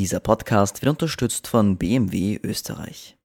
Dieser 0.00 0.20
Podcast 0.20 0.80
wird 0.80 0.88
unterstützt 0.88 1.46
von 1.46 1.76
BMW 1.76 2.40
Österreich. 2.42 3.18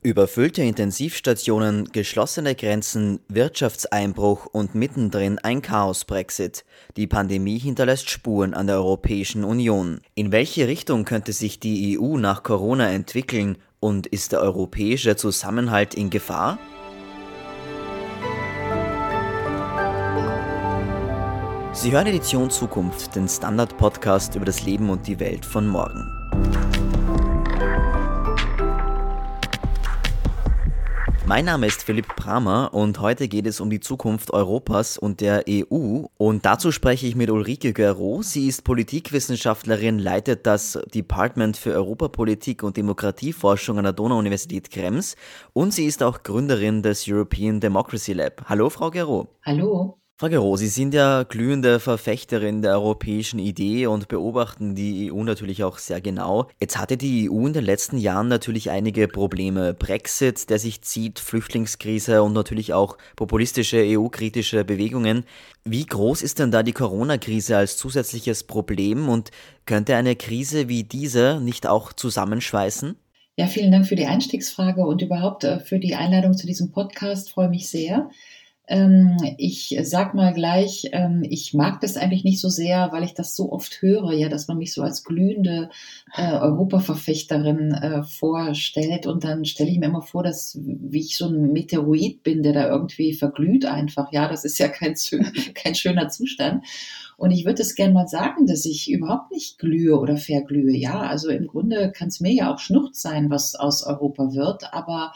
Überfüllte 0.00 0.62
Intensivstationen, 0.62 1.90
geschlossene 1.90 2.54
Grenzen, 2.54 3.18
Wirtschaftseinbruch 3.26 4.46
und 4.46 4.76
mittendrin 4.76 5.40
ein 5.40 5.60
Chaos-Brexit. 5.60 6.64
Die 6.96 7.08
Pandemie 7.08 7.58
hinterlässt 7.58 8.10
Spuren 8.10 8.54
an 8.54 8.68
der 8.68 8.76
Europäischen 8.76 9.42
Union. 9.42 10.00
In 10.14 10.30
welche 10.30 10.68
Richtung 10.68 11.04
könnte 11.04 11.32
sich 11.32 11.58
die 11.58 11.98
EU 11.98 12.16
nach 12.16 12.44
Corona 12.44 12.88
entwickeln 12.92 13.58
und 13.80 14.06
ist 14.06 14.30
der 14.30 14.40
europäische 14.40 15.16
Zusammenhalt 15.16 15.94
in 15.94 16.10
Gefahr? 16.10 16.60
Sie 21.74 21.90
hören 21.90 22.06
Edition 22.06 22.50
Zukunft, 22.50 23.16
den 23.16 23.26
Standard-Podcast 23.26 24.36
über 24.36 24.44
das 24.44 24.62
Leben 24.62 24.90
und 24.90 25.06
die 25.06 25.18
Welt 25.18 25.46
von 25.46 25.66
morgen. 25.66 26.06
Mein 31.24 31.46
Name 31.46 31.66
ist 31.66 31.82
Philipp 31.82 32.14
Bramer 32.14 32.74
und 32.74 33.00
heute 33.00 33.26
geht 33.26 33.46
es 33.46 33.58
um 33.58 33.70
die 33.70 33.80
Zukunft 33.80 34.34
Europas 34.34 34.98
und 34.98 35.22
der 35.22 35.44
EU. 35.48 36.04
Und 36.18 36.44
dazu 36.44 36.72
spreche 36.72 37.06
ich 37.06 37.16
mit 37.16 37.30
Ulrike 37.30 37.72
Guerrot. 37.72 38.26
Sie 38.26 38.48
ist 38.48 38.64
Politikwissenschaftlerin, 38.64 39.98
leitet 39.98 40.46
das 40.46 40.78
Department 40.94 41.56
für 41.56 41.72
Europapolitik 41.72 42.62
und 42.64 42.76
Demokratieforschung 42.76 43.78
an 43.78 43.84
der 43.84 43.94
Donau-Universität 43.94 44.70
Krems 44.70 45.16
und 45.54 45.72
sie 45.72 45.86
ist 45.86 46.02
auch 46.02 46.22
Gründerin 46.22 46.82
des 46.82 47.08
European 47.08 47.60
Democracy 47.60 48.12
Lab. 48.12 48.44
Hallo, 48.46 48.68
Frau 48.68 48.90
Guerrot. 48.90 49.28
Hallo. 49.42 50.01
Frau 50.22 50.28
Gero, 50.28 50.56
Sie 50.56 50.68
sind 50.68 50.94
ja 50.94 51.24
glühende 51.24 51.80
Verfechterin 51.80 52.62
der 52.62 52.74
europäischen 52.74 53.40
Idee 53.40 53.88
und 53.88 54.06
beobachten 54.06 54.76
die 54.76 55.10
EU 55.12 55.24
natürlich 55.24 55.64
auch 55.64 55.78
sehr 55.78 56.00
genau. 56.00 56.46
Jetzt 56.60 56.78
hatte 56.78 56.96
die 56.96 57.28
EU 57.28 57.48
in 57.48 57.54
den 57.54 57.64
letzten 57.64 57.98
Jahren 57.98 58.28
natürlich 58.28 58.70
einige 58.70 59.08
Probleme. 59.08 59.74
Brexit, 59.74 60.48
der 60.48 60.60
sich 60.60 60.82
zieht, 60.82 61.18
Flüchtlingskrise 61.18 62.22
und 62.22 62.34
natürlich 62.34 62.72
auch 62.72 62.98
populistische 63.16 63.78
EU-kritische 63.84 64.64
Bewegungen. 64.64 65.24
Wie 65.64 65.84
groß 65.84 66.22
ist 66.22 66.38
denn 66.38 66.52
da 66.52 66.62
die 66.62 66.70
Corona-Krise 66.70 67.56
als 67.56 67.76
zusätzliches 67.76 68.44
Problem 68.44 69.08
und 69.08 69.32
könnte 69.66 69.96
eine 69.96 70.14
Krise 70.14 70.68
wie 70.68 70.84
diese 70.84 71.40
nicht 71.40 71.66
auch 71.66 71.92
zusammenschweißen? 71.92 72.94
Ja, 73.36 73.48
vielen 73.48 73.72
Dank 73.72 73.86
für 73.86 73.96
die 73.96 74.06
Einstiegsfrage 74.06 74.82
und 74.82 75.02
überhaupt 75.02 75.42
äh, 75.42 75.58
für 75.58 75.80
die 75.80 75.96
Einladung 75.96 76.36
zu 76.36 76.46
diesem 76.46 76.70
Podcast. 76.70 77.30
Freue 77.30 77.48
mich 77.48 77.68
sehr. 77.70 78.10
Ähm, 78.68 79.16
ich 79.38 79.76
sag 79.82 80.14
mal 80.14 80.32
gleich, 80.32 80.88
ähm, 80.92 81.24
ich 81.28 81.52
mag 81.52 81.80
das 81.80 81.96
eigentlich 81.96 82.22
nicht 82.22 82.40
so 82.40 82.48
sehr, 82.48 82.90
weil 82.92 83.02
ich 83.02 83.12
das 83.12 83.34
so 83.34 83.50
oft 83.50 83.82
höre, 83.82 84.12
ja, 84.12 84.28
dass 84.28 84.46
man 84.46 84.58
mich 84.58 84.72
so 84.72 84.82
als 84.82 85.02
glühende 85.02 85.68
äh, 86.16 86.32
Europaverfechterin 86.32 87.72
äh, 87.72 88.02
vorstellt. 88.04 89.06
Und 89.06 89.24
dann 89.24 89.44
stelle 89.44 89.70
ich 89.70 89.78
mir 89.78 89.86
immer 89.86 90.02
vor, 90.02 90.22
dass 90.22 90.58
wie 90.62 91.00
ich 91.00 91.16
so 91.16 91.26
ein 91.26 91.52
Meteorit 91.52 92.22
bin, 92.22 92.42
der 92.42 92.52
da 92.52 92.68
irgendwie 92.68 93.14
verglüht 93.14 93.66
einfach. 93.66 94.12
Ja, 94.12 94.28
das 94.28 94.44
ist 94.44 94.58
ja 94.58 94.68
kein, 94.68 94.94
kein 95.54 95.74
schöner 95.74 96.08
Zustand. 96.08 96.64
Und 97.16 97.30
ich 97.30 97.44
würde 97.44 97.62
es 97.62 97.74
gerne 97.74 97.94
mal 97.94 98.08
sagen, 98.08 98.46
dass 98.46 98.64
ich 98.64 98.90
überhaupt 98.90 99.30
nicht 99.30 99.58
glühe 99.58 99.96
oder 99.98 100.16
verglühe. 100.16 100.76
Ja, 100.76 101.02
also 101.02 101.28
im 101.28 101.46
Grunde 101.46 101.92
kann 101.92 102.08
es 102.08 102.20
mir 102.20 102.32
ja 102.32 102.52
auch 102.52 102.58
Schnucht 102.58 102.96
sein, 102.96 103.30
was 103.30 103.54
aus 103.54 103.84
Europa 103.84 104.34
wird. 104.34 104.72
Aber 104.72 105.12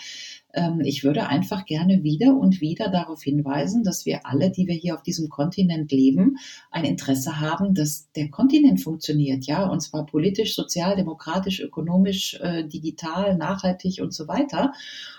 ich 0.85 1.05
würde 1.05 1.27
einfach 1.29 1.67
gerne 1.67 2.03
wieder 2.03 2.35
und 2.35 2.61
wieder 2.61 2.89
darauf 2.89 3.23
hinweisen, 3.23 3.83
dass 3.83 4.07
wir 4.07 4.25
alle, 4.25 4.51
die 4.51 4.67
wir 4.67 4.75
hier 4.75 4.95
auf 4.95 5.03
diesem 5.03 5.29
Kontinent 5.29 5.93
leben, 5.93 6.39
ein 6.71 6.85
Interesse 6.85 7.41
haben, 7.41 7.75
dass 7.75 8.11
der 8.13 8.31
Kontinent 8.31 8.81
funktioniert, 8.81 9.45
ja, 9.47 9.67
und 9.67 9.81
zwar 9.81 10.07
politisch, 10.07 10.55
sozial, 10.55 10.97
demokratisch, 10.97 11.61
ökonomisch, 11.61 12.39
äh, 12.41 12.65
digital, 12.65 13.37
nachhaltig 13.37 14.01
und 14.01 14.15
so 14.15 14.29
weiter. 14.29 14.73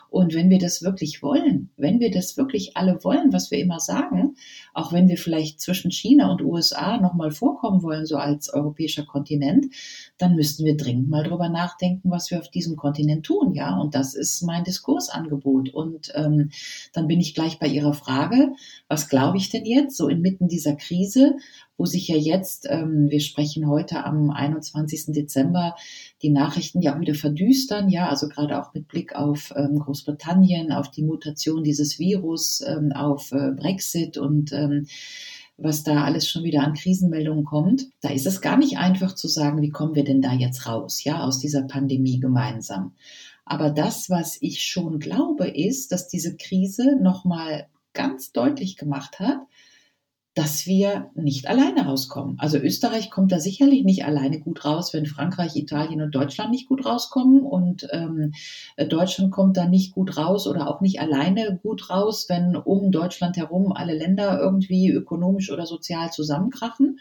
Und 0.09 0.33
wenn 0.33 0.49
wir 0.49 0.59
das 0.59 0.81
wirklich 0.81 1.21
wollen, 1.21 1.69
wenn 1.77 1.99
wir 1.99 2.11
das 2.11 2.37
wirklich 2.37 2.77
alle 2.77 3.03
wollen, 3.03 3.33
was 3.33 3.51
wir 3.51 3.59
immer 3.59 3.79
sagen, 3.79 4.35
auch 4.73 4.93
wenn 4.93 5.07
wir 5.09 5.17
vielleicht 5.17 5.59
zwischen 5.59 5.91
China 5.91 6.31
und 6.31 6.41
USA 6.41 6.97
nochmal 6.97 7.31
vorkommen 7.31 7.83
wollen, 7.83 8.05
so 8.05 8.17
als 8.17 8.53
europäischer 8.53 9.05
Kontinent, 9.05 9.67
dann 10.17 10.35
müssten 10.35 10.65
wir 10.65 10.77
dringend 10.77 11.09
mal 11.09 11.23
drüber 11.23 11.49
nachdenken, 11.49 12.09
was 12.11 12.31
wir 12.31 12.39
auf 12.39 12.49
diesem 12.49 12.75
Kontinent 12.75 13.25
tun, 13.25 13.53
ja. 13.53 13.77
Und 13.77 13.95
das 13.95 14.13
ist 14.13 14.41
mein 14.43 14.63
Diskursangebot. 14.63 15.73
Und 15.73 16.11
ähm, 16.15 16.51
dann 16.93 17.07
bin 17.07 17.19
ich 17.19 17.35
gleich 17.35 17.59
bei 17.59 17.67
Ihrer 17.67 17.93
Frage, 17.93 18.53
was 18.87 19.09
glaube 19.09 19.37
ich 19.37 19.49
denn 19.49 19.65
jetzt, 19.65 19.97
so 19.97 20.07
inmitten 20.07 20.47
dieser 20.47 20.75
Krise, 20.75 21.35
wo 21.77 21.85
sich 21.85 22.07
ja 22.07 22.17
jetzt, 22.17 22.67
ähm, 22.69 23.09
wir 23.09 23.19
sprechen 23.19 23.67
heute 23.67 24.03
am 24.03 24.31
21. 24.31 25.13
Dezember, 25.13 25.75
die 26.21 26.29
Nachrichten 26.29 26.81
ja 26.81 26.95
auch 26.95 26.99
wieder 26.99 27.13
verdüstern, 27.13 27.89
ja, 27.89 28.09
also 28.09 28.27
gerade 28.27 28.61
auch 28.61 28.73
mit 28.73 28.87
Blick 28.87 29.15
auf 29.15 29.53
ähm, 29.55 29.79
Großbritannien, 29.79 30.71
auf 30.71 30.89
die 30.89 31.03
Mutation 31.03 31.63
dieses 31.63 31.99
Virus, 31.99 32.61
ähm, 32.67 32.91
auf 32.93 33.31
äh, 33.31 33.51
Brexit 33.51 34.17
und 34.17 34.51
ähm, 34.51 34.87
was 35.57 35.83
da 35.83 36.03
alles 36.03 36.27
schon 36.27 36.43
wieder 36.43 36.63
an 36.63 36.73
Krisenmeldungen 36.73 37.45
kommt. 37.45 37.87
Da 38.01 38.09
ist 38.09 38.27
es 38.27 38.41
gar 38.41 38.57
nicht 38.57 38.77
einfach 38.77 39.15
zu 39.15 39.27
sagen, 39.27 39.61
wie 39.61 39.69
kommen 39.69 39.95
wir 39.95 40.03
denn 40.03 40.21
da 40.21 40.33
jetzt 40.33 40.67
raus, 40.67 41.03
ja, 41.03 41.23
aus 41.23 41.39
dieser 41.39 41.63
Pandemie 41.63 42.19
gemeinsam. 42.19 42.93
Aber 43.43 43.69
das, 43.69 44.09
was 44.09 44.37
ich 44.41 44.63
schon 44.63 44.99
glaube, 44.99 45.47
ist, 45.47 45.91
dass 45.91 46.07
diese 46.07 46.35
Krise 46.35 46.97
nochmal 47.01 47.67
ganz 47.93 48.31
deutlich 48.31 48.75
gemacht 48.75 49.19
hat, 49.19 49.39
dass 50.37 50.67
wir 50.67 51.09
nicht 51.15 51.47
alleine 51.47 51.87
rauskommen. 51.87 52.35
Also 52.37 52.59
Österreich 52.59 53.09
kommt 53.09 53.31
da 53.31 53.39
sicherlich 53.39 53.83
nicht 53.83 54.05
alleine 54.05 54.39
gut 54.39 54.63
raus, 54.65 54.93
wenn 54.93 55.07
Frankreich, 55.07 55.55
Italien 55.55 55.99
und 55.99 56.13
Deutschland 56.13 56.51
nicht 56.51 56.67
gut 56.67 56.85
rauskommen. 56.85 57.41
Und 57.41 57.87
ähm, 57.91 58.33
Deutschland 58.87 59.31
kommt 59.31 59.57
da 59.57 59.65
nicht 59.67 59.95
gut 59.95 60.15
raus 60.15 60.45
oder 60.45 60.67
auch 60.67 60.79
nicht 60.79 61.01
alleine 61.01 61.59
gut 61.63 61.89
raus, 61.89 62.27
wenn 62.29 62.55
um 62.55 62.91
Deutschland 62.91 63.35
herum 63.35 63.71
alle 63.71 63.97
Länder 63.97 64.39
irgendwie 64.39 64.91
ökonomisch 64.91 65.51
oder 65.51 65.65
sozial 65.65 66.11
zusammenkrachen. 66.11 66.99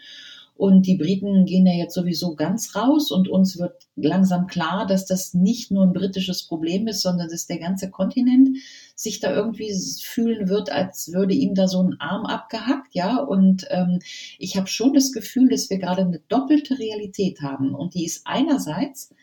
Und 0.57 0.87
die 0.87 0.97
Briten 0.97 1.45
gehen 1.45 1.67
ja 1.67 1.73
jetzt 1.73 1.93
sowieso 1.93 2.35
ganz 2.35 2.75
raus 2.75 3.11
und 3.11 3.29
uns 3.29 3.59
wird 3.59 3.87
langsam 3.95 4.47
klar, 4.47 4.87
dass 4.87 5.05
das 5.05 5.35
nicht 5.35 5.69
nur 5.69 5.83
ein 5.83 5.93
britisches 5.93 6.47
Problem 6.47 6.87
ist, 6.87 7.01
sondern 7.01 7.29
dass 7.29 7.45
der 7.45 7.59
ganze 7.59 7.91
Kontinent 7.91 8.57
sich 8.95 9.19
da 9.19 9.31
irgendwie 9.31 9.71
fühlen 10.03 10.49
wird, 10.49 10.71
als 10.71 11.13
würde 11.13 11.35
ihm 11.35 11.53
da 11.53 11.67
so 11.67 11.81
ein 11.83 11.99
Arm 11.99 12.25
abgehackt, 12.25 12.95
ja. 12.95 13.17
Und 13.17 13.67
ähm, 13.69 13.99
ich 14.39 14.57
habe 14.57 14.67
schon 14.67 14.93
das 14.93 15.11
Gefühl, 15.11 15.49
dass 15.49 15.69
wir 15.69 15.77
gerade 15.77 16.01
eine 16.01 16.21
doppelte 16.27 16.79
Realität 16.79 17.41
haben. 17.41 17.75
Und 17.75 17.93
die 17.93 18.05
ist 18.05 18.21
einerseits, 18.25 19.13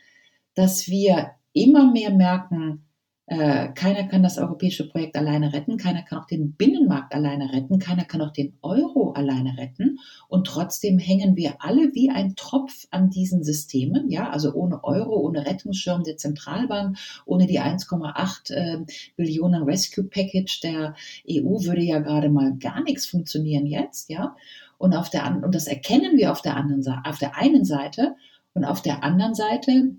dass 0.55 0.87
wir 0.87 1.33
immer 1.53 1.91
mehr 1.91 2.11
merken, 2.11 2.85
äh, 3.27 3.69
keiner 3.73 4.05
kann 4.05 4.23
das 4.23 4.37
europäische 4.37 4.87
Projekt 4.87 5.17
alleine 5.17 5.55
retten, 5.55 5.79
keiner 5.79 6.03
kann 6.03 6.19
auch 6.19 6.27
den 6.27 6.53
Binnenmarkt 6.53 7.15
alleine 7.15 7.53
retten, 7.53 7.79
keiner 7.79 8.05
kann 8.05 8.21
auch 8.21 8.33
den 8.33 8.53
Euro 8.61 9.13
alleine 9.13 9.57
retten. 9.57 9.99
Und 10.29 10.47
trotzdem 10.47 10.99
hängen 10.99 11.35
wir 11.35 11.55
alle 11.61 11.95
wie 11.95 12.11
ein 12.11 12.37
Tropf 12.37 12.87
an 12.91 13.09
diesen 13.09 13.43
Systemen, 13.43 14.11
ja, 14.11 14.29
also 14.29 14.53
ohne 14.53 14.85
Euro, 14.85 15.17
ohne 15.21 15.47
Rettungsschirm 15.47 16.05
der 16.05 16.19
Zentralbank, 16.19 16.99
ohne 17.25 17.47
die 17.47 17.61
1,8 17.61 18.53
äh, 18.53 18.85
Billionen 19.17 19.63
Rescue 19.63 20.05
Package 20.05 20.61
der 20.61 20.95
EU 21.29 21.65
würde 21.65 21.83
ja 21.83 22.01
gerade 22.01 22.29
mal 22.29 22.55
gar 22.59 22.83
nichts 22.83 23.07
funktionieren 23.07 23.65
jetzt, 23.65 24.11
ja. 24.11 24.37
Und 24.77 24.95
auf 24.95 25.09
der 25.09 25.41
und 25.43 25.55
das 25.55 25.67
erkennen 25.67 26.19
wir 26.19 26.31
auf 26.31 26.43
der 26.43 26.57
anderen 26.57 26.83
Seite, 26.83 27.01
auf 27.05 27.19
der 27.19 27.37
einen 27.37 27.65
Seite 27.65 28.17
und 28.53 28.65
auf 28.65 28.83
der 28.83 29.03
anderen 29.03 29.35
Seite 29.35 29.95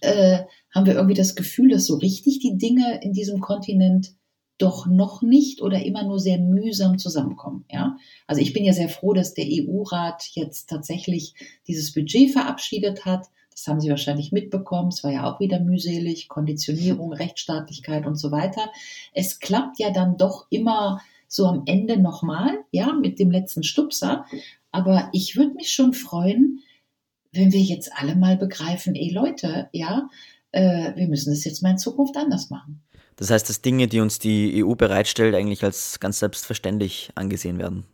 äh, 0.00 0.40
haben 0.74 0.86
wir 0.86 0.94
irgendwie 0.94 1.14
das 1.14 1.34
Gefühl, 1.34 1.70
dass 1.70 1.86
so 1.86 1.96
richtig 1.96 2.38
die 2.40 2.56
Dinge 2.56 3.00
in 3.02 3.12
diesem 3.12 3.40
Kontinent 3.40 4.14
doch 4.58 4.86
noch 4.86 5.22
nicht 5.22 5.60
oder 5.60 5.84
immer 5.84 6.04
nur 6.04 6.20
sehr 6.20 6.38
mühsam 6.38 6.98
zusammenkommen. 6.98 7.64
Ja? 7.70 7.96
Also 8.26 8.40
ich 8.40 8.52
bin 8.52 8.64
ja 8.64 8.72
sehr 8.72 8.88
froh, 8.88 9.12
dass 9.12 9.34
der 9.34 9.46
EU-Rat 9.48 10.30
jetzt 10.34 10.68
tatsächlich 10.70 11.34
dieses 11.66 11.92
Budget 11.92 12.30
verabschiedet 12.30 13.04
hat. 13.04 13.26
Das 13.50 13.66
haben 13.66 13.80
Sie 13.80 13.90
wahrscheinlich 13.90 14.30
mitbekommen. 14.30 14.88
Es 14.88 15.02
war 15.02 15.12
ja 15.12 15.30
auch 15.30 15.40
wieder 15.40 15.58
mühselig, 15.58 16.28
Konditionierung, 16.28 17.12
Rechtsstaatlichkeit 17.12 18.06
und 18.06 18.16
so 18.16 18.30
weiter. 18.30 18.70
Es 19.12 19.40
klappt 19.40 19.78
ja 19.78 19.90
dann 19.90 20.16
doch 20.16 20.46
immer 20.48 21.00
so 21.26 21.46
am 21.46 21.62
Ende 21.66 21.96
nochmal, 21.96 22.58
ja, 22.70 22.92
mit 22.92 23.18
dem 23.18 23.30
letzten 23.30 23.62
Stupser. 23.62 24.26
Aber 24.70 25.08
ich 25.12 25.36
würde 25.36 25.54
mich 25.54 25.72
schon 25.72 25.92
freuen, 25.92 26.60
wenn 27.32 27.52
wir 27.52 27.60
jetzt 27.60 27.90
alle 27.94 28.14
mal 28.14 28.36
begreifen, 28.36 28.94
ey 28.94 29.10
Leute, 29.10 29.68
ja, 29.72 30.08
äh, 30.52 30.94
wir 30.94 31.08
müssen 31.08 31.30
das 31.30 31.44
jetzt 31.44 31.62
mal 31.62 31.70
in 31.70 31.78
Zukunft 31.78 32.16
anders 32.16 32.50
machen. 32.50 32.82
Das 33.16 33.30
heißt, 33.30 33.48
dass 33.48 33.62
Dinge, 33.62 33.88
die 33.88 34.00
uns 34.00 34.18
die 34.18 34.62
EU 34.64 34.74
bereitstellt, 34.74 35.34
eigentlich 35.34 35.64
als 35.64 36.00
ganz 36.00 36.18
selbstverständlich 36.18 37.10
angesehen 37.14 37.58
werden. 37.58 37.84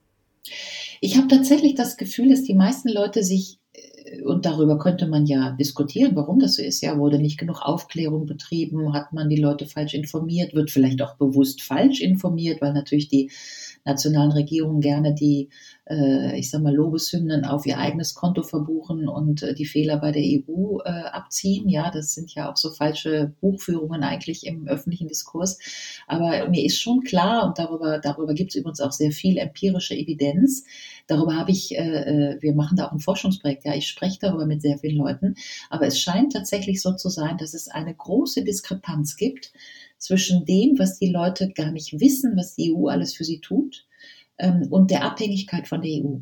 Ich 1.01 1.17
habe 1.17 1.29
tatsächlich 1.29 1.75
das 1.75 1.97
Gefühl, 1.97 2.31
dass 2.31 2.43
die 2.43 2.55
meisten 2.55 2.89
Leute 2.89 3.23
sich, 3.23 3.59
äh, 3.73 4.23
und 4.23 4.45
darüber 4.45 4.79
könnte 4.79 5.07
man 5.07 5.27
ja 5.27 5.53
diskutieren, 5.53 6.17
warum 6.17 6.41
das 6.41 6.55
so 6.55 6.63
ist, 6.63 6.83
ja, 6.83 6.99
wurde 6.99 7.19
nicht 7.21 7.39
genug 7.39 7.63
Aufklärung 7.63 8.27
betrieben, 8.27 8.93
hat 8.93 9.13
man 9.13 9.29
die 9.29 9.41
Leute 9.41 9.67
falsch 9.67 9.95
informiert, 9.95 10.55
wird 10.55 10.71
vielleicht 10.71 11.01
auch 11.03 11.17
bewusst 11.17 11.63
falsch 11.63 12.01
informiert, 12.01 12.61
weil 12.61 12.73
natürlich 12.73 13.09
die 13.09 13.31
nationalen 13.85 14.33
Regierungen 14.33 14.81
gerne 14.81 15.15
die, 15.15 15.49
äh, 15.89 16.39
ich 16.39 16.51
sag 16.51 16.63
mal, 16.63 16.75
Lobeshymnen 16.75 17.45
auf 17.45 17.67
ihr 17.67 17.79
eigenes 17.79 18.15
Konto 18.15 18.43
verbuchen 18.43 19.09
und 19.09 19.43
äh, 19.43 19.55
die 19.55 19.67
Fehler 19.67 19.99
bei 19.99 20.13
der 20.13 20.23
EU 20.23 20.79
äh, 20.85 20.89
abziehen. 20.89 21.69
Ja, 21.69 21.91
das 21.91 22.15
sind 22.15 22.35
ja 22.35 22.51
auch 22.51 22.57
so 22.57 22.71
falsche 22.71 23.33
Buchführungen 23.41 24.03
eigentlich 24.03 24.47
im 24.47 24.67
öffentlichen 24.67 25.09
Diskurs. 25.09 25.59
Aber 26.07 26.49
mir 26.49 26.65
ist 26.65 26.81
schon 26.81 27.01
klar, 27.03 27.47
und 27.47 27.59
darüber, 27.59 27.99
darüber 27.99 28.35
gibt 28.35 28.51
es 28.51 28.57
übrigens 28.57 28.81
auch 28.81 28.93
sehr 28.93 29.13
viel 29.13 29.39
empirische 29.39 29.95
Evidenz, 29.95 30.65
Darüber 31.09 31.37
habe 31.37 31.51
ich, 31.51 31.75
äh, 31.75 32.35
äh, 32.35 32.43
wir 32.43 32.55
machen 32.55 32.77
da 32.77 32.87
auch 32.87 32.93
ein 32.93 33.01
Forschungsprojekt, 33.01 33.65
ja, 33.65 33.75
ich 33.75 33.89
spreche 33.89 34.19
darüber 34.21 34.45
mit 34.45 34.61
sehr 34.61 34.79
vielen 34.79 34.99
Leuten, 34.99 35.35
aber 35.71 35.87
es 35.87 35.99
scheint 35.99 36.35
tatsächlich 36.35 36.83
so 36.83 36.95
zu 36.95 37.09
sein, 37.09 37.39
dass 37.39 37.55
es 37.55 37.69
eine 37.69 37.95
große 37.95 38.45
Diskrepanz 38.45 39.17
gibt 39.17 39.53
zwischen 39.99 40.45
dem, 40.45 40.79
was 40.79 40.99
die 40.99 41.11
Leute 41.11 41.51
gar 41.51 41.71
nicht 41.71 42.01
wissen, 42.01 42.37
was 42.37 42.55
die 42.55 42.75
EU 42.75 42.87
alles 42.87 43.15
für 43.15 43.25
sie 43.25 43.41
tut, 43.41 43.87
ähm, 44.39 44.69
und 44.71 44.91
der 44.91 45.05
Abhängigkeit 45.05 45.69
von 45.69 45.83
der 45.83 45.91
EU. 45.91 46.19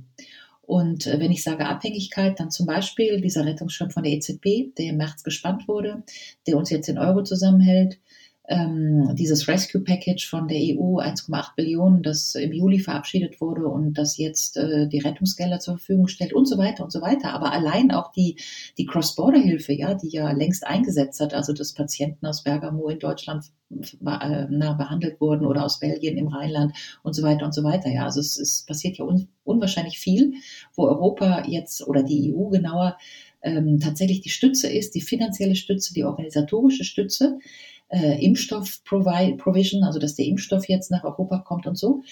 Und 0.63 1.07
äh, 1.07 1.21
wenn 1.21 1.31
ich 1.31 1.45
sage 1.45 1.67
Abhängigkeit, 1.67 2.41
dann 2.41 2.51
zum 2.51 2.67
Beispiel 2.67 3.21
dieser 3.21 3.45
Rettungsschirm 3.45 3.91
von 3.91 4.03
der 4.03 4.13
EZB, 4.13 4.75
der 4.77 4.87
im 4.87 4.97
März 4.97 5.23
gespannt 5.23 5.69
wurde, 5.69 6.03
der 6.47 6.57
uns 6.57 6.71
jetzt 6.71 6.89
in 6.89 6.99
Euro 6.99 7.23
zusammenhält, 7.23 7.99
ähm, 8.49 9.15
dieses 9.15 9.49
Rescue 9.49 9.83
Package 9.83 10.29
von 10.29 10.47
der 10.47 10.59
EU 10.59 11.01
1,8 11.01 11.57
Billionen, 11.57 12.03
das 12.03 12.35
im 12.37 12.53
Juli 12.53 12.79
verabschiedet 12.79 13.41
wurde 13.41 13.67
und 13.67 13.95
das 13.95 14.17
jetzt 14.19 14.57
äh, 14.57 14.89
die 14.89 15.01
Rettungsgelder 15.01 15.59
zur 15.59 15.79
Verfügung 15.79 16.07
stellt 16.07 16.33
und 16.33 16.47
so 16.47 16.57
weiter 16.57 16.85
und 16.85 16.93
so 16.93 17.01
weiter. 17.01 17.33
Aber 17.33 17.53
allein 17.53 17.91
auch 17.91 18.13
die, 18.13 18.37
die 18.79 18.87
Cross-Border-Hilfe, 18.87 19.73
ja, 19.73 19.95
die 19.95 20.11
ja 20.11 20.31
längst 20.31 20.67
eingesetzt 20.67 21.21
hat, 21.21 21.35
also 21.35 21.53
dass 21.53 21.75
Patienten 21.75 22.27
aus 22.27 22.45
Bergamo 22.45 22.89
in 22.89 23.01
Deutschland 23.01 23.47
äh, 23.71 24.47
na, 24.49 24.75
behandelt 24.75 25.21
wurden 25.21 25.45
oder 25.45 25.65
aus 25.65 25.81
Belgien 25.81 26.17
im 26.17 26.29
Rheinland 26.29 26.77
und 27.03 27.15
so 27.15 27.25
weiter 27.25 27.47
und 27.47 27.53
so 27.53 27.65
weiter. 27.65 27.91
Ja, 27.91 28.05
also 28.05 28.21
es, 28.21 28.39
es 28.39 28.65
passiert 28.65 28.99
ja 28.99 29.05
un, 29.05 29.27
unwahrscheinlich 29.43 29.99
viel, 29.99 30.35
wo 30.75 30.87
Europa 30.87 31.45
jetzt 31.49 31.85
oder 31.87 32.05
die 32.05 32.33
EU 32.33 32.49
genauer 32.51 32.97
ähm, 33.43 33.81
tatsächlich 33.81 34.21
die 34.21 34.31
Stütze 34.31 34.69
ist, 34.69 34.95
die 34.95 35.01
finanzielle 35.01 35.57
Stütze, 35.57 35.95
die 35.95 36.05
organisatorische 36.05 36.85
Stütze 36.85 37.39
äh, 37.89 38.25
Impfstoff-Provision, 38.25 39.85
also 39.85 39.99
dass 39.99 40.15
der 40.15 40.27
Impfstoff 40.27 40.69
jetzt 40.69 40.91
nach 40.91 41.05
Europa 41.05 41.39
kommt 41.39 41.67
und 41.67 41.77
so. 41.77 42.03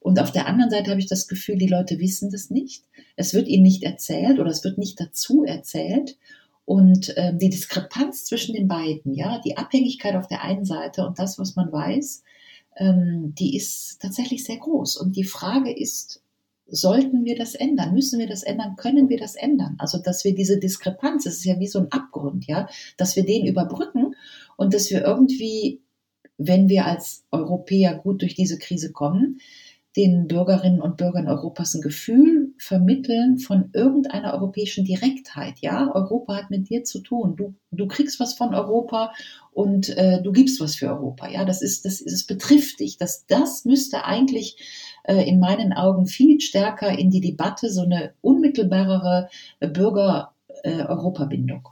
Und 0.00 0.20
auf 0.20 0.32
der 0.32 0.46
anderen 0.46 0.70
Seite 0.70 0.90
habe 0.90 1.00
ich 1.00 1.06
das 1.06 1.28
Gefühl, 1.28 1.56
die 1.56 1.66
Leute 1.66 1.98
wissen 1.98 2.30
das 2.30 2.50
nicht. 2.50 2.84
Es 3.16 3.32
wird 3.32 3.48
ihnen 3.48 3.62
nicht 3.62 3.82
erzählt 3.82 4.38
oder 4.38 4.50
es 4.50 4.62
wird 4.62 4.76
nicht 4.76 5.00
dazu 5.00 5.44
erzählt. 5.44 6.18
Und 6.66 7.12
ähm, 7.16 7.38
die 7.38 7.50
Diskrepanz 7.50 8.24
zwischen 8.24 8.54
den 8.54 8.68
beiden, 8.68 9.14
ja, 9.14 9.40
die 9.44 9.56
Abhängigkeit 9.56 10.14
auf 10.16 10.28
der 10.28 10.42
einen 10.42 10.64
Seite 10.64 11.06
und 11.06 11.18
das, 11.18 11.38
was 11.38 11.56
man 11.56 11.72
weiß, 11.72 12.22
ähm, 12.76 13.34
die 13.34 13.56
ist 13.56 14.00
tatsächlich 14.00 14.44
sehr 14.44 14.58
groß. 14.58 14.96
Und 14.96 15.16
die 15.16 15.24
Frage 15.24 15.72
ist, 15.72 16.22
sollten 16.66 17.24
wir 17.24 17.36
das 17.36 17.54
ändern? 17.54 17.92
Müssen 17.92 18.18
wir 18.18 18.26
das 18.26 18.42
ändern? 18.42 18.76
Können 18.76 19.08
wir 19.08 19.18
das 19.18 19.36
ändern? 19.36 19.76
Also, 19.78 19.98
dass 19.98 20.24
wir 20.24 20.34
diese 20.34 20.58
Diskrepanz, 20.58 21.24
das 21.24 21.34
ist 21.34 21.44
ja 21.44 21.58
wie 21.60 21.66
so 21.66 21.78
ein 21.78 21.92
Abgrund, 21.92 22.46
ja, 22.46 22.68
dass 22.96 23.16
wir 23.16 23.24
den 23.24 23.46
überbrücken 23.46 24.03
und 24.56 24.74
dass 24.74 24.90
wir 24.90 25.04
irgendwie, 25.04 25.82
wenn 26.38 26.68
wir 26.68 26.86
als 26.86 27.24
Europäer 27.30 27.96
gut 27.96 28.22
durch 28.22 28.34
diese 28.34 28.58
Krise 28.58 28.92
kommen, 28.92 29.38
den 29.96 30.26
Bürgerinnen 30.26 30.80
und 30.80 30.96
Bürgern 30.96 31.28
Europas 31.28 31.74
ein 31.74 31.80
Gefühl 31.80 32.52
vermitteln 32.58 33.38
von 33.38 33.70
irgendeiner 33.72 34.34
europäischen 34.34 34.84
Direktheit. 34.84 35.60
Ja, 35.60 35.88
Europa 35.94 36.34
hat 36.34 36.50
mit 36.50 36.68
dir 36.68 36.82
zu 36.82 37.00
tun. 37.00 37.36
Du, 37.36 37.54
du 37.70 37.86
kriegst 37.86 38.18
was 38.18 38.34
von 38.34 38.54
Europa 38.54 39.12
und 39.52 39.96
äh, 39.96 40.20
du 40.20 40.32
gibst 40.32 40.60
was 40.60 40.74
für 40.74 40.88
Europa. 40.88 41.28
Ja, 41.28 41.44
das 41.44 41.62
ist, 41.62 41.84
das, 41.84 42.02
das 42.02 42.24
betrifft 42.24 42.80
dich. 42.80 42.98
Das, 42.98 43.24
das 43.26 43.64
müsste 43.64 44.04
eigentlich 44.04 44.56
äh, 45.04 45.28
in 45.28 45.38
meinen 45.38 45.72
Augen 45.72 46.06
viel 46.06 46.40
stärker 46.40 46.98
in 46.98 47.10
die 47.10 47.20
Debatte 47.20 47.70
so 47.70 47.82
eine 47.82 48.14
unmittelbarere 48.20 49.28
Bürger-Europa-Bindung. 49.60 51.68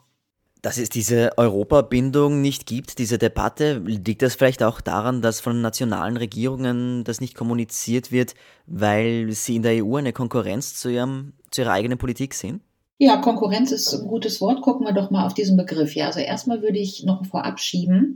Dass 0.62 0.78
es 0.78 0.88
diese 0.88 1.36
Europabindung 1.36 2.40
nicht 2.40 2.66
gibt, 2.66 2.98
diese 2.98 3.18
Debatte, 3.18 3.82
liegt 3.84 4.22
das 4.22 4.36
vielleicht 4.36 4.62
auch 4.62 4.80
daran, 4.80 5.20
dass 5.20 5.40
von 5.40 5.60
nationalen 5.60 6.16
Regierungen 6.16 7.02
das 7.02 7.20
nicht 7.20 7.34
kommuniziert 7.34 8.12
wird, 8.12 8.34
weil 8.66 9.32
sie 9.32 9.56
in 9.56 9.62
der 9.62 9.84
EU 9.84 9.96
eine 9.96 10.12
Konkurrenz 10.12 10.76
zu, 10.76 10.88
ihrem, 10.88 11.32
zu 11.50 11.62
ihrer 11.62 11.72
eigenen 11.72 11.98
Politik 11.98 12.34
sind? 12.34 12.62
Ja, 12.98 13.16
Konkurrenz 13.16 13.72
ist 13.72 13.92
ein 13.92 14.06
gutes 14.06 14.40
Wort. 14.40 14.62
Gucken 14.62 14.86
wir 14.86 14.92
doch 14.92 15.10
mal 15.10 15.26
auf 15.26 15.34
diesen 15.34 15.56
Begriff. 15.56 15.96
Ja, 15.96 16.06
also 16.06 16.20
erstmal 16.20 16.62
würde 16.62 16.78
ich 16.78 17.02
noch 17.02 17.26
vorab 17.26 17.58
schieben, 17.58 18.14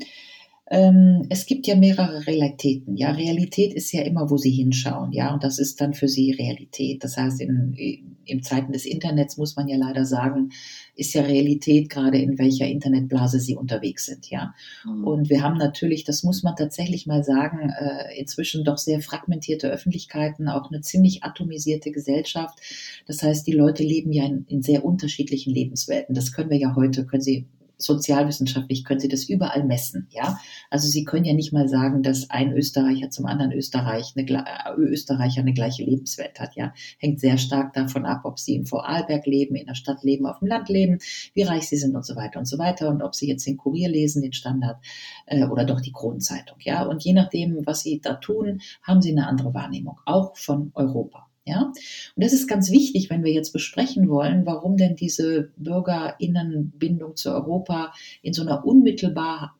ähm, 0.68 1.26
es 1.30 1.46
gibt 1.46 1.66
ja 1.66 1.76
mehrere 1.76 2.26
Realitäten. 2.26 2.96
Ja, 2.96 3.12
Realität 3.12 3.72
ist 3.72 3.92
ja 3.92 4.02
immer, 4.02 4.30
wo 4.30 4.36
Sie 4.36 4.50
hinschauen. 4.50 5.12
Ja, 5.12 5.32
und 5.32 5.44
das 5.44 5.58
ist 5.58 5.80
dann 5.80 5.94
für 5.94 6.08
Sie 6.08 6.32
Realität. 6.32 7.04
Das 7.04 7.16
heißt, 7.16 7.40
in, 7.40 8.15
in 8.26 8.42
Zeiten 8.42 8.72
des 8.72 8.84
Internets 8.84 9.36
muss 9.36 9.56
man 9.56 9.68
ja 9.68 9.76
leider 9.76 10.04
sagen, 10.04 10.50
ist 10.94 11.14
ja 11.14 11.22
Realität 11.22 11.88
gerade 11.88 12.18
in 12.18 12.38
welcher 12.38 12.66
Internetblase 12.66 13.40
Sie 13.40 13.56
unterwegs 13.56 14.06
sind. 14.06 14.30
Ja, 14.30 14.54
mhm. 14.84 15.04
und 15.04 15.30
wir 15.30 15.42
haben 15.42 15.56
natürlich, 15.56 16.04
das 16.04 16.22
muss 16.22 16.42
man 16.42 16.56
tatsächlich 16.56 17.06
mal 17.06 17.24
sagen, 17.24 17.70
äh, 17.70 18.18
inzwischen 18.18 18.64
doch 18.64 18.78
sehr 18.78 19.00
fragmentierte 19.00 19.68
Öffentlichkeiten, 19.68 20.48
auch 20.48 20.70
eine 20.70 20.80
ziemlich 20.80 21.24
atomisierte 21.24 21.90
Gesellschaft. 21.90 22.58
Das 23.06 23.22
heißt, 23.22 23.46
die 23.46 23.52
Leute 23.52 23.82
leben 23.82 24.12
ja 24.12 24.24
in, 24.26 24.44
in 24.48 24.62
sehr 24.62 24.84
unterschiedlichen 24.84 25.52
Lebenswelten. 25.52 26.14
Das 26.14 26.32
können 26.32 26.50
wir 26.50 26.58
ja 26.58 26.74
heute, 26.74 27.06
können 27.06 27.22
Sie 27.22 27.46
sozialwissenschaftlich 27.78 28.84
können 28.84 29.00
Sie 29.00 29.08
das 29.08 29.28
überall 29.28 29.64
messen, 29.64 30.08
ja. 30.10 30.38
Also 30.70 30.88
Sie 30.88 31.04
können 31.04 31.24
ja 31.24 31.34
nicht 31.34 31.52
mal 31.52 31.68
sagen, 31.68 32.02
dass 32.02 32.30
ein 32.30 32.52
Österreicher 32.52 33.10
zum 33.10 33.26
anderen 33.26 33.52
Österreich 33.52 34.14
eine, 34.16 34.28
äh, 34.28 34.74
Österreicher 34.76 35.40
eine 35.40 35.52
gleiche 35.52 35.84
Lebenswelt 35.84 36.40
hat, 36.40 36.56
ja. 36.56 36.72
Hängt 36.98 37.20
sehr 37.20 37.38
stark 37.38 37.74
davon 37.74 38.06
ab, 38.06 38.22
ob 38.24 38.38
Sie 38.38 38.54
in 38.54 38.66
Vorarlberg 38.66 39.26
leben, 39.26 39.56
in 39.56 39.66
der 39.66 39.74
Stadt 39.74 40.02
leben, 40.02 40.26
auf 40.26 40.38
dem 40.38 40.48
Land 40.48 40.68
leben, 40.68 40.98
wie 41.34 41.42
reich 41.42 41.68
Sie 41.68 41.76
sind 41.76 41.94
und 41.94 42.04
so 42.04 42.16
weiter 42.16 42.38
und 42.38 42.46
so 42.46 42.58
weiter 42.58 42.88
und 42.88 43.02
ob 43.02 43.14
Sie 43.14 43.28
jetzt 43.28 43.46
den 43.46 43.56
Kurier 43.56 43.88
lesen, 43.88 44.22
den 44.22 44.32
Standard 44.32 44.82
äh, 45.26 45.44
oder 45.44 45.64
doch 45.64 45.80
die 45.80 45.92
Kronenzeitung, 45.92 46.58
ja. 46.60 46.84
Und 46.84 47.04
je 47.04 47.12
nachdem, 47.12 47.66
was 47.66 47.80
Sie 47.80 48.00
da 48.00 48.14
tun, 48.14 48.60
haben 48.82 49.02
Sie 49.02 49.10
eine 49.10 49.26
andere 49.26 49.54
Wahrnehmung, 49.54 49.98
auch 50.06 50.36
von 50.36 50.70
Europa. 50.74 51.25
Ja, 51.48 51.62
und 51.62 51.74
das 52.16 52.32
ist 52.32 52.48
ganz 52.48 52.72
wichtig, 52.72 53.08
wenn 53.08 53.22
wir 53.22 53.32
jetzt 53.32 53.52
besprechen 53.52 54.08
wollen, 54.08 54.46
warum 54.46 54.76
denn 54.76 54.96
diese 54.96 55.52
Bürgerinnenbindung 55.56 57.14
zu 57.14 57.30
Europa 57.30 57.92
in 58.20 58.32
so 58.32 58.42
einer 58.42 58.66
Unmittelbarkeit 58.66 59.52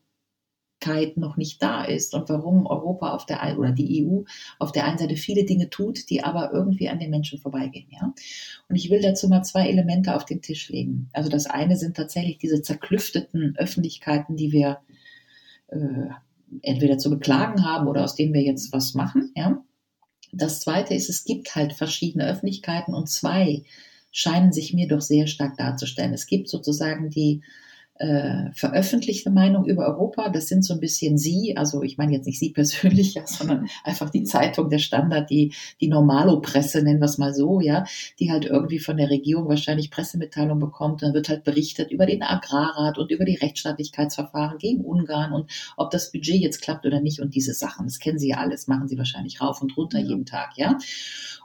noch 1.14 1.36
nicht 1.36 1.62
da 1.62 1.84
ist 1.84 2.12
und 2.12 2.28
warum 2.28 2.66
Europa 2.66 3.14
auf 3.14 3.24
der 3.24 3.56
oder 3.56 3.70
die 3.70 4.04
EU 4.04 4.22
auf 4.58 4.72
der 4.72 4.84
einen 4.84 4.98
Seite 4.98 5.14
viele 5.14 5.44
Dinge 5.44 5.70
tut, 5.70 6.10
die 6.10 6.24
aber 6.24 6.52
irgendwie 6.52 6.88
an 6.88 6.98
den 6.98 7.10
Menschen 7.10 7.38
vorbeigehen. 7.38 7.86
Ja, 7.92 8.12
und 8.68 8.74
ich 8.74 8.90
will 8.90 9.00
dazu 9.00 9.28
mal 9.28 9.44
zwei 9.44 9.68
Elemente 9.68 10.16
auf 10.16 10.24
den 10.24 10.42
Tisch 10.42 10.68
legen. 10.68 11.08
Also 11.12 11.28
das 11.28 11.46
eine 11.46 11.76
sind 11.76 11.96
tatsächlich 11.96 12.38
diese 12.38 12.62
zerklüfteten 12.62 13.54
Öffentlichkeiten, 13.56 14.37
die 14.37 14.50
wir 14.50 14.78
äh, 15.68 16.08
entweder 16.62 16.99
zu 16.99 17.11
beklagen 17.11 17.64
haben 17.64 17.87
oder 17.87 18.02
aus 18.02 18.16
denen 18.16 18.34
wir 18.34 18.42
jetzt 18.42 18.72
was 18.72 18.94
machen. 18.94 19.30
Ja. 19.37 19.62
Das 20.33 20.61
Zweite 20.61 20.95
ist, 20.95 21.09
es 21.09 21.25
gibt 21.25 21.54
halt 21.54 21.73
verschiedene 21.73 22.26
Öffentlichkeiten 22.26 22.95
und 22.95 23.09
zwei 23.09 23.62
scheinen 24.11 24.52
sich 24.52 24.73
mir 24.73 24.88
doch 24.88 25.00
sehr 25.00 25.26
stark 25.26 25.56
darzustellen. 25.56 26.14
Es 26.14 26.26
gibt 26.26 26.49
sozusagen 26.49 27.11
die 27.11 27.42
äh, 27.98 28.52
veröffentlichte 28.52 29.30
Meinung 29.30 29.64
über 29.64 29.86
Europa. 29.86 30.28
Das 30.28 30.48
sind 30.48 30.64
so 30.64 30.74
ein 30.74 30.80
bisschen 30.80 31.18
Sie, 31.18 31.56
also 31.56 31.82
ich 31.82 31.98
meine 31.98 32.12
jetzt 32.12 32.26
nicht 32.26 32.38
Sie 32.38 32.50
persönlich, 32.50 33.14
ja, 33.14 33.26
sondern 33.26 33.68
einfach 33.84 34.10
die 34.10 34.24
Zeitung, 34.24 34.68
der 34.68 34.78
Standard, 34.78 35.30
die, 35.30 35.54
die 35.80 35.88
Normalo-Presse, 35.88 36.82
nennen 36.82 37.00
wir 37.00 37.06
es 37.06 37.18
mal 37.18 37.34
so, 37.34 37.60
ja, 37.60 37.84
die 38.18 38.30
halt 38.30 38.44
irgendwie 38.44 38.78
von 38.78 38.96
der 38.96 39.10
Regierung 39.10 39.48
wahrscheinlich 39.48 39.90
Pressemitteilung 39.90 40.58
bekommt. 40.58 41.02
Dann 41.02 41.14
wird 41.14 41.28
halt 41.28 41.44
berichtet 41.44 41.90
über 41.90 42.06
den 42.06 42.22
Agrarrat 42.22 42.98
und 42.98 43.10
über 43.10 43.24
die 43.24 43.36
Rechtsstaatlichkeitsverfahren 43.36 44.58
gegen 44.58 44.84
Ungarn 44.84 45.32
und 45.32 45.50
ob 45.76 45.90
das 45.90 46.12
Budget 46.12 46.40
jetzt 46.40 46.62
klappt 46.62 46.86
oder 46.86 47.00
nicht 47.00 47.20
und 47.20 47.34
diese 47.34 47.54
Sachen. 47.54 47.86
Das 47.86 47.98
kennen 47.98 48.18
Sie 48.18 48.28
ja 48.28 48.38
alles, 48.38 48.66
machen 48.66 48.88
Sie 48.88 48.98
wahrscheinlich 48.98 49.40
rauf 49.40 49.62
und 49.62 49.76
runter 49.76 49.98
ja. 49.98 50.06
jeden 50.06 50.26
Tag, 50.26 50.52
ja. 50.56 50.76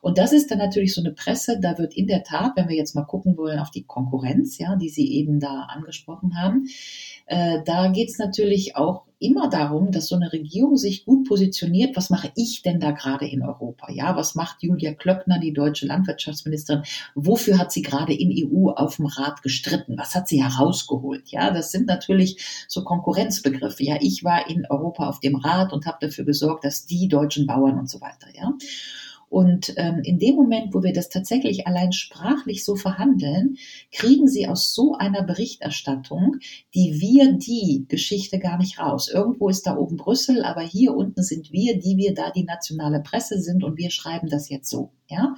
Und 0.02 0.18
das 0.18 0.34
ist 0.34 0.50
dann 0.50 0.58
natürlich 0.58 0.96
so 0.96 1.02
eine 1.02 1.12
Presse, 1.12 1.60
da 1.62 1.78
wird 1.78 1.96
in 1.96 2.08
der 2.08 2.24
Tat, 2.24 2.54
wenn 2.56 2.68
wir 2.68 2.76
jetzt 2.76 2.96
mal 2.96 3.06
gucken 3.06 3.38
wollen 3.38 3.60
auf 3.60 3.70
die 3.70 3.84
Konkurrenz, 3.84 4.58
ja, 4.58 4.76
die 4.76 4.90
Sie 4.90 5.14
eben 5.14 5.40
da 5.40 5.68
angesprochen 5.70 6.36
haben, 6.36 6.41
äh, 7.26 7.60
da 7.66 7.88
geht 7.88 8.10
es 8.10 8.18
natürlich 8.18 8.76
auch 8.76 9.04
immer 9.22 9.50
darum, 9.50 9.92
dass 9.92 10.08
so 10.08 10.16
eine 10.16 10.34
Regierung 10.34 10.78
sich 10.78 11.06
gut 11.06 11.28
positioniert. 11.28 11.96
Was 11.96 12.10
mache 12.10 12.32
ich 12.36 12.64
denn 12.64 12.80
da 12.80 12.92
gerade 12.92 13.28
in 13.28 13.44
Europa? 13.44 13.92
Ja, 13.92 14.16
was 14.16 14.36
macht 14.36 14.64
Julia 14.64 14.94
Klöckner, 14.94 15.40
die 15.40 15.54
deutsche 15.54 15.86
Landwirtschaftsministerin? 15.86 16.84
Wofür 17.14 17.60
hat 17.60 17.72
sie 17.72 17.84
gerade 17.84 18.14
in 18.14 18.32
EU 18.32 18.72
auf 18.72 18.96
dem 18.98 19.06
Rat 19.06 19.44
gestritten? 19.44 19.98
Was 19.98 20.16
hat 20.16 20.28
sie 20.28 20.44
herausgeholt? 20.44 21.30
Ja, 21.30 21.52
das 21.52 21.72
sind 21.72 21.88
natürlich 21.88 22.66
so 22.68 22.84
Konkurrenzbegriffe. 22.84 23.84
Ja, 23.84 23.98
ich 24.02 24.24
war 24.24 24.50
in 24.50 24.66
Europa 24.68 25.08
auf 25.08 25.20
dem 25.20 25.36
Rat 25.36 25.72
und 25.72 25.86
habe 25.86 26.00
dafür 26.02 26.26
gesorgt, 26.26 26.66
dass 26.66 26.88
die 26.88 27.08
deutschen 27.08 27.46
Bauern 27.46 27.78
und 27.78 27.90
so 27.90 28.02
weiter. 28.02 28.28
Ja. 28.34 28.52
Und 29.32 29.74
ähm, 29.78 30.02
in 30.04 30.20
dem 30.20 30.36
Moment, 30.36 30.74
wo 30.74 30.84
wir 30.84 30.92
das 30.92 31.08
tatsächlich 31.08 31.66
allein 31.66 31.94
sprachlich 31.94 32.66
so 32.66 32.76
verhandeln, 32.76 33.56
kriegen 33.94 34.28
sie 34.28 34.48
aus 34.48 34.76
so 34.76 34.96
einer 34.96 35.24
Berichterstattung 35.24 36.36
die 36.74 37.00
wir 37.00 37.34
die 37.34 37.86
Geschichte 37.88 38.40
gar 38.40 38.58
nicht 38.58 38.80
raus. 38.80 39.10
Irgendwo 39.10 39.50
ist 39.50 39.68
da 39.68 39.76
oben 39.76 39.98
Brüssel, 39.98 40.44
aber 40.44 40.62
hier 40.62 40.96
unten 40.96 41.24
sind 41.24 41.52
wir, 41.52 41.80
die 41.80 41.98
wir 41.98 42.14
da 42.14 42.32
die 42.32 42.44
nationale 42.44 43.02
Presse 43.02 43.42
sind 43.42 43.64
und 43.64 43.78
wir 43.78 43.92
schreiben 43.92 44.30
das 44.30 44.50
jetzt 44.50 44.70
so. 44.70 44.92
Ja, 45.10 45.36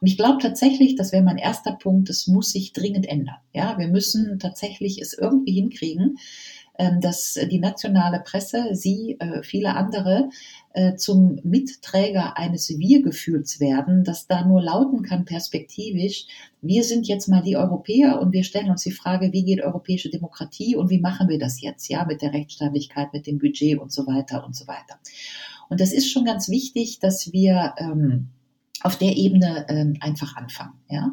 und 0.00 0.06
ich 0.06 0.16
glaube 0.16 0.38
tatsächlich, 0.40 0.94
das 0.94 1.10
wäre 1.10 1.24
mein 1.24 1.38
erster 1.38 1.72
Punkt, 1.72 2.08
das 2.08 2.28
muss 2.28 2.52
sich 2.52 2.72
dringend 2.72 3.08
ändern. 3.08 3.38
Ja, 3.52 3.76
wir 3.76 3.88
müssen 3.88 4.38
tatsächlich 4.38 5.00
es 5.00 5.14
irgendwie 5.14 5.52
hinkriegen, 5.52 6.18
dass 7.00 7.38
die 7.50 7.58
nationale 7.58 8.20
Presse, 8.20 8.74
Sie, 8.74 9.16
äh, 9.18 9.42
viele 9.42 9.74
andere, 9.74 10.28
äh, 10.74 10.96
zum 10.96 11.40
Mitträger 11.42 12.36
eines 12.36 12.68
Wir-Gefühls 12.68 13.60
werden, 13.60 14.04
das 14.04 14.26
da 14.26 14.44
nur 14.44 14.62
lauten 14.62 15.02
kann 15.02 15.24
perspektivisch, 15.24 16.26
wir 16.60 16.84
sind 16.84 17.06
jetzt 17.06 17.28
mal 17.28 17.42
die 17.42 17.56
Europäer 17.56 18.20
und 18.20 18.32
wir 18.32 18.44
stellen 18.44 18.70
uns 18.70 18.82
die 18.82 18.92
Frage, 18.92 19.32
wie 19.32 19.44
geht 19.44 19.62
europäische 19.62 20.10
Demokratie 20.10 20.76
und 20.76 20.90
wie 20.90 21.00
machen 21.00 21.28
wir 21.28 21.38
das 21.38 21.60
jetzt, 21.60 21.88
ja, 21.88 22.04
mit 22.04 22.22
der 22.22 22.32
Rechtsstaatlichkeit, 22.32 23.12
mit 23.12 23.26
dem 23.26 23.38
Budget 23.38 23.78
und 23.78 23.92
so 23.92 24.06
weiter 24.06 24.44
und 24.44 24.54
so 24.54 24.66
weiter. 24.66 24.98
Und 25.68 25.80
das 25.80 25.92
ist 25.92 26.10
schon 26.10 26.24
ganz 26.24 26.48
wichtig, 26.48 26.98
dass 26.98 27.32
wir 27.32 27.74
ähm, 27.78 28.28
auf 28.82 28.96
der 28.96 29.16
Ebene 29.16 29.66
ähm, 29.68 29.96
einfach 30.00 30.36
anfangen. 30.36 30.74
Ja. 30.88 31.12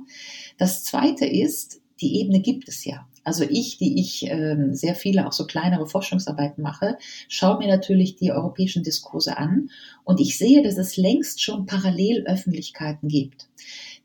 Das 0.57 0.83
Zweite 0.83 1.25
ist, 1.25 1.81
die 2.03 2.19
Ebene 2.19 2.41
gibt 2.41 2.67
es 2.67 2.83
ja. 2.83 3.07
Also 3.23 3.45
ich, 3.49 3.77
die 3.77 3.99
ich 4.01 4.25
ähm, 4.27 4.75
sehr 4.75 4.95
viele 4.95 5.25
auch 5.25 5.31
so 5.31 5.47
kleinere 5.47 5.87
Forschungsarbeiten 5.87 6.61
mache, 6.61 6.97
schaue 7.29 7.59
mir 7.59 7.69
natürlich 7.69 8.17
die 8.17 8.33
europäischen 8.33 8.83
Diskurse 8.83 9.37
an 9.37 9.69
und 10.03 10.19
ich 10.19 10.37
sehe, 10.37 10.61
dass 10.61 10.77
es 10.77 10.97
längst 10.97 11.41
schon 11.41 11.65
Parallelöffentlichkeiten 11.65 13.07
gibt. 13.07 13.47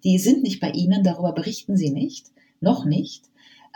Die 0.04 0.18
sind 0.18 0.44
nicht 0.44 0.60
bei 0.60 0.70
Ihnen, 0.70 1.02
darüber 1.02 1.32
berichten 1.32 1.76
Sie 1.76 1.90
nicht, 1.90 2.26
noch 2.60 2.84
nicht. 2.84 3.24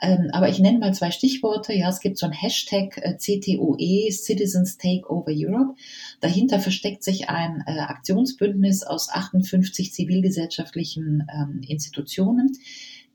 Ähm, 0.01 0.31
aber 0.33 0.49
ich 0.49 0.59
nenne 0.59 0.79
mal 0.79 0.95
zwei 0.95 1.11
Stichworte. 1.11 1.73
Ja, 1.73 1.89
es 1.89 2.01
gibt 2.01 2.19
so 2.19 2.27
ein 2.27 2.33
Hashtag 2.33 2.99
äh, 2.99 3.17
CTOE, 3.17 4.11
Citizens 4.11 4.77
Take 4.77 5.09
Over 5.09 5.33
Europe. 5.33 5.75
Dahinter 6.21 6.59
versteckt 6.59 7.05
sich 7.05 7.29
ein 7.29 7.63
äh, 7.67 7.79
Aktionsbündnis 7.79 8.83
aus 8.83 9.09
58 9.11 9.93
zivilgesellschaftlichen 9.93 11.27
ähm, 11.33 11.61
Institutionen 11.67 12.59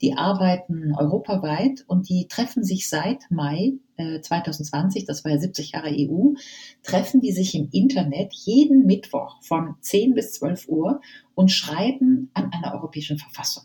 die 0.01 0.13
arbeiten 0.13 0.93
europaweit 0.95 1.83
und 1.87 2.09
die 2.09 2.27
treffen 2.27 2.63
sich 2.63 2.89
seit 2.89 3.29
Mai 3.29 3.73
äh, 3.97 4.21
2020, 4.21 5.05
das 5.05 5.23
war 5.23 5.31
ja 5.31 5.39
70 5.39 5.71
Jahre 5.71 5.89
EU, 5.89 6.33
treffen 6.83 7.21
die 7.21 7.31
sich 7.31 7.55
im 7.55 7.69
Internet 7.71 8.33
jeden 8.33 8.85
Mittwoch 8.85 9.41
von 9.41 9.75
10 9.81 10.13
bis 10.13 10.33
12 10.33 10.67
Uhr 10.67 11.01
und 11.35 11.51
schreiben 11.51 12.29
an 12.33 12.51
einer 12.51 12.73
europäischen 12.75 13.17
Verfassung. 13.17 13.63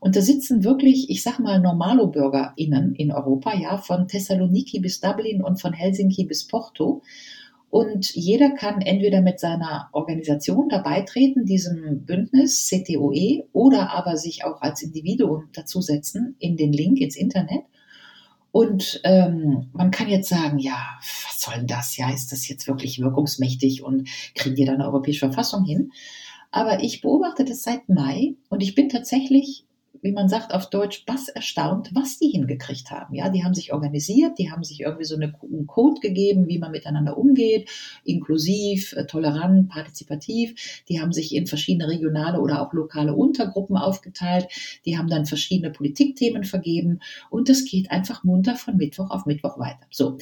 Und 0.00 0.14
da 0.14 0.20
sitzen 0.20 0.62
wirklich, 0.64 1.10
ich 1.10 1.22
sag 1.22 1.40
mal, 1.40 1.60
Normalo-BürgerInnen 1.60 2.94
in 2.94 3.10
Europa, 3.10 3.56
ja, 3.56 3.78
von 3.78 4.06
Thessaloniki 4.06 4.78
bis 4.80 5.00
Dublin 5.00 5.42
und 5.42 5.60
von 5.60 5.72
Helsinki 5.72 6.24
bis 6.24 6.46
Porto. 6.46 7.02
Und 7.70 8.14
jeder 8.14 8.50
kann 8.50 8.80
entweder 8.80 9.20
mit 9.20 9.40
seiner 9.40 9.90
Organisation 9.92 10.68
dabei 10.68 11.02
treten, 11.02 11.44
diesem 11.44 12.04
Bündnis 12.06 12.66
CTOE, 12.68 13.44
oder 13.52 13.90
aber 13.90 14.16
sich 14.16 14.44
auch 14.44 14.62
als 14.62 14.82
Individuum 14.82 15.48
dazusetzen 15.52 16.34
in 16.38 16.56
den 16.56 16.72
Link 16.72 16.98
ins 16.98 17.16
Internet. 17.16 17.64
Und 18.52 19.00
ähm, 19.04 19.68
man 19.72 19.90
kann 19.90 20.08
jetzt 20.08 20.30
sagen, 20.30 20.58
ja, 20.58 20.98
was 21.00 21.40
soll 21.40 21.54
denn 21.56 21.66
das? 21.66 21.96
Ja, 21.98 22.10
ist 22.10 22.32
das 22.32 22.48
jetzt 22.48 22.66
wirklich 22.66 22.98
wirkungsmächtig 23.00 23.82
und 23.82 24.08
kriegen 24.34 24.56
die 24.56 24.64
da 24.64 24.72
eine 24.72 24.86
europäische 24.86 25.26
Verfassung 25.26 25.64
hin? 25.64 25.92
Aber 26.50 26.82
ich 26.82 27.02
beobachte 27.02 27.44
das 27.44 27.62
seit 27.62 27.90
Mai 27.90 28.34
und 28.48 28.62
ich 28.62 28.74
bin 28.74 28.88
tatsächlich 28.88 29.66
wie 30.02 30.12
man 30.12 30.28
sagt 30.28 30.54
auf 30.54 30.70
Deutsch, 30.70 31.04
bass 31.06 31.28
erstaunt, 31.28 31.90
was 31.94 32.18
die 32.18 32.28
hingekriegt 32.28 32.90
haben. 32.90 33.14
Ja, 33.14 33.28
die 33.28 33.44
haben 33.44 33.54
sich 33.54 33.72
organisiert, 33.72 34.38
die 34.38 34.50
haben 34.50 34.64
sich 34.64 34.80
irgendwie 34.80 35.04
so 35.04 35.16
eine, 35.16 35.34
einen 35.42 35.66
Code 35.66 36.00
gegeben, 36.00 36.48
wie 36.48 36.58
man 36.58 36.70
miteinander 36.70 37.16
umgeht, 37.16 37.68
inklusiv, 38.04 38.92
äh, 38.94 39.06
tolerant, 39.06 39.68
partizipativ. 39.68 40.82
Die 40.88 41.00
haben 41.00 41.12
sich 41.12 41.34
in 41.34 41.46
verschiedene 41.46 41.88
regionale 41.88 42.40
oder 42.40 42.62
auch 42.62 42.72
lokale 42.72 43.14
Untergruppen 43.14 43.76
aufgeteilt. 43.76 44.48
Die 44.84 44.98
haben 44.98 45.08
dann 45.08 45.26
verschiedene 45.26 45.70
Politikthemen 45.70 46.44
vergeben 46.44 47.00
und 47.30 47.48
das 47.48 47.64
geht 47.64 47.90
einfach 47.90 48.24
munter 48.24 48.56
von 48.56 48.76
Mittwoch 48.76 49.10
auf 49.10 49.26
Mittwoch 49.26 49.58
weiter. 49.58 49.86
So. 49.90 50.18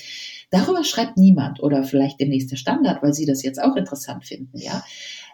Darüber 0.51 0.85
schreibt 0.85 1.17
niemand 1.17 1.63
oder 1.63 1.83
vielleicht 1.85 2.21
demnächst 2.21 2.51
der 2.51 2.57
Standard, 2.57 3.03
weil 3.03 3.13
Sie 3.13 3.27
das 3.27 3.43
jetzt 3.43 3.63
auch 3.63 3.77
interessant 3.77 4.25
finden, 4.25 4.59
ja. 4.59 4.85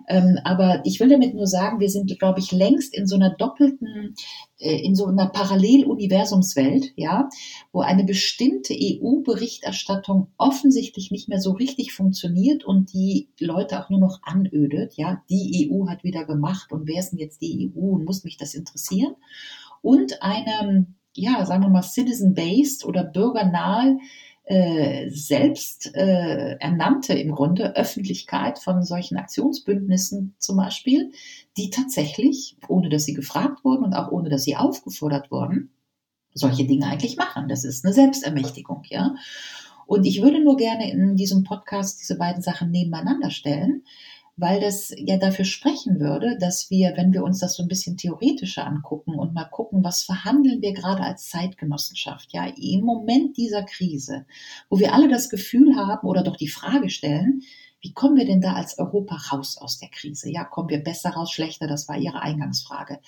Ähm, 0.09 0.39
aber 0.45 0.83
ich 0.85 1.01
will 1.01 1.09
damit 1.09 1.35
nur 1.35 1.47
sagen, 1.47 1.81
wir 1.81 1.89
sind, 1.89 2.19
glaube 2.19 2.41
ich, 2.41 2.53
längst 2.53 2.95
in 2.95 3.07
so 3.07 3.15
einer 3.17 3.31
doppelten, 3.31 4.15
äh, 4.59 4.85
in 4.85 4.95
so 4.95 5.07
einer 5.07 5.29
Paralleluniversumswelt, 5.29 6.93
ja, 6.97 7.29
wo 7.73 7.81
eine 7.81 8.05
bestimmte 8.05 8.75
EU-Berichterstattung 8.75 10.29
offensichtlich 10.37 11.11
nicht 11.11 11.29
mehr 11.29 11.41
so 11.41 11.53
richtig 11.53 11.93
funktioniert 11.93 12.65
und 12.65 12.93
die 12.93 13.29
Leute 13.39 13.83
auch 13.83 13.91
nur 13.91 14.01
noch 14.01 14.21
anödet, 14.23 14.95
ja. 14.97 15.23
Die 15.31 15.71
EU 15.71 15.89
hat 15.89 16.05
wieder 16.05 16.25
gemacht 16.25 16.73
und 16.73 16.87
wer 16.87 17.01
ist 17.01 17.11
denn 17.11 17.19
jetzt 17.19 17.41
die 17.41 17.73
EU 17.75 17.81
und 17.81 18.05
muss 18.05 18.25
mich 18.25 18.37
das 18.37 18.55
interessieren? 18.55 19.15
Und 19.83 20.23
eine, 20.23 20.87
ja, 21.15 21.45
sagen 21.45 21.65
wir 21.65 21.69
mal, 21.69 21.83
citizen-based 21.83 22.85
oder 22.85 23.05
bürgernahe 23.05 23.99
äh, 24.53 25.09
selbst 25.09 25.95
äh, 25.95 26.57
ernannte 26.59 27.15
im 27.15 27.33
Grunde 27.33 27.75
Öffentlichkeit 27.75 28.59
von 28.59 28.83
solchen 28.83 29.17
Aktionsbündnissen 29.17 30.35
zum 30.39 30.59
Beispiel, 30.59 31.11
die 31.57 31.71
tatsächlich, 31.71 32.59
ohne 32.69 32.91
dass 32.91 33.07
sie 33.07 33.15
gefragt 33.15 33.65
wurden 33.65 33.83
und 33.83 33.95
auch 33.95 34.13
ohne 34.13 34.29
dass 34.29 34.45
sie 34.45 34.57
aufgefordert 34.57 35.31
wurden, 35.31 35.71
solche 36.35 36.67
Dinge 36.67 36.85
eigentlich 36.87 37.17
machen. 37.17 37.49
Das 37.49 37.65
ist 37.65 37.83
eine 37.87 37.95
Selbstermächtigung, 37.95 38.83
ja. 38.91 39.15
Und 39.87 40.05
ich 40.05 40.21
würde 40.21 40.45
nur 40.45 40.59
gerne 40.59 40.91
in 40.91 41.17
diesem 41.17 41.45
Podcast 41.45 42.03
diese 42.03 42.19
beiden 42.19 42.43
Sachen 42.43 42.71
nebeneinander 42.71 43.31
stellen, 43.31 43.85
weil 44.37 44.61
das 44.61 44.93
ja 44.97 45.19
dafür 45.19 45.45
sprechen 45.45 46.01
würde, 46.01 46.39
dass 46.39 46.71
wir, 46.71 46.95
wenn 46.97 47.13
wir 47.13 47.23
uns 47.23 47.41
das 47.41 47.55
so 47.55 47.63
ein 47.63 47.69
bisschen 47.69 47.97
theoretischer 47.97 48.67
angucken 48.67 49.15
und 49.15 49.35
mal 49.35 49.45
gucken, 49.45 49.85
was 49.85 50.03
verhandeln 50.03 50.63
wir 50.63 50.73
gerade 50.73 51.03
als 51.03 51.29
Zeitgenossenschaft, 51.29 52.33
ja, 52.33 52.47
im 52.47 52.81
Moment 52.81 53.37
dieser 53.37 53.63
Krise, 53.63 54.27
wo 54.71 54.79
wir 54.79 54.95
alle 54.95 55.09
das 55.09 55.29
Gefühl 55.29 55.77
haben 55.77 56.09
oder 56.09 56.23
doch 56.23 56.37
die 56.37 56.49
Frage 56.49 56.89
stellen, 56.89 57.43
wie 57.83 57.93
kommen 57.93 58.17
wir 58.17 58.25
denn 58.25 58.41
da 58.41 58.55
als 58.55 58.79
Europa 58.79 59.17
raus 59.33 59.59
aus 59.59 59.79
der 59.79 59.89
Krise? 59.89 60.31
Ja, 60.31 60.45
kommen 60.45 60.69
wir 60.69 60.79
besser 60.79 61.11
raus, 61.11 61.33
schlechter? 61.33 61.67
Das 61.67 61.89
war 61.89 61.99
Ihre 61.99 62.23
Eingangsfrage. 62.23 63.01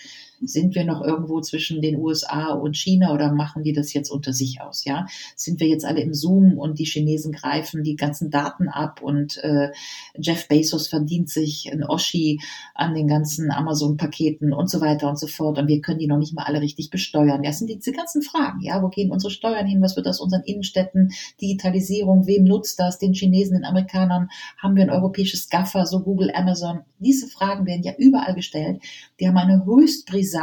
Sind 0.46 0.74
wir 0.74 0.84
noch 0.84 1.02
irgendwo 1.02 1.40
zwischen 1.40 1.80
den 1.80 1.96
USA 1.96 2.52
und 2.52 2.76
China 2.76 3.12
oder 3.12 3.32
machen 3.32 3.62
die 3.62 3.72
das 3.72 3.92
jetzt 3.92 4.10
unter 4.10 4.32
sich 4.32 4.60
aus? 4.60 4.84
Ja, 4.84 5.06
sind 5.36 5.60
wir 5.60 5.68
jetzt 5.68 5.84
alle 5.84 6.00
im 6.00 6.14
Zoom 6.14 6.58
und 6.58 6.78
die 6.78 6.84
Chinesen 6.84 7.32
greifen 7.32 7.82
die 7.82 7.96
ganzen 7.96 8.30
Daten 8.30 8.68
ab 8.68 9.00
und 9.02 9.38
äh, 9.38 9.70
Jeff 10.18 10.48
Bezos 10.48 10.88
verdient 10.88 11.30
sich 11.30 11.70
ein 11.72 11.84
Oschi 11.84 12.40
an 12.74 12.94
den 12.94 13.08
ganzen 13.08 13.50
Amazon-Paketen 13.50 14.52
und 14.52 14.70
so 14.70 14.80
weiter 14.80 15.08
und 15.08 15.18
so 15.18 15.26
fort 15.26 15.58
und 15.58 15.68
wir 15.68 15.80
können 15.80 15.98
die 15.98 16.06
noch 16.06 16.18
nicht 16.18 16.34
mal 16.34 16.44
alle 16.44 16.60
richtig 16.60 16.90
besteuern. 16.90 17.42
Das 17.42 17.58
sind 17.58 17.68
diese 17.68 17.92
ganzen 17.92 18.22
Fragen. 18.22 18.60
Ja, 18.60 18.82
wo 18.82 18.88
gehen 18.88 19.10
unsere 19.10 19.30
Steuern 19.30 19.66
hin? 19.66 19.82
Was 19.82 19.96
wird 19.96 20.06
aus 20.06 20.20
unseren 20.20 20.42
Innenstädten? 20.42 21.12
Digitalisierung? 21.40 22.26
Wem 22.26 22.44
nutzt 22.44 22.78
das? 22.78 22.98
Den 22.98 23.14
Chinesen, 23.14 23.56
den 23.56 23.64
Amerikanern? 23.64 24.28
Haben 24.62 24.76
wir 24.76 24.82
ein 24.82 24.90
europäisches 24.90 25.48
Gaffer, 25.48 25.86
so 25.86 26.00
Google, 26.00 26.30
Amazon? 26.34 26.80
Diese 26.98 27.28
Fragen 27.28 27.66
werden 27.66 27.82
ja 27.82 27.92
überall 27.98 28.34
gestellt. 28.34 28.80
Die 29.20 29.28
haben 29.28 29.36
eine 29.36 29.64
höchst 29.64 30.06
brisante 30.06 30.33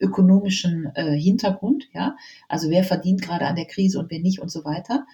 ökonomischen 0.00 0.90
äh, 0.94 1.18
Hintergrund. 1.18 1.88
Ja, 1.92 2.16
also 2.48 2.70
wer 2.70 2.84
verdient 2.84 3.22
gerade 3.22 3.46
an 3.46 3.56
der 3.56 3.66
Krise 3.66 3.98
und 3.98 4.10
wer 4.10 4.20
nicht 4.20 4.40
und 4.40 4.50
so 4.50 4.64
weiter. 4.64 5.06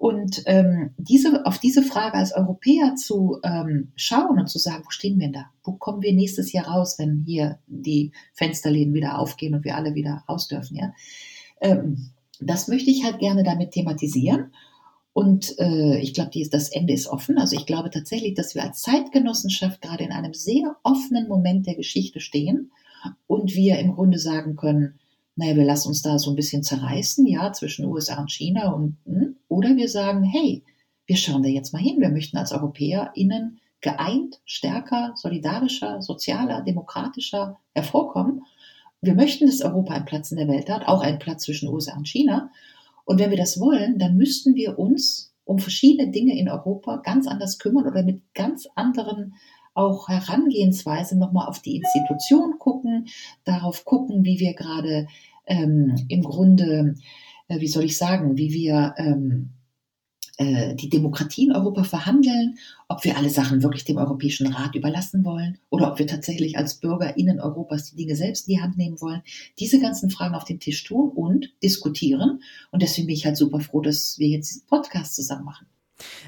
Und 0.00 0.44
ähm, 0.46 0.94
diese, 0.96 1.44
auf 1.44 1.58
diese 1.58 1.82
Frage 1.82 2.14
als 2.14 2.34
Europäer 2.34 2.94
zu 2.94 3.38
ähm, 3.42 3.92
schauen 3.96 4.38
und 4.40 4.48
zu 4.48 4.58
sagen, 4.58 4.84
wo 4.86 4.90
stehen 4.90 5.20
wir 5.20 5.30
da? 5.30 5.50
Wo 5.62 5.72
kommen 5.72 6.00
wir 6.00 6.14
nächstes 6.14 6.52
Jahr 6.52 6.68
raus, 6.68 6.98
wenn 6.98 7.22
hier 7.26 7.58
die 7.66 8.12
Fensterläden 8.32 8.94
wieder 8.94 9.18
aufgehen 9.18 9.54
und 9.54 9.62
wir 9.62 9.76
alle 9.76 9.94
wieder 9.94 10.24
raus 10.26 10.48
dürfen? 10.48 10.78
Ja? 10.78 10.94
Ähm, 11.60 12.12
das 12.40 12.66
möchte 12.66 12.90
ich 12.90 13.04
halt 13.04 13.18
gerne 13.18 13.42
damit 13.42 13.72
thematisieren. 13.72 14.54
Und 15.12 15.58
äh, 15.58 15.98
ich 15.98 16.14
glaube, 16.14 16.30
das 16.50 16.70
Ende 16.70 16.94
ist 16.94 17.06
offen. 17.06 17.36
Also 17.36 17.54
ich 17.54 17.66
glaube 17.66 17.90
tatsächlich, 17.90 18.32
dass 18.32 18.54
wir 18.54 18.62
als 18.62 18.80
Zeitgenossenschaft 18.80 19.82
gerade 19.82 20.04
in 20.04 20.12
einem 20.12 20.32
sehr 20.32 20.76
offenen 20.82 21.28
Moment 21.28 21.66
der 21.66 21.74
Geschichte 21.74 22.20
stehen 22.20 22.70
und 23.26 23.54
wir 23.54 23.78
im 23.78 23.94
Grunde 23.94 24.18
sagen 24.18 24.56
können, 24.56 24.98
naja, 25.36 25.56
wir 25.56 25.64
lassen 25.64 25.88
uns 25.88 26.02
da 26.02 26.18
so 26.18 26.30
ein 26.30 26.36
bisschen 26.36 26.62
zerreißen, 26.62 27.26
ja, 27.26 27.52
zwischen 27.52 27.86
USA 27.86 28.20
und 28.20 28.30
China 28.30 28.72
und, 28.72 28.96
hm, 29.06 29.36
oder 29.48 29.76
wir 29.76 29.88
sagen, 29.88 30.22
hey, 30.22 30.62
wir 31.06 31.16
schauen 31.16 31.42
da 31.42 31.48
jetzt 31.48 31.72
mal 31.72 31.82
hin. 31.82 32.00
Wir 32.00 32.10
möchten 32.10 32.36
als 32.36 32.52
EuropäerInnen 32.52 33.58
geeint, 33.80 34.40
stärker, 34.44 35.12
solidarischer, 35.16 36.02
sozialer, 36.02 36.62
demokratischer 36.62 37.58
hervorkommen. 37.74 38.42
Wir 39.00 39.14
möchten, 39.14 39.46
dass 39.46 39.62
Europa 39.62 39.94
einen 39.94 40.04
Platz 40.04 40.30
in 40.30 40.36
der 40.38 40.48
Welt 40.48 40.68
hat, 40.68 40.86
auch 40.86 41.00
einen 41.00 41.18
Platz 41.18 41.44
zwischen 41.44 41.68
USA 41.68 41.96
und 41.96 42.06
China. 42.06 42.50
Und 43.04 43.18
wenn 43.18 43.30
wir 43.30 43.38
das 43.38 43.58
wollen, 43.58 43.98
dann 43.98 44.16
müssten 44.16 44.54
wir 44.54 44.78
uns 44.78 45.32
um 45.44 45.58
verschiedene 45.58 46.12
Dinge 46.12 46.38
in 46.38 46.48
Europa 46.48 46.98
ganz 46.98 47.26
anders 47.26 47.58
kümmern 47.58 47.86
oder 47.86 48.02
mit 48.02 48.22
ganz 48.34 48.68
anderen 48.74 49.34
auch 49.74 50.08
Herangehensweise 50.08 51.18
nochmal 51.18 51.48
auf 51.48 51.60
die 51.60 51.76
Institution 51.76 52.58
gucken, 52.58 53.06
darauf 53.44 53.84
gucken, 53.84 54.24
wie 54.24 54.40
wir 54.40 54.54
gerade 54.54 55.06
ähm, 55.46 55.94
im 56.08 56.22
Grunde, 56.22 56.94
äh, 57.48 57.60
wie 57.60 57.68
soll 57.68 57.84
ich 57.84 57.96
sagen, 57.96 58.36
wie 58.36 58.52
wir 58.52 58.94
ähm, 58.98 59.50
äh, 60.40 60.74
die 60.74 60.88
Demokratie 60.88 61.44
in 61.44 61.52
Europa 61.52 61.84
verhandeln, 61.84 62.56
ob 62.88 63.04
wir 63.04 63.18
alle 63.18 63.28
Sachen 63.28 63.62
wirklich 63.62 63.84
dem 63.84 63.98
Europäischen 63.98 64.46
Rat 64.46 64.74
überlassen 64.74 65.22
wollen 65.22 65.58
oder 65.68 65.92
ob 65.92 65.98
wir 65.98 66.06
tatsächlich 66.06 66.56
als 66.56 66.76
BürgerInnen 66.76 67.40
Europas 67.40 67.90
die 67.90 67.96
Dinge 67.96 68.16
selbst 68.16 68.48
in 68.48 68.54
die 68.54 68.62
Hand 68.62 68.78
nehmen 68.78 69.00
wollen, 69.02 69.20
diese 69.58 69.80
ganzen 69.80 70.08
Fragen 70.08 70.34
auf 70.34 70.44
den 70.44 70.58
Tisch 70.58 70.82
tun 70.82 71.10
und 71.10 71.52
diskutieren. 71.62 72.40
Und 72.70 72.80
deswegen 72.80 73.06
bin 73.08 73.16
ich 73.16 73.26
halt 73.26 73.36
super 73.36 73.60
froh, 73.60 73.82
dass 73.82 74.18
wir 74.18 74.28
jetzt 74.28 74.48
diesen 74.48 74.66
Podcast 74.66 75.14
zusammen 75.14 75.44
machen. 75.44 75.66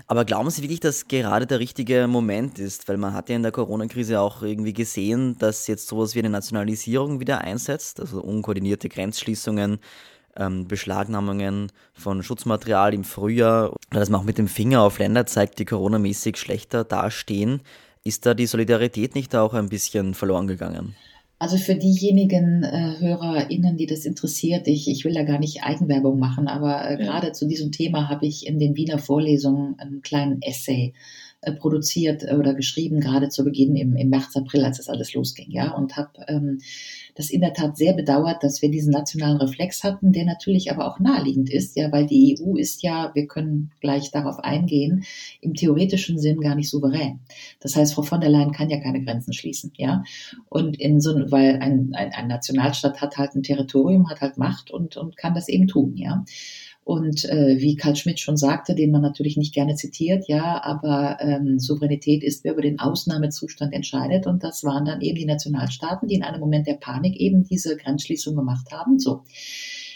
Aber 0.07 0.25
glauben 0.25 0.51
Sie 0.51 0.63
wirklich, 0.63 0.81
dass 0.81 1.09
gerade 1.09 1.47
der 1.47 1.59
richtige 1.59 2.07
Moment 2.07 2.59
ist? 2.59 2.89
Weil 2.89 2.97
man 2.97 3.15
hat 3.15 3.29
ja 3.29 3.37
in 3.37 3.43
der 3.43 3.53
Corona-Krise 3.53 4.21
auch 4.21 4.43
irgendwie 4.43 4.73
gesehen, 4.73 5.37
dass 5.39 5.67
jetzt 5.67 5.89
sowas 5.89 6.15
wie 6.15 6.21
eine 6.21 6.31
Nationalisierung 6.31 7.21
wieder 7.21 7.41
einsetzt, 7.41 8.01
also 8.01 8.21
unkoordinierte 8.21 8.89
Grenzschließungen, 8.89 9.79
ähm, 10.37 10.67
Beschlagnahmungen 10.67 11.71
von 11.93 12.23
Schutzmaterial 12.23 12.95
im 12.95 13.05
Frühjahr, 13.05 13.73
oder 13.91 14.01
dass 14.01 14.11
man 14.11 14.21
auch 14.21 14.25
mit 14.25 14.39
dem 14.39 14.49
Finger 14.49 14.83
auf 14.83 14.99
Länder 14.99 15.27
zeigt, 15.27 15.59
die 15.59 15.65
coronamäßig 15.65 16.37
schlechter 16.37 16.85
dastehen. 16.85 17.61
Ist 18.05 18.27
da 18.27 18.35
die 18.35 18.47
Solidarität 18.47 19.15
nicht 19.15 19.35
auch 19.37 19.55
ein 19.55 19.69
bisschen 19.69 20.15
verloren 20.15 20.47
gegangen? 20.47 20.97
Also 21.43 21.57
für 21.57 21.75
diejenigen 21.75 22.63
äh, 22.63 23.01
HörerInnen, 23.01 23.77
die 23.77 23.87
das 23.87 24.05
interessiert, 24.05 24.69
ich, 24.69 24.89
ich 24.89 25.05
will 25.05 25.13
da 25.13 25.25
gar 25.25 25.41
nicht 25.41 25.65
Eigenwerbung 25.65 26.17
machen, 26.21 26.47
aber 26.47 26.89
äh, 26.89 26.93
ja. 26.93 26.99
gerade 26.99 27.33
zu 27.33 27.49
diesem 27.49 27.73
Thema 27.73 28.09
habe 28.09 28.27
ich 28.27 28.47
in 28.47 28.61
den 28.61 28.77
Wiener 28.77 29.01
Vorlesungen 29.01 29.77
einen 29.81 30.03
kleinen 30.03 30.41
Essay 30.41 30.93
produziert 31.51 32.23
oder 32.33 32.55
geschrieben, 32.55 33.01
gerade 33.01 33.29
zu 33.29 33.43
Beginn 33.43 33.75
im, 33.75 33.97
im 33.97 34.09
März, 34.09 34.37
April, 34.37 34.65
als 34.65 34.77
das 34.77 34.89
alles 34.89 35.13
losging, 35.13 35.51
ja, 35.51 35.75
und 35.75 35.97
habe 35.97 36.11
ähm, 36.29 36.61
das 37.17 37.31
in 37.31 37.41
der 37.41 37.53
Tat 37.53 37.77
sehr 37.77 37.95
bedauert, 37.95 38.43
dass 38.43 38.63
wir 38.63 38.71
diesen 38.71 38.93
nationalen 38.93 39.39
Reflex 39.39 39.83
hatten, 39.83 40.13
der 40.13 40.25
natürlich 40.25 40.71
aber 40.71 40.87
auch 40.87 41.01
naheliegend 41.01 41.51
ist, 41.51 41.77
ja, 41.77 41.91
weil 41.91 42.07
die 42.07 42.39
EU 42.41 42.57
ist 42.57 42.83
ja, 42.83 43.11
wir 43.15 43.27
können 43.27 43.73
gleich 43.81 44.13
darauf 44.13 44.39
eingehen, 44.39 45.05
im 45.41 45.55
theoretischen 45.55 46.19
Sinn 46.19 46.41
gar 46.41 46.55
nicht 46.55 46.71
souverän. 46.71 47.21
Das 47.61 47.75
heißt, 47.75 47.95
Frau 47.95 48.03
von 48.03 48.21
der 48.21 48.31
Leyen 48.31 48.53
kann 48.53 48.71
ja 48.71 48.81
keine 48.81 49.03
Grenzen 49.03 49.33
schließen, 49.33 49.73
ja. 49.77 50.05
Und 50.49 50.79
in 50.81 51.01
so, 51.01 51.13
weil 51.31 51.59
ein, 51.61 51.93
ein, 51.95 52.13
ein 52.13 52.29
Nationalstaat 52.29 53.01
hat 53.01 53.19
halt 53.19 53.35
ein 53.35 53.43
Territorium, 53.43 54.09
hat 54.09 54.21
halt 54.21 54.39
Macht 54.39 54.71
und, 54.71 54.97
und 54.97 55.17
kann 55.17 55.35
das 55.35 55.49
eben 55.49 55.67
tun, 55.67 55.97
ja. 55.97 56.25
Und 56.85 57.25
äh, 57.27 57.59
wie 57.59 57.77
Karl 57.77 57.95
Schmidt 57.95 58.19
schon 58.19 58.37
sagte, 58.37 58.75
den 58.75 58.91
man 58.91 59.03
natürlich 59.03 59.37
nicht 59.37 59.55
gerne 59.55 59.77
zitiert, 59.77 60.27
ja, 60.27 60.63
aber 60.65 61.19
ähm, 61.21 61.61
Souveränität 61.61 62.25
ist, 62.25 62.43
wer 62.43 62.53
über 62.53 62.63
den 62.63 62.81
Ausnahmezustand 62.81 63.73
entscheidet. 63.73 64.27
Und 64.27 64.43
das 64.43 64.65
waren 64.65 64.85
dann 64.85 65.01
eben 65.01 65.17
die 65.17 65.25
Nationalstaaten, 65.25 66.09
die 66.09 66.17
in 66.17 66.25
einem 66.25 66.41
Moment 66.41 66.67
der 66.67 66.75
Panik 66.75 67.17
eben 67.17 67.45
diese 67.45 67.77
Grenzschließung 67.77 68.35
gemacht 68.35 68.73
haben. 68.73 68.99
So, 68.99 69.23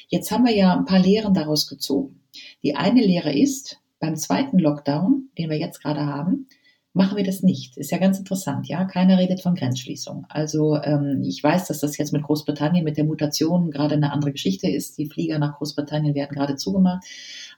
jetzt 0.08 0.30
haben 0.30 0.44
wir 0.44 0.54
ja 0.54 0.76
ein 0.76 0.84
paar 0.84 1.00
Lehren 1.00 1.34
daraus 1.34 1.66
gezogen. 1.66 2.20
Die 2.62 2.76
eine 2.76 3.00
Lehre 3.00 3.36
ist, 3.36 3.80
beim 3.98 4.16
zweiten 4.16 4.58
Lockdown, 4.58 5.30
den 5.38 5.50
wir 5.50 5.58
jetzt 5.58 5.82
gerade 5.82 6.06
haben, 6.06 6.46
machen 6.96 7.18
wir 7.18 7.24
das 7.24 7.42
nicht. 7.42 7.76
Ist 7.76 7.90
ja 7.90 7.98
ganz 7.98 8.18
interessant, 8.18 8.68
ja. 8.68 8.86
Keiner 8.86 9.18
redet 9.18 9.42
von 9.42 9.54
Grenzschließung. 9.54 10.24
Also 10.30 10.80
ähm, 10.82 11.22
ich 11.22 11.42
weiß, 11.42 11.68
dass 11.68 11.80
das 11.80 11.98
jetzt 11.98 12.12
mit 12.14 12.22
Großbritannien, 12.22 12.84
mit 12.84 12.96
der 12.96 13.04
Mutation 13.04 13.70
gerade 13.70 13.96
eine 13.96 14.12
andere 14.12 14.32
Geschichte 14.32 14.68
ist. 14.68 14.96
Die 14.96 15.06
Flieger 15.06 15.38
nach 15.38 15.58
Großbritannien 15.58 16.14
werden 16.14 16.34
gerade 16.34 16.56
zugemacht. 16.56 17.04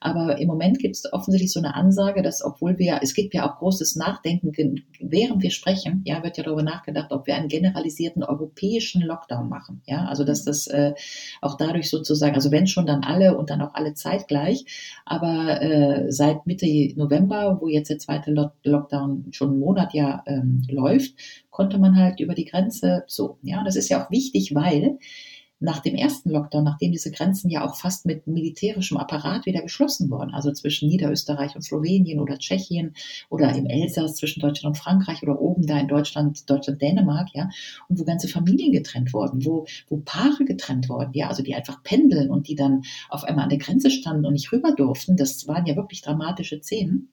Aber 0.01 0.39
im 0.39 0.49
Moment 0.49 0.79
gibt 0.79 0.97
es 0.97 1.13
offensichtlich 1.13 1.53
so 1.53 1.61
eine 1.61 1.75
Ansage, 1.75 2.23
dass 2.23 2.45
obwohl 2.45 2.79
wir, 2.79 3.01
es 3.03 3.15
gibt 3.15 3.35
ja 3.35 3.49
auch 3.49 3.59
großes 3.59 3.97
Nachdenken, 3.97 4.53
während 5.01 5.43
wir 5.43 5.51
sprechen, 5.51 6.03
ja, 6.05 6.23
wird 6.23 6.37
ja 6.37 6.45
darüber 6.45 6.63
nachgedacht, 6.63 7.11
ob 7.11 7.27
wir 7.27 7.35
einen 7.35 7.49
generalisierten 7.49 8.23
europäischen 8.23 9.03
Lockdown 9.03 9.49
machen. 9.49 9.83
Ja, 9.87 10.07
also 10.07 10.25
dass 10.25 10.45
das 10.45 10.67
äh, 10.67 10.95
auch 11.41 11.57
dadurch 11.57 11.91
sozusagen, 11.91 12.35
also 12.35 12.51
wenn 12.51 12.67
schon 12.67 12.87
dann 12.87 13.03
alle 13.03 13.37
und 13.37 13.51
dann 13.51 13.63
auch 13.63 13.75
alle 13.75 13.95
zeitgleich, 13.95 14.65
aber 15.05 15.61
äh, 15.63 16.13
seit 16.13 16.47
Mitte 16.47 16.67
November, 16.97 17.59
wo 17.61 17.69
jetzt 17.69 17.91
der 17.91 17.99
zweite 17.99 18.53
Lockdown 18.65 19.27
schon 19.31 19.51
einen 19.51 19.61
Monat 19.61 19.95
ja 19.95 20.23
ähm, 20.27 20.63
läuft, 20.69 21.15
konnte 21.51 21.79
man 21.79 21.97
halt 21.97 22.21
über 22.21 22.35
die 22.35 22.45
Grenze 22.45 23.05
so. 23.07 23.39
Ja, 23.43 23.65
das 23.65 23.77
ist 23.77 23.89
ja 23.89 24.05
auch 24.05 24.11
wichtig, 24.11 24.55
weil 24.55 24.99
nach 25.61 25.81
dem 25.81 25.95
ersten 25.95 26.31
Lockdown, 26.31 26.65
nachdem 26.65 26.93
diese 26.93 27.11
Grenzen 27.11 27.51
ja 27.51 27.67
auch 27.67 27.77
fast 27.77 28.07
mit 28.07 28.27
militärischem 28.27 28.97
Apparat 28.97 29.47
wieder 29.47 29.63
geschlossen 29.63 30.09
wurden, 30.11 30.33
also 30.33 30.53
zwischen 30.53 30.89
Niederösterreich 30.89 31.57
und 31.57 31.63
Slowenien 31.63 32.21
oder 32.21 32.39
Tschechien 32.39 32.95
oder 33.29 33.55
im 33.55 33.67
Elsass 33.67 34.15
zwischen 34.17 34.41
Deutschland 34.41 34.77
und 34.77 34.83
Frankreich 34.83 35.23
oder 35.23 35.41
oben 35.41 35.67
da 35.67 35.79
in 35.79 35.89
Deutschland, 35.89 36.49
Deutschland, 36.49 36.81
Dänemark, 36.81 37.29
ja, 37.35 37.51
und 37.89 37.99
wo 37.99 38.05
ganze 38.05 38.29
Familien 38.29 38.73
getrennt 38.73 39.13
wurden, 39.13 39.45
wo, 39.45 39.67
wo 39.89 39.99
Paare 39.99 40.45
getrennt 40.45 40.89
wurden, 40.89 41.13
ja, 41.15 41.29
also 41.29 41.43
die 41.43 41.55
einfach 41.55 41.83
pendeln 41.83 42.31
und 42.31 42.49
die 42.49 42.55
dann 42.55 42.83
auf 43.09 43.25
einmal 43.25 43.45
an 43.45 43.51
der 43.51 43.59
Grenze 43.59 43.91
standen 43.91 44.27
und 44.27 44.35
nicht 44.35 44.53
rüber 44.53 44.73
durften, 44.73 45.17
das 45.17 45.49
waren 45.49 45.67
ja 45.67 45.77
wirklich 45.77 46.03
dramatische 46.03 46.61
Szenen. 46.63 47.11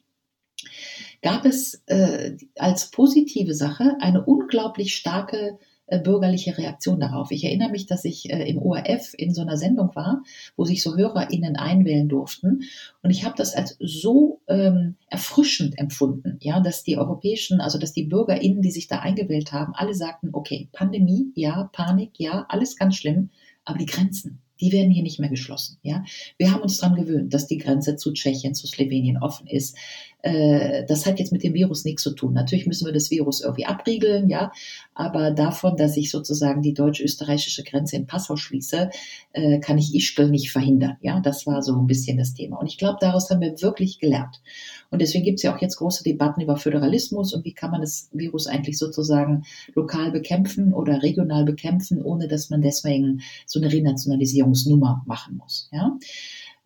Gab 1.22 1.46
es 1.46 1.82
äh, 1.88 2.38
als 2.58 2.92
positive 2.92 3.54
Sache 3.54 3.98
eine 4.00 4.24
unglaublich 4.24 4.96
starke 4.96 5.58
bürgerliche 5.88 6.58
Reaktion 6.58 7.00
darauf. 7.00 7.32
Ich 7.32 7.44
erinnere 7.44 7.70
mich, 7.70 7.86
dass 7.86 8.06
ich 8.06 8.30
äh, 8.32 8.50
im 8.50 8.58
ORF 8.58 9.14
in 9.18 9.34
so 9.34 9.42
einer 9.42 9.58
Sendung 9.58 9.96
war, 9.96 10.24
wo 10.56 10.66
sich 10.66 10.82
so 10.82 10.96
HörerInnen 10.96 11.56
einwählen 11.56 12.10
durften. 12.10 12.64
Und 13.04 13.12
ich 13.12 13.24
habe 13.24 13.36
das 13.38 13.56
als 13.56 13.78
so 13.80 14.42
ähm, 14.48 14.96
erfrischend 15.08 15.78
empfunden, 15.78 16.38
ja, 16.42 16.60
dass 16.60 16.84
die 16.84 16.98
europäischen, 16.98 17.62
also 17.62 17.78
dass 17.78 17.94
die 17.94 18.06
BürgerInnen, 18.06 18.62
die 18.62 18.72
sich 18.72 18.88
da 18.88 19.00
eingewählt 19.00 19.52
haben, 19.52 19.74
alle 19.76 19.94
sagten, 19.94 20.30
okay, 20.34 20.70
Pandemie, 20.72 21.32
ja, 21.36 21.70
Panik, 21.72 22.14
ja, 22.18 22.46
alles 22.50 22.76
ganz 22.76 22.96
schlimm, 22.96 23.30
aber 23.64 23.78
die 23.78 23.86
Grenzen, 23.86 24.42
die 24.62 24.72
werden 24.72 24.92
hier 24.92 25.04
nicht 25.04 25.20
mehr 25.20 25.30
geschlossen. 25.30 25.78
Ja, 25.82 26.04
wir 26.38 26.52
haben 26.52 26.62
uns 26.62 26.78
daran 26.78 26.96
gewöhnt, 26.96 27.34
dass 27.34 27.48
die 27.48 27.58
Grenze 27.58 27.96
zu 27.96 28.14
Tschechien, 28.14 28.56
zu 28.56 28.68
Slowenien 28.68 29.18
offen 29.18 29.48
ist. 29.48 29.78
Äh, 30.26 30.86
das 30.88 31.06
hat 31.06 31.20
jetzt 31.20 31.32
mit 31.32 31.44
dem 31.44 31.54
Virus 31.54 31.86
nichts 31.86 32.02
zu 32.02 32.10
tun. 32.10 32.34
Natürlich 32.34 32.66
müssen 32.66 32.88
wir 32.88 32.94
das 32.94 33.12
Virus 33.12 33.42
irgendwie 33.42 33.68
abriegeln, 33.68 34.28
ja, 34.28 34.52
aber 34.96 35.30
davon, 35.30 35.78
dass 35.78 35.96
ich 35.98 36.10
sozusagen 36.10 36.64
die 36.64 36.74
deutsch-österreichische 36.74 37.62
Grenze 37.64 37.96
in 37.96 38.08
Passau 38.08 38.36
schließe, 38.36 38.90
äh, 39.34 39.60
kann 39.60 39.78
ich 39.78 39.94
Ischgl 39.94 40.30
nicht 40.30 40.52
verhindern. 40.52 40.98
Ja, 41.02 41.20
das 41.20 41.46
war 41.46 41.62
so 41.62 41.76
ein 41.76 41.86
bisschen 41.86 42.18
das 42.18 42.34
Thema. 42.34 42.58
Und 42.58 42.66
ich 42.66 42.80
glaube, 42.80 42.98
daraus 43.00 43.30
haben 43.30 43.42
wir 43.42 43.62
wirklich 43.62 44.00
gelernt. 44.00 44.42
Und 44.90 45.00
deswegen 45.00 45.26
gibt 45.26 45.38
es 45.38 45.44
ja 45.44 45.56
auch 45.56 45.62
jetzt 45.62 45.76
große 45.76 46.04
Debatten 46.04 46.42
über 46.42 46.58
Föderalismus 46.58 47.34
und 47.36 47.46
wie 47.46 47.54
kann 47.54 47.70
man 47.70 47.82
das 47.82 48.10
Virus 48.12 48.48
eigentlich 48.48 48.80
sozusagen 48.80 49.44
lokal 49.76 50.12
bekämpfen 50.12 50.74
oder 50.74 51.04
regional 51.04 51.46
bekämpfen, 51.46 52.02
ohne 52.02 52.28
dass 52.28 52.50
man 52.50 52.62
deswegen 52.62 53.22
so 53.46 53.60
eine 53.60 53.72
Renationalisierungsnummer 53.72 55.04
machen 55.06 55.38
muss. 55.38 55.70
Ja. 55.72 55.96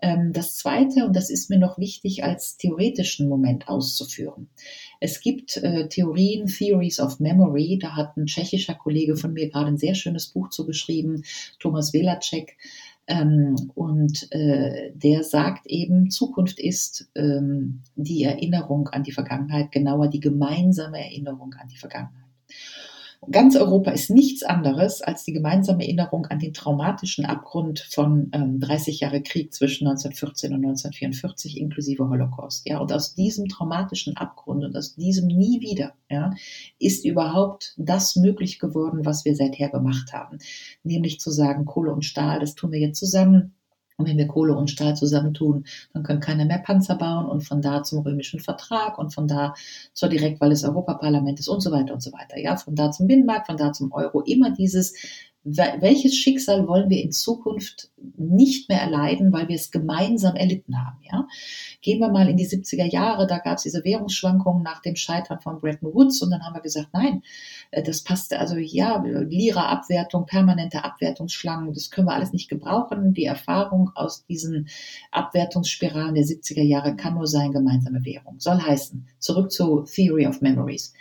Ähm, 0.02 0.34
das 0.34 0.56
Zweite, 0.56 1.06
und 1.06 1.16
das 1.16 1.30
ist 1.30 1.50
mir 1.50 1.60
noch 1.60 1.78
wichtig 1.78 2.24
als 2.24 2.58
theoretischen 2.58 3.28
Moment 3.28 3.68
auszuführen. 3.68 4.50
Es 5.00 5.22
gibt 5.22 5.58
äh, 5.58 5.88
Theorien, 5.88 6.48
Theories 6.48 7.00
of 7.00 7.20
Memory, 7.20 7.80
da 7.82 7.96
hat 7.96 8.18
ein 8.18 8.26
tschechischer 8.26 8.76
Kollege 8.76 9.16
von 9.16 9.34
mir 9.34 9.50
gerade 9.50 9.68
ein 9.68 9.78
sehr 9.78 9.96
schönes 9.96 10.28
Buch 10.28 10.50
zugeschrieben, 10.50 11.24
Thomas 11.60 11.94
Velacek, 11.94 12.58
ähm, 13.10 13.56
und 13.74 14.32
äh, 14.32 14.92
der 14.94 15.24
sagt 15.24 15.66
eben, 15.66 16.12
Zukunft 16.12 16.60
ist 16.60 17.10
ähm, 17.16 17.82
die 17.96 18.24
Erinnerung 18.24 18.88
an 18.90 19.02
die 19.02 19.12
Vergangenheit, 19.12 19.72
genauer 19.72 20.10
die 20.10 20.20
gemeinsame 20.20 21.00
Erinnerung 21.00 21.56
an 21.60 21.68
die 21.70 21.78
Vergangenheit. 21.78 22.30
Ganz 23.30 23.58
Europa 23.58 23.92
ist 23.92 24.10
nichts 24.10 24.44
anderes 24.44 25.02
als 25.02 25.26
die 25.26 25.34
gemeinsame 25.34 25.84
Erinnerung 25.84 26.26
an 26.28 26.40
den 26.40 26.54
traumatischen 26.54 27.26
Abgrund 27.26 27.80
von 27.80 28.32
ähm, 28.32 28.62
30 28.62 29.02
Jahre 29.02 29.22
Krieg 29.22 29.54
zwischen 29.54 29.88
1914 29.88 30.52
und 30.54 30.64
1944 30.66 31.58
inklusive 31.58 32.08
Holocaust. 32.08 32.68
Ja, 32.68 32.80
und 32.80 32.94
aus 32.94 33.16
diesem 33.16 33.50
traumatischen 33.50 34.16
Abgrund 34.16 34.64
und 34.64 34.76
aus 34.76 34.96
diesem 34.96 35.28
nie 35.28 35.60
wieder 35.60 35.94
ja, 36.10 36.32
ist 36.80 37.06
überhaupt 37.06 37.74
das 37.78 38.16
möglich 38.16 38.58
geworden, 38.58 39.06
was 39.06 39.26
wir 39.26 39.36
seither 39.36 39.70
gemacht 39.70 40.14
haben, 40.14 40.40
nämlich 40.84 41.20
zu 41.20 41.30
sagen, 41.30 41.66
Kohle 41.66 41.94
und 41.94 42.06
Stahl, 42.06 42.40
das 42.40 42.56
tun 42.56 42.72
wir 42.72 42.80
jetzt 42.80 43.00
zusammen 43.00 43.54
und 44.00 44.08
wenn 44.08 44.18
wir 44.18 44.28
Kohle 44.28 44.56
und 44.56 44.72
Stahl 44.72 44.96
zusammentun, 44.96 45.66
dann 45.94 46.04
können 46.04 46.22
keiner 46.22 46.46
mehr 46.46 46.60
Panzer 46.60 46.96
bauen 46.96 47.26
und 47.26 47.42
von 47.42 47.62
da 47.62 47.84
zum 47.84 48.00
römischen 48.00 48.40
Vertrag 48.40 48.98
und 48.98 49.14
von 49.14 49.28
da 49.28 49.54
zur 49.94 50.08
Direktwahl 50.08 50.50
des 50.50 50.64
Europaparlamentes 50.64 51.50
und 51.50 51.60
so 51.60 51.72
weiter 51.72 51.94
und 51.94 52.02
so 52.02 52.14
weiter. 52.14 52.40
Ja, 52.40 52.56
von 52.56 52.76
da 52.76 52.92
zum 52.92 53.08
Binnenmarkt, 53.08 53.48
von 53.48 53.58
da 53.58 53.74
zum 53.74 53.92
Euro. 53.92 54.22
Immer 54.22 54.52
dieses 54.52 54.96
welches 55.44 56.16
Schicksal 56.16 56.68
wollen 56.68 56.90
wir 56.90 57.02
in 57.02 57.14
Zukunft 57.14 57.92
nicht 58.18 58.68
mehr 58.68 58.82
erleiden, 58.82 59.32
weil 59.32 59.48
wir 59.48 59.56
es 59.56 59.72
gemeinsam 59.72 60.36
erlitten 60.36 60.78
haben. 60.84 61.00
Ja? 61.02 61.28
Gehen 61.82 62.00
wir 62.00 62.10
mal 62.10 62.30
in 62.30 62.36
die 62.36 62.48
70er 62.48 62.86
Jahre, 62.86 63.26
da 63.26 63.38
gab 63.38 63.58
es 63.58 63.64
diese 63.64 63.84
Währungsschwankungen 63.86 64.64
nach 64.64 64.82
dem 64.82 64.98
Scheitern 64.98 65.40
von 65.40 65.62
Bretton 65.62 65.94
Woods 65.94 66.22
und 66.22 66.32
dann 66.32 66.44
haben 66.44 66.56
wir 66.56 66.62
gesagt, 66.62 66.90
nein, 66.94 67.24
äh, 67.72 67.82
das 67.82 68.04
passt, 68.04 68.34
also 68.34 68.58
ja, 68.58 69.02
Lira-Abwertung, 69.02 70.26
permanente 70.26 70.84
Abwertungsschlangen, 70.84 71.74
das 71.74 71.90
können 71.90 72.08
wir 72.08 72.14
alles 72.14 72.34
nicht 72.34 72.50
gebrauchen. 72.50 73.14
Die 73.14 73.26
Erfahrung 73.26 73.92
aus 73.96 74.26
diesen 74.26 74.68
Abwertungsspiralen 75.12 76.16
der 76.16 76.26
70er 76.26 76.64
Jahre 76.64 76.98
kann 76.98 77.16
nur 77.16 77.28
sein, 77.28 77.54
gemeinsame 77.54 78.04
Währung. 78.04 78.40
Soll 78.40 78.60
heißen, 78.60 79.08
zurück 79.20 79.52
zu 79.52 79.84
Theory 79.84 80.28
of 80.28 80.42
Memories. 80.42 80.94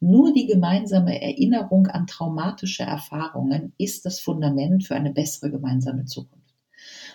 Nur 0.00 0.32
die 0.32 0.46
gemeinsame 0.46 1.20
Erinnerung 1.20 1.86
an 1.86 2.06
traumatische 2.06 2.84
Erfahrungen 2.84 3.74
ist 3.76 4.06
das 4.06 4.18
Fundament 4.18 4.84
für 4.84 4.94
eine 4.94 5.12
bessere 5.12 5.50
gemeinsame 5.50 6.06
Zukunft. 6.06 6.54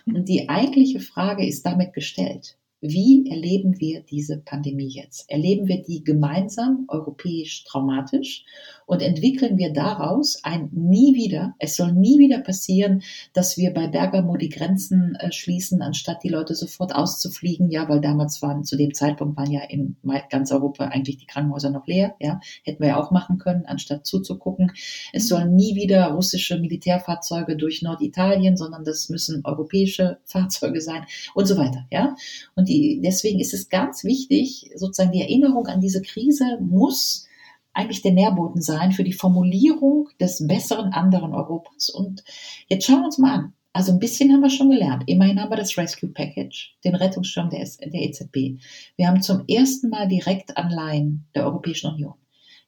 Und 0.06 0.30
die 0.30 0.50
eigentliche 0.50 1.00
Frage 1.00 1.48
ist 1.48 1.66
damit 1.66 1.94
gestellt. 1.94 2.60
Wie 2.82 3.28
erleben 3.28 3.80
wir 3.80 4.02
diese 4.02 4.38
Pandemie 4.38 4.90
jetzt? 4.90 5.28
Erleben 5.32 5.68
wir 5.68 5.82
die 5.82 6.04
gemeinsam 6.04 6.86
europäisch 6.88 7.64
traumatisch 7.64 8.46
und 8.86 9.02
entwickeln 9.02 9.58
wir 9.58 9.74
daraus 9.74 10.44
ein 10.44 10.70
nie 10.72 11.16
wieder, 11.16 11.56
es 11.60 11.76
soll 11.76 11.92
nie 11.94 12.20
wieder 12.20 12.40
passieren, 12.40 13.02
dass 13.34 13.58
wir 13.58 13.74
bei 13.74 13.88
Bergamo 13.88 14.38
die 14.38 14.50
Grenzen 14.50 15.16
äh, 15.16 15.32
schließen, 15.32 15.82
anstatt 15.82 16.24
die 16.24 16.30
Leute 16.30 16.56
sofort 16.56 16.94
auszufliegen, 16.94 17.72
ja, 17.72 17.90
weil 17.90 18.02
damals 18.02 18.42
waren, 18.42 18.64
zu 18.64 18.78
dem 18.78 18.94
Zeitpunkt 18.94 19.38
waren 19.38 19.52
ja 19.52 19.62
in 19.62 19.96
ganz 20.30 20.52
Europa 20.52 20.86
eigentlich 20.86 21.18
die 21.18 21.26
Krankenhäuser 21.26 21.72
noch 21.72 21.88
leer, 21.88 22.16
ja, 22.20 22.40
hätten 22.64 22.82
wir 22.82 22.90
ja 22.90 22.98
auch 22.98 23.12
machen 23.12 23.38
können, 23.38 23.66
anstatt 23.66 24.06
zuzugucken. 24.06 24.72
Es 25.14 25.28
sollen 25.28 25.56
nie 25.56 25.76
wieder 25.76 26.08
russische 26.08 26.60
Militärfahrzeuge 26.60 27.58
durch 27.58 27.82
Norditalien, 27.82 28.58
sondern 28.58 28.84
das 28.84 29.10
müssen 29.10 29.42
europäische 29.44 30.20
Fahrzeuge 30.26 30.82
sein 30.82 31.06
und 31.34 31.48
so 31.48 31.58
weiter, 31.58 31.86
ja. 31.92 32.16
Und 32.56 32.70
die, 32.70 33.02
deswegen 33.04 33.40
ist 33.40 33.54
es 33.54 33.70
ganz 33.70 34.04
wichtig, 34.04 34.72
sozusagen 34.76 35.12
die 35.12 35.22
Erinnerung 35.22 35.68
an 35.68 35.82
diese 35.82 36.02
Krise 36.02 36.60
muss 36.62 37.26
eigentlich 37.76 38.02
der 38.02 38.14
Nährboden 38.14 38.62
sein 38.62 38.92
für 38.92 39.04
die 39.04 39.14
Formulierung 39.14 40.10
des 40.20 40.48
besseren 40.48 40.94
anderen 40.94 41.34
Europas. 41.34 41.90
Und 41.90 42.24
jetzt 42.68 42.86
schauen 42.86 43.02
wir 43.02 43.06
uns 43.06 43.18
mal 43.18 43.34
an. 43.34 43.54
Also 43.74 43.92
ein 43.92 44.00
bisschen 44.00 44.32
haben 44.32 44.42
wir 44.42 44.50
schon 44.50 44.70
gelernt. 44.70 45.04
Immerhin 45.06 45.40
haben 45.42 45.52
wir 45.52 45.58
das 45.58 45.78
Rescue 45.78 46.10
Package, 46.10 46.78
den 46.86 46.96
Rettungsschirm 46.96 47.50
der, 47.50 47.62
EZB. 47.62 48.58
Wir 48.96 49.08
haben 49.08 49.22
zum 49.22 49.44
ersten 49.48 49.90
Mal 49.90 50.08
Direktanleihen 50.08 51.28
der 51.36 51.46
Europäischen 51.46 51.92
Union. 51.92 52.14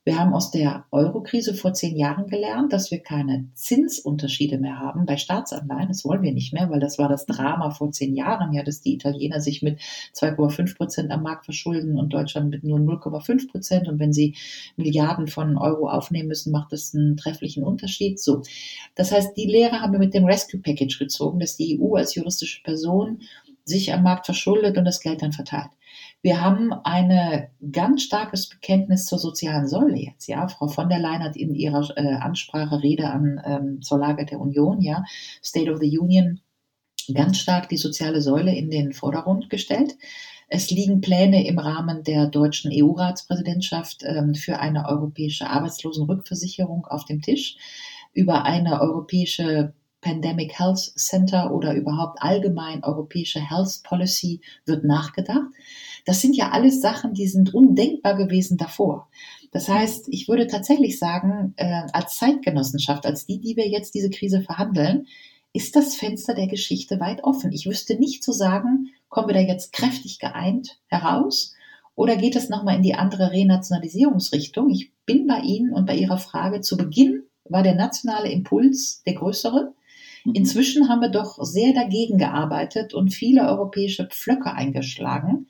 Wir 0.07 0.17
haben 0.17 0.33
aus 0.33 0.51
der 0.51 0.85
Euro-Krise 0.91 1.53
vor 1.53 1.73
zehn 1.73 1.97
Jahren 1.97 2.27
gelernt, 2.27 2.71
dass 2.71 2.91
wir 2.91 2.99
keine 2.99 3.49
Zinsunterschiede 3.55 4.57
mehr 4.57 4.79
haben 4.79 5.05
bei 5.05 5.17
Staatsanleihen. 5.17 5.89
Das 5.89 6.05
wollen 6.05 6.21
wir 6.21 6.31
nicht 6.31 6.53
mehr, 6.53 6.69
weil 6.69 6.79
das 6.79 6.97
war 6.97 7.09
das 7.09 7.25
Drama 7.25 7.71
vor 7.71 7.91
zehn 7.91 8.15
Jahren, 8.15 8.53
ja, 8.53 8.63
dass 8.63 8.79
die 8.79 8.93
Italiener 8.93 9.41
sich 9.41 9.61
mit 9.61 9.81
2,5 10.15 10.77
Prozent 10.77 11.11
am 11.11 11.23
Markt 11.23 11.43
verschulden 11.43 11.99
und 11.99 12.13
Deutschland 12.13 12.51
mit 12.51 12.63
nur 12.63 12.79
0,5 12.79 13.51
Prozent. 13.51 13.89
Und 13.89 13.99
wenn 13.99 14.13
sie 14.13 14.37
Milliarden 14.77 15.27
von 15.27 15.57
Euro 15.57 15.89
aufnehmen 15.89 16.29
müssen, 16.29 16.53
macht 16.53 16.71
das 16.71 16.95
einen 16.95 17.17
trefflichen 17.17 17.65
Unterschied. 17.65 18.17
So. 18.17 18.43
Das 18.95 19.11
heißt, 19.11 19.35
die 19.35 19.47
Lehre 19.47 19.81
haben 19.81 19.91
wir 19.91 19.99
mit 19.99 20.13
dem 20.13 20.23
Rescue 20.23 20.61
Package 20.61 20.99
gezogen, 20.99 21.41
dass 21.41 21.57
die 21.57 21.81
EU 21.81 21.95
als 21.95 22.15
juristische 22.15 22.63
Person 22.63 23.23
sich 23.65 23.91
am 23.91 24.03
Markt 24.03 24.25
verschuldet 24.25 24.77
und 24.77 24.85
das 24.85 25.01
Geld 25.01 25.21
dann 25.21 25.33
verteilt. 25.33 25.71
Wir 26.21 26.41
haben 26.41 26.73
ein 26.73 27.47
ganz 27.71 28.03
starkes 28.03 28.49
Bekenntnis 28.49 29.05
zur 29.05 29.19
sozialen 29.19 29.67
Säule 29.67 29.97
jetzt. 29.97 30.27
Ja, 30.27 30.47
Frau 30.47 30.67
von 30.67 30.89
der 30.89 30.99
Leyen 30.99 31.23
hat 31.23 31.35
in 31.35 31.53
ihrer 31.53 31.87
äh, 31.95 32.15
Ansprache 32.15 32.81
Rede 32.81 33.09
an 33.09 33.41
ähm, 33.45 33.81
zur 33.81 33.99
Lage 33.99 34.25
der 34.25 34.39
Union, 34.39 34.81
ja, 34.81 35.03
State 35.43 35.71
of 35.71 35.79
the 35.79 35.97
Union, 35.97 36.41
ganz 37.13 37.37
stark 37.37 37.69
die 37.69 37.77
soziale 37.77 38.21
Säule 38.21 38.55
in 38.55 38.69
den 38.69 38.93
Vordergrund 38.93 39.49
gestellt. 39.49 39.95
Es 40.49 40.71
liegen 40.71 41.01
Pläne 41.01 41.45
im 41.45 41.59
Rahmen 41.59 42.03
der 42.03 42.27
deutschen 42.27 42.71
EU-Ratspräsidentschaft 42.73 44.03
ähm, 44.03 44.33
für 44.33 44.59
eine 44.59 44.87
europäische 44.87 45.49
Arbeitslosenrückversicherung 45.49 46.85
auf 46.87 47.05
dem 47.05 47.21
Tisch, 47.21 47.57
über 48.13 48.43
eine 48.43 48.81
europäische 48.81 49.73
Pandemic 50.01 50.57
Health 50.57 50.79
Center 50.95 51.53
oder 51.53 51.73
überhaupt 51.73 52.21
allgemein 52.21 52.83
europäische 52.83 53.41
Health 53.41 53.81
Policy 53.83 54.41
wird 54.65 54.83
nachgedacht. 54.83 55.51
Das 56.07 56.21
sind 56.21 56.37
ja 56.37 56.51
alles 56.51 56.79
Sachen, 56.79 57.13
die 57.13 57.27
sind 57.27 57.53
undenkbar 57.53 58.15
gewesen 58.15 58.57
davor. 58.57 59.09
Das 59.51 59.67
heißt, 59.67 60.07
ich 60.07 60.29
würde 60.29 60.47
tatsächlich 60.47 60.97
sagen, 60.99 61.53
äh, 61.57 61.83
als 61.91 62.15
Zeitgenossenschaft, 62.15 63.05
als 63.05 63.25
die, 63.25 63.41
die 63.41 63.57
wir 63.57 63.67
jetzt 63.67 63.93
diese 63.93 64.09
Krise 64.09 64.41
verhandeln, 64.41 65.07
ist 65.51 65.75
das 65.75 65.95
Fenster 65.95 66.33
der 66.33 66.47
Geschichte 66.47 67.01
weit 67.01 67.25
offen. 67.25 67.51
Ich 67.51 67.67
wüsste 67.67 67.99
nicht 67.99 68.23
zu 68.23 68.31
sagen, 68.31 68.87
kommen 69.09 69.27
wir 69.27 69.33
da 69.33 69.41
jetzt 69.41 69.73
kräftig 69.73 70.19
geeint 70.19 70.79
heraus 70.87 71.53
oder 71.93 72.15
geht 72.15 72.37
es 72.37 72.47
nochmal 72.47 72.77
in 72.77 72.83
die 72.83 72.95
andere 72.95 73.33
Renationalisierungsrichtung? 73.33 74.69
Ich 74.69 74.93
bin 75.05 75.27
bei 75.27 75.39
Ihnen 75.39 75.73
und 75.73 75.85
bei 75.85 75.97
Ihrer 75.97 76.19
Frage 76.19 76.61
zu 76.61 76.77
Beginn 76.77 77.23
war 77.43 77.63
der 77.63 77.75
nationale 77.75 78.31
Impuls 78.31 79.03
der 79.05 79.15
größere. 79.15 79.73
Mhm. 80.23 80.33
Inzwischen 80.35 80.87
haben 80.87 81.01
wir 81.01 81.09
doch 81.09 81.37
sehr 81.43 81.73
dagegen 81.73 82.17
gearbeitet 82.17 82.93
und 82.93 83.09
viele 83.09 83.49
europäische 83.49 84.05
Pflöcke 84.05 84.53
eingeschlagen. 84.53 85.47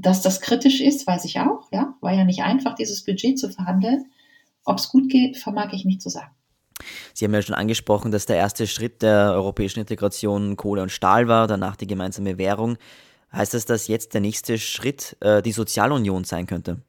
Dass 0.00 0.22
das 0.22 0.40
kritisch 0.40 0.80
ist, 0.80 1.06
weiß 1.08 1.24
ich 1.24 1.40
auch. 1.40 1.68
Ja, 1.72 1.94
war 2.00 2.12
ja 2.12 2.24
nicht 2.24 2.42
einfach, 2.42 2.76
dieses 2.76 3.04
Budget 3.04 3.36
zu 3.36 3.50
verhandeln. 3.50 4.06
Ob 4.64 4.78
es 4.78 4.88
gut 4.90 5.10
geht, 5.10 5.36
vermag 5.36 5.72
ich 5.72 5.84
nicht 5.84 6.00
zu 6.00 6.08
sagen. 6.08 6.30
Sie 7.12 7.24
haben 7.24 7.34
ja 7.34 7.42
schon 7.42 7.56
angesprochen, 7.56 8.12
dass 8.12 8.26
der 8.26 8.36
erste 8.36 8.68
Schritt 8.68 9.02
der 9.02 9.32
europäischen 9.32 9.80
Integration 9.80 10.56
Kohle 10.56 10.82
und 10.82 10.92
Stahl 10.92 11.26
war, 11.26 11.48
danach 11.48 11.74
die 11.74 11.88
gemeinsame 11.88 12.38
Währung. 12.38 12.76
Heißt 13.32 13.54
das, 13.54 13.66
dass 13.66 13.88
jetzt 13.88 14.14
der 14.14 14.20
nächste 14.20 14.56
Schritt 14.58 15.16
äh, 15.20 15.42
die 15.42 15.50
Sozialunion 15.50 16.22
sein 16.22 16.46
könnte? 16.46 16.80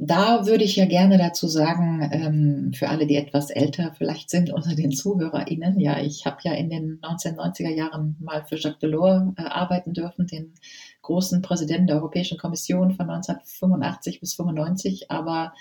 Da 0.00 0.46
würde 0.46 0.62
ich 0.62 0.76
ja 0.76 0.86
gerne 0.86 1.18
dazu 1.18 1.48
sagen, 1.48 2.08
ähm, 2.12 2.72
für 2.72 2.88
alle, 2.88 3.08
die 3.08 3.16
etwas 3.16 3.50
älter 3.50 3.92
vielleicht 3.98 4.30
sind 4.30 4.48
unter 4.48 4.76
den 4.76 4.92
ZuhörerInnen, 4.92 5.80
ja, 5.80 5.98
ich 5.98 6.24
habe 6.24 6.36
ja 6.44 6.52
in 6.52 6.70
den 6.70 7.00
1990er 7.00 7.74
Jahren 7.74 8.14
mal 8.20 8.44
für 8.44 8.54
Jacques 8.54 8.78
Delors 8.78 9.24
äh, 9.36 9.42
arbeiten 9.42 9.94
dürfen, 9.94 10.28
den 10.28 10.54
großen 11.02 11.42
Präsidenten 11.42 11.88
der 11.88 11.96
Europäischen 11.96 12.38
Kommission 12.38 12.92
von 12.92 13.10
1985 13.10 14.20
bis 14.20 14.34
95, 14.34 15.10
aber 15.10 15.52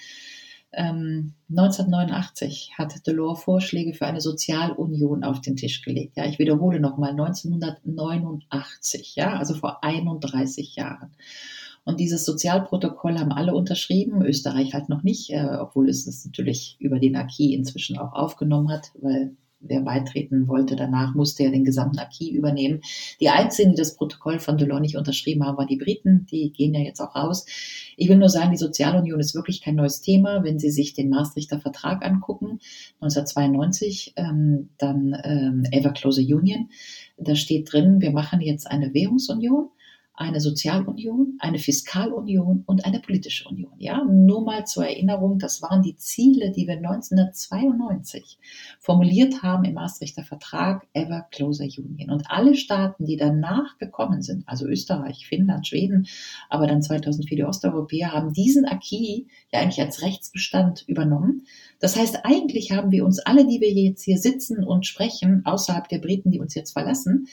ähm, 0.72 1.34
1989 1.50 2.74
hat 2.78 3.08
Delors 3.08 3.44
Vorschläge 3.44 3.96
für 3.96 4.06
eine 4.06 4.22
Sozialunion 4.22 5.24
auf 5.24 5.42
den 5.42 5.56
Tisch 5.56 5.82
gelegt. 5.82 6.16
Ja, 6.16 6.26
ich 6.26 6.38
wiederhole 6.38 6.80
nochmal, 6.80 7.10
1989, 7.10 9.16
ja, 9.16 9.34
also 9.34 9.56
vor 9.56 9.84
31 9.84 10.76
Jahren. 10.76 11.16
Und 11.88 12.02
dieses 12.02 12.26
Sozialprotokoll 12.26 13.18
haben 13.18 13.32
alle 13.32 13.56
unterschrieben, 13.56 14.22
Österreich 14.22 14.74
halt 14.74 14.90
noch 14.90 15.04
nicht, 15.04 15.30
äh, 15.30 15.48
obwohl 15.58 15.88
es 15.88 16.04
das 16.04 16.26
natürlich 16.26 16.76
über 16.80 17.00
den 17.00 17.16
Acquis 17.16 17.56
inzwischen 17.56 17.98
auch 17.98 18.12
aufgenommen 18.12 18.70
hat, 18.70 18.92
weil 19.00 19.38
wer 19.62 19.80
beitreten 19.80 20.50
wollte 20.50 20.76
danach, 20.76 21.16
musste 21.16 21.44
er 21.44 21.52
den 21.52 21.64
gesamten 21.64 21.98
Acquis 21.98 22.32
übernehmen. 22.32 22.82
Die 23.22 23.30
einzigen, 23.30 23.72
die 23.72 23.78
das 23.78 23.96
Protokoll 23.96 24.40
von 24.40 24.58
Delors 24.58 24.82
nicht 24.82 24.98
unterschrieben 24.98 25.46
haben, 25.46 25.58
waren 25.58 25.68
die 25.68 25.78
Briten. 25.78 26.26
Die 26.30 26.52
gehen 26.52 26.74
ja 26.74 26.82
jetzt 26.82 27.00
auch 27.00 27.16
raus. 27.16 27.46
Ich 27.96 28.10
will 28.10 28.18
nur 28.18 28.28
sagen, 28.28 28.52
die 28.52 28.58
Sozialunion 28.58 29.22
ist 29.22 29.34
wirklich 29.34 29.62
kein 29.62 29.76
neues 29.76 30.02
Thema. 30.02 30.44
Wenn 30.44 30.60
Sie 30.60 30.72
sich 30.72 30.94
den 30.94 31.08
Maastrichter 31.08 31.62
Vertrag 31.62 32.06
angucken, 32.06 32.60
1992, 33.00 34.12
ähm, 34.18 34.72
dann 34.78 35.16
ähm, 35.24 35.64
Ever 35.72 35.92
Closer 35.92 36.22
Union, 36.22 36.70
da 37.18 37.34
steht 37.36 37.72
drin, 37.72 38.02
wir 38.02 38.12
machen 38.12 38.42
jetzt 38.42 38.70
eine 38.70 38.94
Währungsunion 38.94 39.70
eine 40.18 40.42
Sozialunion, 40.42 41.38
eine 41.40 41.60
Fiskalunion 41.60 42.64
und 42.66 42.86
eine 42.86 43.00
politische 43.00 43.48
Union. 43.48 43.74
Ja, 43.78 44.04
nur 44.04 44.44
mal 44.44 44.66
zur 44.66 44.88
Erinnerung, 44.88 45.38
das 45.38 45.62
waren 45.62 45.84
die 45.84 45.96
Ziele, 45.96 46.52
die 46.52 46.68
wir 46.68 46.78
1992 46.78 48.40
formuliert 48.80 49.44
haben 49.44 49.64
im 49.64 49.76
Maastrichter 49.76 50.24
Vertrag 50.24 50.88
Ever 50.94 51.28
Closer 51.30 51.66
Union. 51.66 52.10
Und 52.10 52.32
alle 52.32 52.56
Staaten, 52.56 53.06
die 53.06 53.16
danach 53.16 53.78
gekommen 53.78 54.24
sind, 54.24 54.44
also 54.48 54.66
Österreich, 54.66 55.28
Finnland, 55.28 55.68
Schweden, 55.68 56.08
aber 56.50 56.66
dann 56.66 56.82
2004 56.82 57.38
die 57.38 57.44
Osteuropäer, 57.44 58.12
haben 58.12 58.34
diesen 58.34 58.66
Acquis 58.66 59.26
ja 59.54 59.60
eigentlich 59.60 59.82
als 59.82 60.02
Rechtsbestand 60.02 60.84
übernommen. 60.88 61.44
Das 61.80 61.96
heißt, 61.96 62.22
eigentlich 62.24 62.72
haben 62.72 62.90
wir 62.90 63.06
uns 63.06 63.20
alle, 63.20 63.46
die 63.46 63.62
wir 63.62 63.72
jetzt 63.72 64.02
hier 64.02 64.18
sitzen 64.18 64.64
und 64.64 64.88
sprechen, 64.88 65.46
außerhalb 65.46 65.88
der 65.88 66.00
Briten, 66.00 66.32
die 66.32 66.40
uns 66.40 66.56
jetzt 66.56 66.72
verlassen, 66.72 67.28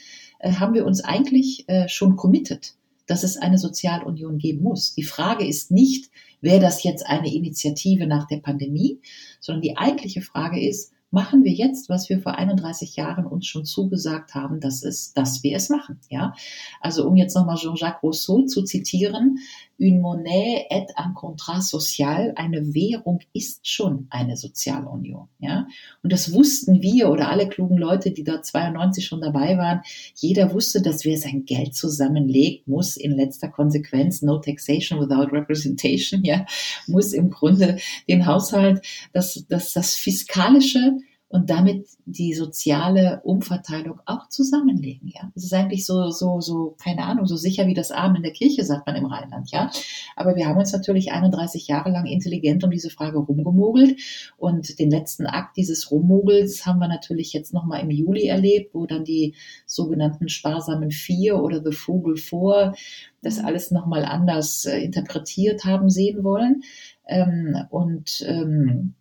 haben 0.53 0.73
wir 0.73 0.85
uns 0.85 1.03
eigentlich 1.03 1.67
äh, 1.67 1.87
schon 1.87 2.15
committed, 2.15 2.75
dass 3.07 3.23
es 3.23 3.37
eine 3.37 3.57
Sozialunion 3.57 4.37
geben 4.37 4.63
muss. 4.63 4.93
Die 4.95 5.03
Frage 5.03 5.45
ist 5.45 5.71
nicht, 5.71 6.09
wäre 6.41 6.59
das 6.59 6.83
jetzt 6.83 7.05
eine 7.05 7.33
Initiative 7.33 8.07
nach 8.07 8.27
der 8.27 8.37
Pandemie, 8.37 8.99
sondern 9.39 9.61
die 9.61 9.77
eigentliche 9.77 10.21
Frage 10.21 10.59
ist, 10.65 10.91
machen 11.11 11.43
wir 11.45 11.53
jetzt, 11.53 11.87
was 11.87 12.09
wir 12.09 12.19
vor 12.19 12.35
31 12.35 12.97
Jahren 12.97 13.25
uns 13.25 13.47
schon 13.47 13.63
zugesagt 13.63 14.35
haben, 14.35 14.59
dass 14.59 14.83
es, 14.83 15.13
dass 15.13 15.43
wir 15.43 15.55
es 15.55 15.69
machen, 15.69 15.99
ja. 16.09 16.33
Also 16.81 17.07
um 17.07 17.15
jetzt 17.15 17.35
nochmal 17.35 17.55
Jean-Jacques 17.55 18.03
Rousseau 18.03 18.41
zu 18.45 18.63
zitieren, 18.63 19.39
une 19.77 19.99
monnaie 19.99 20.65
est 20.69 20.87
un 20.95 21.11
contrat 21.13 21.61
social, 21.61 22.33
eine 22.35 22.73
Währung 22.73 23.19
ist 23.33 23.67
schon 23.67 24.07
eine 24.09 24.37
Sozialunion, 24.37 25.27
ja. 25.39 25.67
Und 26.01 26.13
das 26.13 26.31
wussten 26.33 26.81
wir 26.81 27.09
oder 27.09 27.29
alle 27.29 27.49
klugen 27.49 27.77
Leute, 27.77 28.11
die 28.11 28.23
da 28.23 28.41
92 28.41 29.05
schon 29.05 29.21
dabei 29.21 29.57
waren. 29.57 29.81
Jeder 30.15 30.53
wusste, 30.53 30.81
dass 30.81 31.03
wer 31.03 31.17
sein 31.17 31.45
Geld 31.45 31.75
zusammenlegt, 31.75 32.67
muss 32.67 32.95
in 32.95 33.11
letzter 33.11 33.49
Konsequenz 33.49 34.21
no 34.21 34.37
taxation 34.39 34.99
without 34.99 35.33
representation, 35.35 36.23
ja, 36.23 36.45
muss 36.87 37.11
im 37.13 37.29
Grunde 37.29 37.77
den 38.07 38.25
Haushalt, 38.25 38.85
das, 39.11 39.45
das, 39.49 39.73
das 39.73 39.95
fiskalische 39.95 40.97
und 41.35 41.49
damit 41.49 41.85
die 42.05 42.33
soziale 42.33 43.19
Umverteilung 43.25 43.99
auch 44.05 44.29
zusammenlegen. 44.29 45.11
Ja, 45.13 45.33
es 45.35 45.43
ist 45.43 45.53
eigentlich 45.53 45.85
so, 45.85 46.09
so, 46.09 46.39
so, 46.39 46.77
keine 46.81 47.03
Ahnung, 47.03 47.25
so 47.25 47.35
sicher 47.35 47.67
wie 47.67 47.73
das 47.73 47.91
Arm 47.91 48.15
in 48.15 48.23
der 48.23 48.31
Kirche, 48.31 48.63
sagt 48.63 48.87
man 48.87 48.95
im 48.95 49.05
Rheinland. 49.05 49.51
Ja, 49.51 49.69
aber 50.15 50.37
wir 50.37 50.47
haben 50.47 50.57
uns 50.57 50.71
natürlich 50.71 51.11
31 51.11 51.67
Jahre 51.67 51.89
lang 51.91 52.05
intelligent 52.05 52.63
um 52.63 52.71
diese 52.71 52.89
Frage 52.89 53.17
rumgemogelt 53.17 53.99
und 54.37 54.79
den 54.79 54.89
letzten 54.89 55.25
Akt 55.25 55.57
dieses 55.57 55.91
Rummogels 55.91 56.65
haben 56.65 56.79
wir 56.79 56.87
natürlich 56.87 57.33
jetzt 57.33 57.53
nochmal 57.53 57.81
im 57.81 57.91
Juli 57.91 58.27
erlebt, 58.27 58.73
wo 58.73 58.85
dann 58.85 59.03
die 59.03 59.35
sogenannten 59.65 60.29
sparsamen 60.29 60.91
Vier 60.91 61.43
oder 61.43 61.61
The 61.61 61.73
Frugal 61.73 62.15
Four 62.15 62.75
das 63.21 63.39
alles 63.39 63.71
nochmal 63.71 64.05
anders 64.05 64.63
äh, 64.63 64.79
interpretiert 64.79 65.65
haben 65.65 65.89
sehen 65.89 66.23
wollen. 66.23 66.61
Ähm, 67.09 67.57
und 67.71 68.23
ähm, 68.25 68.95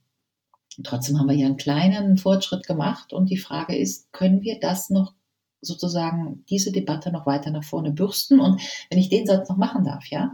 Trotzdem 0.83 1.19
haben 1.19 1.29
wir 1.29 1.37
ja 1.37 1.47
einen 1.47 1.57
kleinen 1.57 2.17
Fortschritt 2.17 2.67
gemacht 2.67 3.13
und 3.13 3.31
die 3.31 3.37
Frage 3.37 3.77
ist, 3.77 4.13
können 4.13 4.43
wir 4.43 4.59
das 4.59 4.91
noch 4.91 5.15
sozusagen, 5.61 6.45
diese 6.51 6.73
Debatte 6.73 7.11
noch 7.11 7.27
weiter 7.27 7.51
nach 7.51 7.65
vorne 7.65 7.93
bürsten? 7.93 8.41
Und 8.41 8.61
wenn 8.91 8.99
ich 8.99 9.09
den 9.09 9.27
Satz 9.27 9.49
noch 9.49 9.57
machen 9.57 9.85
darf, 9.85 10.07
ja, 10.07 10.33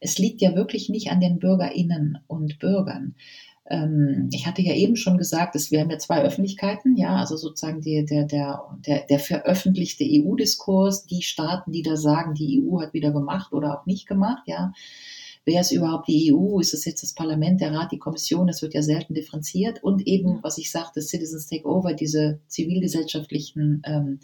es 0.00 0.18
liegt 0.18 0.40
ja 0.40 0.54
wirklich 0.54 0.88
nicht 0.88 1.10
an 1.10 1.20
den 1.20 1.38
Bürgerinnen 1.38 2.18
und 2.26 2.58
Bürgern. 2.58 3.14
Ähm, 3.68 4.28
ich 4.32 4.46
hatte 4.46 4.62
ja 4.62 4.74
eben 4.74 4.96
schon 4.96 5.18
gesagt, 5.18 5.54
wir 5.70 5.80
haben 5.80 5.90
ja 5.90 5.98
zwei 5.98 6.22
Öffentlichkeiten, 6.22 6.96
ja, 6.96 7.16
also 7.16 7.36
sozusagen 7.36 7.80
die, 7.80 8.04
der, 8.04 8.24
der, 8.24 8.62
der, 8.86 9.06
der 9.06 9.18
veröffentlichte 9.18 10.04
EU-Diskurs, 10.04 11.06
die 11.06 11.22
Staaten, 11.22 11.72
die 11.72 11.82
da 11.82 11.96
sagen, 11.96 12.34
die 12.34 12.62
EU 12.62 12.80
hat 12.80 12.94
wieder 12.94 13.10
gemacht 13.10 13.52
oder 13.52 13.78
auch 13.78 13.86
nicht 13.86 14.06
gemacht, 14.06 14.42
ja 14.46 14.72
wer 15.48 15.62
ist 15.62 15.72
überhaupt 15.72 16.08
die 16.08 16.32
EU? 16.32 16.60
Ist 16.60 16.74
es 16.74 16.84
jetzt 16.84 17.02
das 17.02 17.14
Parlament, 17.14 17.62
der 17.62 17.72
Rat, 17.72 17.90
die 17.90 17.98
Kommission? 17.98 18.46
Das 18.46 18.60
wird 18.60 18.74
ja 18.74 18.82
selten 18.82 19.14
differenziert. 19.14 19.82
Und 19.82 20.06
eben, 20.06 20.40
was 20.42 20.58
ich 20.58 20.70
sagte, 20.70 21.00
Citizens 21.00 21.48
Takeover, 21.48 21.94
diese 21.94 22.40
zivilgesellschaftlichen 22.48 23.82
ähm, 23.86 24.20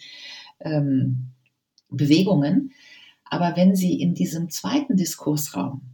ähm, 0.60 1.30
Bewegungen. 1.88 2.72
Aber 3.24 3.56
wenn 3.56 3.74
Sie 3.74 4.00
in 4.00 4.14
diesem 4.14 4.50
zweiten 4.50 4.96
Diskursraum 4.96 5.93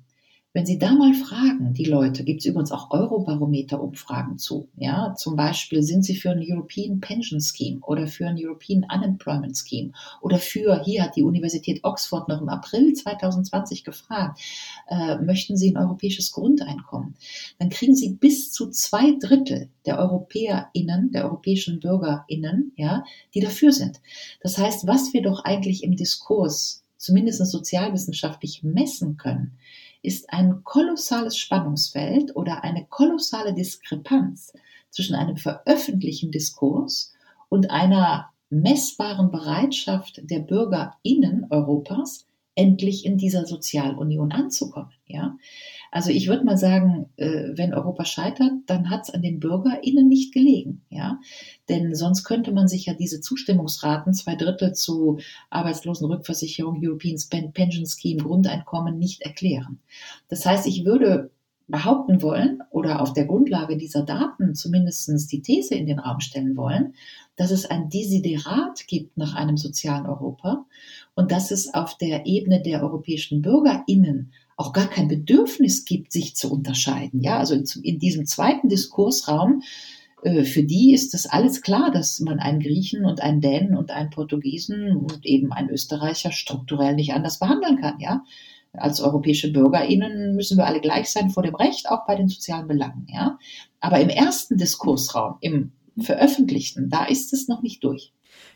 wenn 0.53 0.67
Sie 0.67 0.79
da 0.79 0.93
mal 0.95 1.15
fragen, 1.15 1.75
die 1.75 1.85
Leute, 1.85 2.25
gibt 2.25 2.41
es 2.41 2.47
übrigens 2.47 2.73
auch 2.73 2.91
Eurobarometer-Umfragen 2.91 4.37
zu. 4.37 4.69
Ja, 4.77 5.15
zum 5.15 5.37
Beispiel 5.37 5.85
sind 5.85 6.05
Sie 6.05 6.17
für 6.17 6.31
ein 6.31 6.45
European 6.45 7.01
Pension 7.01 7.41
Scheme 7.41 7.79
oder 7.83 8.09
für 8.09 8.27
ein 8.27 8.37
European 8.37 8.85
Unemployment 8.93 9.57
Scheme 9.57 9.93
oder 10.21 10.39
für, 10.39 10.83
hier 10.83 11.05
hat 11.05 11.15
die 11.15 11.23
Universität 11.23 11.85
Oxford 11.85 12.29
noch 12.29 12.41
im 12.41 12.49
April 12.49 12.93
2020 12.95 13.85
gefragt, 13.85 14.41
äh, 14.89 15.19
möchten 15.19 15.57
Sie 15.57 15.71
ein 15.71 15.77
europäisches 15.77 16.33
Grundeinkommen? 16.33 17.15
Dann 17.61 17.69
kriegen 17.69 17.95
Sie 17.95 18.15
bis 18.15 18.51
zu 18.51 18.71
zwei 18.71 19.17
Drittel 19.21 19.69
der 19.87 20.01
EuropäerInnen, 20.01 21.13
der 21.13 21.27
europäischen 21.27 21.79
BürgerInnen, 21.79 22.73
ja, 22.77 23.05
die 23.35 23.41
dafür 23.41 23.71
sind. 23.71 24.01
Das 24.43 24.59
heißt, 24.59 24.89
was 24.89 25.13
wir 25.13 25.23
doch 25.23 25.45
eigentlich 25.45 25.85
im 25.85 25.95
Diskurs, 25.95 26.83
zumindest 26.97 27.39
sozialwissenschaftlich 27.47 28.65
messen 28.65 29.17
können, 29.17 29.53
ist 30.03 30.33
ein 30.33 30.65
kolossales 30.65 31.37
Spannungsfeld 31.37 32.35
oder 32.37 32.65
eine 32.65 32.87
kolossale 32.87 33.55
Diskrepanz 33.55 34.53
zwischen 34.91 35.15
einem 35.15 35.37
veröffentlichten 35.37 36.31
Diskurs 36.31 37.13
und 37.49 37.71
einer 37.71 38.31
messbaren 38.51 39.31
Bereitschaft 39.31 40.21
der 40.25 40.41
BürgerInnen 40.41 41.47
Europas, 41.51 42.27
endlich 42.57 43.07
in 43.07 43.17
dieser 43.17 43.47
Sozialunion 43.47 44.33
anzukommen. 44.33 44.93
Ja? 45.07 45.37
Also 45.91 46.11
ich 46.11 46.29
würde 46.29 46.45
mal 46.45 46.57
sagen, 46.57 47.07
äh, 47.17 47.51
wenn 47.55 47.75
Europa 47.75 48.05
scheitert, 48.05 48.53
dann 48.67 48.91
hat 48.91 49.03
es 49.03 49.11
an 49.11 49.23
den 49.23 49.41
BürgerInnen 49.41 50.07
nicht 50.09 50.33
gelegen. 50.33 50.83
Ja? 50.89 51.19
Denn 51.69 51.95
sonst 51.95 52.25
könnte 52.25 52.53
man 52.53 52.69
sich 52.69 52.87
ja 52.87 52.95
diese 52.95 53.21
Zustimmungsraten, 53.21 54.15
zwei 54.15 54.37
Drittel 54.37 54.73
zu 54.73 55.19
Arbeitslosenrückversicherung, 55.51 56.81
European 56.83 57.17
Pension 57.53 57.87
Scheme, 57.87 58.23
Grundeinkommen 58.23 58.99
nicht 58.99 59.23
erklären. 59.23 59.81
Das 60.29 60.47
heißt, 60.47 60.67
ich 60.67 60.85
würde 60.85 61.31
behaupten 61.71 62.21
wollen 62.23 62.63
oder 62.71 63.01
auf 63.01 63.13
der 63.13 63.27
Grundlage 63.27 63.77
dieser 63.77 64.03
Daten 64.03 64.55
zumindest 64.55 65.31
die 65.33 65.41
These 65.41 65.75
in 65.75 65.87
den 65.87 66.01
Raum 66.01 66.21
stellen 66.21 66.57
wollen, 66.57 66.95
dass 67.37 67.51
es 67.51 67.65
ein 67.65 67.89
Desiderat 67.89 68.87
gibt 68.87 69.17
nach 69.17 69.35
einem 69.35 69.57
sozialen 69.57 70.07
Europa 70.07 70.67
und 71.15 71.31
dass 71.31 71.51
es 71.51 71.73
auf 71.73 71.97
der 71.97 72.27
Ebene 72.27 72.61
der 72.61 72.83
europäischen 72.83 73.41
BürgerInnen 73.41 74.33
auch 74.61 74.75
gar 74.75 74.89
kein 74.89 75.09
Bedürfnis 75.09 75.87
gibt, 75.87 76.13
sich 76.13 76.37
zu 76.37 76.53
unterscheiden. 76.53 77.23
Ja, 77.23 77.39
also 77.39 77.55
in, 77.55 77.65
in 77.83 77.99
diesem 77.99 78.27
zweiten 78.27 78.69
Diskursraum 78.69 79.63
äh, 80.23 80.45
für 80.45 80.63
die 80.63 80.93
ist 80.93 81.15
das 81.15 81.27
alles 81.27 81.63
klar, 81.63 81.91
dass 81.91 82.21
man 82.21 82.39
einen 82.39 82.61
Griechen 82.61 83.07
und 83.07 83.23
einen 83.23 83.41
Dänen 83.41 83.75
und 83.75 83.91
einen 83.91 84.11
Portugiesen 84.11 84.97
und 84.97 85.25
eben 85.25 85.53
einen 85.53 85.71
Österreicher 85.71 86.31
strukturell 86.31 86.95
nicht 86.95 87.15
anders 87.15 87.39
behandeln 87.39 87.81
kann, 87.81 87.99
ja. 88.01 88.23
Als 88.73 89.01
europäische 89.01 89.51
BürgerInnen 89.51 90.37
müssen 90.37 90.57
wir 90.57 90.67
alle 90.67 90.81
gleich 90.81 91.11
sein 91.11 91.31
vor 91.31 91.43
dem 91.43 91.57
Recht, 91.57 91.89
auch 91.89 92.07
bei 92.07 92.15
den 92.15 92.29
sozialen 92.29 92.69
Belangen, 92.69 93.07
ja. 93.11 93.39
Aber 93.81 93.99
im 93.99 94.11
ersten 94.11 94.59
Diskursraum, 94.59 95.37
im 95.41 95.73
veröffentlichten, 95.99 96.91
da 96.91 97.05
ist 97.05 97.33
es 97.33 97.49
noch 97.49 97.63
nicht 97.63 97.83
durch. 97.83 98.13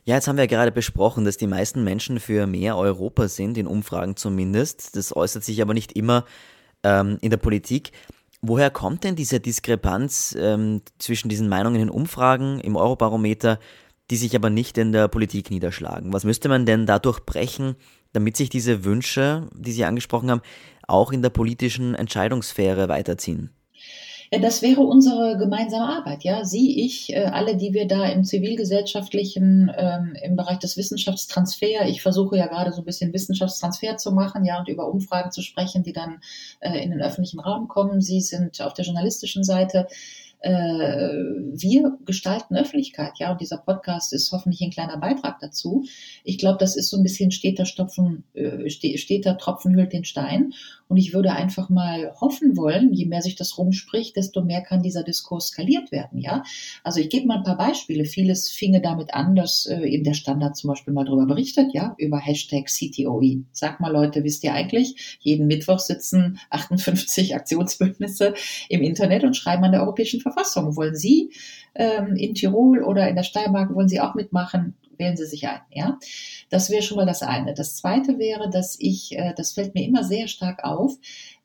Ja, 0.07 0.17
jetzt 0.17 0.29
haben 0.29 0.37
wir 0.37 0.45
ja 0.45 0.49
gerade 0.49 0.71
besprochen, 0.71 1.25
dass 1.25 1.39
die 1.39 1.47
meisten 1.47 1.83
Menschen 1.83 2.21
für 2.21 2.47
mehr 2.47 2.77
Europa 2.77 3.27
sind, 3.29 3.57
in 3.57 3.67
Umfragen 3.67 4.17
zumindest. 4.17 4.97
Das 4.97 5.17
äußert 5.17 5.45
sich 5.45 5.63
aber 5.63 5.73
nicht 5.73 5.93
immer 5.93 6.27
ähm, 6.83 7.17
in 7.23 7.31
der 7.31 7.39
Politik. 7.39 7.93
Woher 8.43 8.71
kommt 8.71 9.05
denn 9.05 9.17
diese 9.17 9.41
Diskrepanz 9.41 10.37
ähm, 10.39 10.83
zwischen 10.99 11.31
diesen 11.31 11.49
Meinungen 11.49 11.81
in 11.81 11.89
Umfragen 11.89 12.61
im 12.61 12.77
Eurobarometer, 12.77 13.59
die 14.11 14.17
sich 14.17 14.37
aber 14.37 14.51
nicht 14.51 14.77
in 14.77 14.93
der 14.93 15.09
Politik 15.09 15.51
niederschlagen? 15.51 16.13
Was 16.13 16.25
müsste 16.25 16.51
man 16.51 16.67
denn 16.67 16.85
dadurch 16.85 17.21
brechen, 17.21 17.75
damit 18.13 18.37
sich 18.37 18.51
diese 18.51 18.85
Wünsche, 18.85 19.49
die 19.55 19.73
Sie 19.73 19.87
angesprochen 19.87 20.31
haben, 20.31 20.43
auch 20.87 21.13
in 21.13 21.23
der 21.23 21.31
politischen 21.31 21.95
Entscheidungssphäre 21.95 22.91
weiterziehen? 22.91 23.55
Ja, 24.35 24.41
das 24.41 24.63
wäre 24.63 24.81
unsere 24.81 25.39
gemeinsame 25.39 25.87
Arbeit, 25.87 26.25
ja. 26.25 26.45
Sie, 26.45 26.85
ich, 26.85 27.13
äh, 27.13 27.27
alle, 27.27 27.57
die 27.57 27.73
wir 27.73 27.87
da 27.87 28.09
im 28.09 28.25
zivilgesellschaftlichen, 28.25 29.71
ähm, 29.77 30.17
im 30.25 30.35
Bereich 30.35 30.59
des 30.59 30.77
Wissenschaftstransfer, 30.77 31.87
ich 31.87 32.03
versuche 32.03 32.37
ja 32.37 32.49
gerade 32.49 32.73
so 32.73 32.83
ein 32.83 32.85
bisschen 32.85 33.13
Wissenschaftstransfer 33.13 33.97
zu 33.97 34.11
machen, 34.11 34.45
ja, 34.45 34.59
und 34.59 34.67
über 34.69 34.91
Umfragen 34.91 35.31
zu 35.31 35.41
sprechen, 35.41 35.85
die 35.85 35.93
dann 35.93 36.19
äh, 36.59 36.83
in 36.83 36.91
den 36.91 37.01
öffentlichen 37.01 37.39
Raum 37.39 37.69
kommen. 37.69 38.01
Sie 38.01 38.21
sind 38.21 38.61
auf 38.61 38.75
der 38.75 38.85
journalistischen 38.85 39.45
Seite 39.45 39.87
äh, 40.45 40.51
wir 40.51 41.97
gestalten 42.05 42.55
Öffentlichkeit, 42.55 43.13
ja, 43.19 43.33
und 43.33 43.41
dieser 43.41 43.57
Podcast 43.57 44.13
ist 44.13 44.31
hoffentlich 44.31 44.61
ein 44.61 44.71
kleiner 44.71 44.99
Beitrag 44.99 45.39
dazu. 45.41 45.85
Ich 46.23 46.37
glaube, 46.37 46.59
das 46.59 46.77
ist 46.77 46.91
so 46.91 46.99
ein 46.99 47.03
bisschen 47.03 47.31
steter 47.31 47.65
Stopfen, 47.65 48.25
äh, 48.35 48.69
steter 48.69 49.39
Tropfen 49.39 49.75
hüllt 49.75 49.95
den 49.95 50.05
Stein. 50.05 50.53
Und 50.95 50.99
ich 50.99 51.13
würde 51.13 51.33
einfach 51.33 51.71
mal 51.71 52.15
hoffen 52.21 52.57
wollen, 52.57 52.93
je 52.93 53.07
mehr 53.07 53.21
sich 53.21 53.35
das 53.35 53.59
rumspricht, 53.59 54.15
desto 54.15 54.45
mehr 54.45 54.63
kann 54.63 54.81
dieser 54.81 55.03
Diskurs 55.03 55.49
skaliert 55.49 55.91
werden, 55.91 56.21
ja. 56.21 56.45
Also 56.85 57.01
ich 57.01 57.09
gebe 57.09 57.27
mal 57.27 57.39
ein 57.39 57.43
paar 57.43 57.57
Beispiele. 57.57 58.05
Vieles 58.05 58.49
finge 58.49 58.81
damit 58.81 59.13
an, 59.13 59.35
dass 59.35 59.67
äh, 59.67 59.81
eben 59.81 60.05
der 60.05 60.15
Standard 60.15 60.57
zum 60.57 60.69
Beispiel 60.69 60.95
mal 60.95 61.05
darüber 61.05 61.27
berichtet, 61.27 61.75
ja, 61.75 61.97
über 61.99 62.21
Hashtag 62.21 62.67
CTOE. 62.67 63.43
Sag 63.51 63.81
mal 63.81 63.91
Leute, 63.91 64.23
wisst 64.23 64.45
ihr 64.45 64.55
eigentlich, 64.55 65.19
jeden 65.19 65.49
Mittwoch 65.49 65.81
sitzen 65.81 66.39
58 66.51 67.35
Aktionsbündnisse 67.35 68.35
im 68.69 68.83
Internet 68.83 69.25
und 69.25 69.37
schreiben 69.37 69.65
an 69.65 69.73
der 69.73 69.83
Europäischen 69.83 70.21
Verfassung. 70.21 70.77
Wollen 70.77 70.95
Sie 70.95 71.33
ähm, 71.75 72.15
in 72.15 72.35
Tirol 72.35 72.85
oder 72.85 73.09
in 73.09 73.17
der 73.17 73.25
Steiermark, 73.25 73.75
wollen 73.75 73.89
Sie 73.89 74.01
auch 74.01 74.15
mitmachen? 74.15 74.77
Wählen 74.99 75.17
Sie 75.17 75.27
sich 75.27 75.47
ein. 75.49 75.61
Ja, 75.71 75.99
das 76.51 76.71
wäre 76.71 76.83
schon 76.83 76.97
mal 76.97 77.07
das 77.07 77.23
eine. 77.23 77.55
Das 77.55 77.77
zweite 77.77 78.19
wäre, 78.19 78.51
dass 78.51 78.77
ich, 78.79 79.17
äh, 79.17 79.33
das 79.37 79.53
fällt 79.53 79.75
mir 79.75 79.85
immer 79.85 80.05
sehr 80.05 80.29
stark 80.29 80.65
auf, 80.65 80.97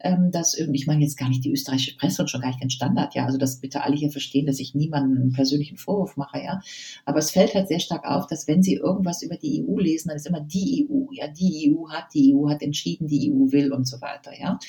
ähm, 0.01 0.31
dass 0.31 0.57
ich 0.57 0.87
meine 0.87 1.01
jetzt 1.01 1.17
gar 1.17 1.29
nicht 1.29 1.43
die 1.43 1.51
österreichische 1.51 1.97
Presse 1.97 2.21
und 2.21 2.29
schon 2.29 2.41
gar 2.41 2.49
nicht 2.49 2.61
den 2.61 2.69
Standard, 2.69 3.15
ja, 3.15 3.25
also 3.25 3.37
dass 3.37 3.59
bitte 3.59 3.83
alle 3.83 3.95
hier 3.95 4.11
verstehen, 4.11 4.45
dass 4.45 4.59
ich 4.59 4.73
niemanden 4.73 5.17
einen 5.17 5.33
persönlichen 5.33 5.77
Vorwurf 5.77 6.15
mache, 6.15 6.41
ja, 6.41 6.61
aber 7.05 7.19
es 7.19 7.31
fällt 7.31 7.53
halt 7.53 7.67
sehr 7.67 7.79
stark 7.79 8.05
auf, 8.05 8.27
dass 8.27 8.47
wenn 8.47 8.63
Sie 8.63 8.75
irgendwas 8.75 9.21
über 9.23 9.35
die 9.35 9.65
EU 9.65 9.77
lesen, 9.77 10.09
dann 10.09 10.17
ist 10.17 10.27
immer 10.27 10.41
die 10.41 10.87
EU, 10.89 11.11
ja, 11.11 11.27
die 11.27 11.73
EU 11.75 11.89
hat, 11.89 12.13
die 12.13 12.33
EU 12.33 12.49
hat 12.49 12.61
entschieden, 12.61 13.07
die 13.07 13.31
EU 13.31 13.51
will 13.51 13.73
und 13.73 13.87
so 13.87 13.99
weiter, 14.01 14.31
ja. 14.39 14.59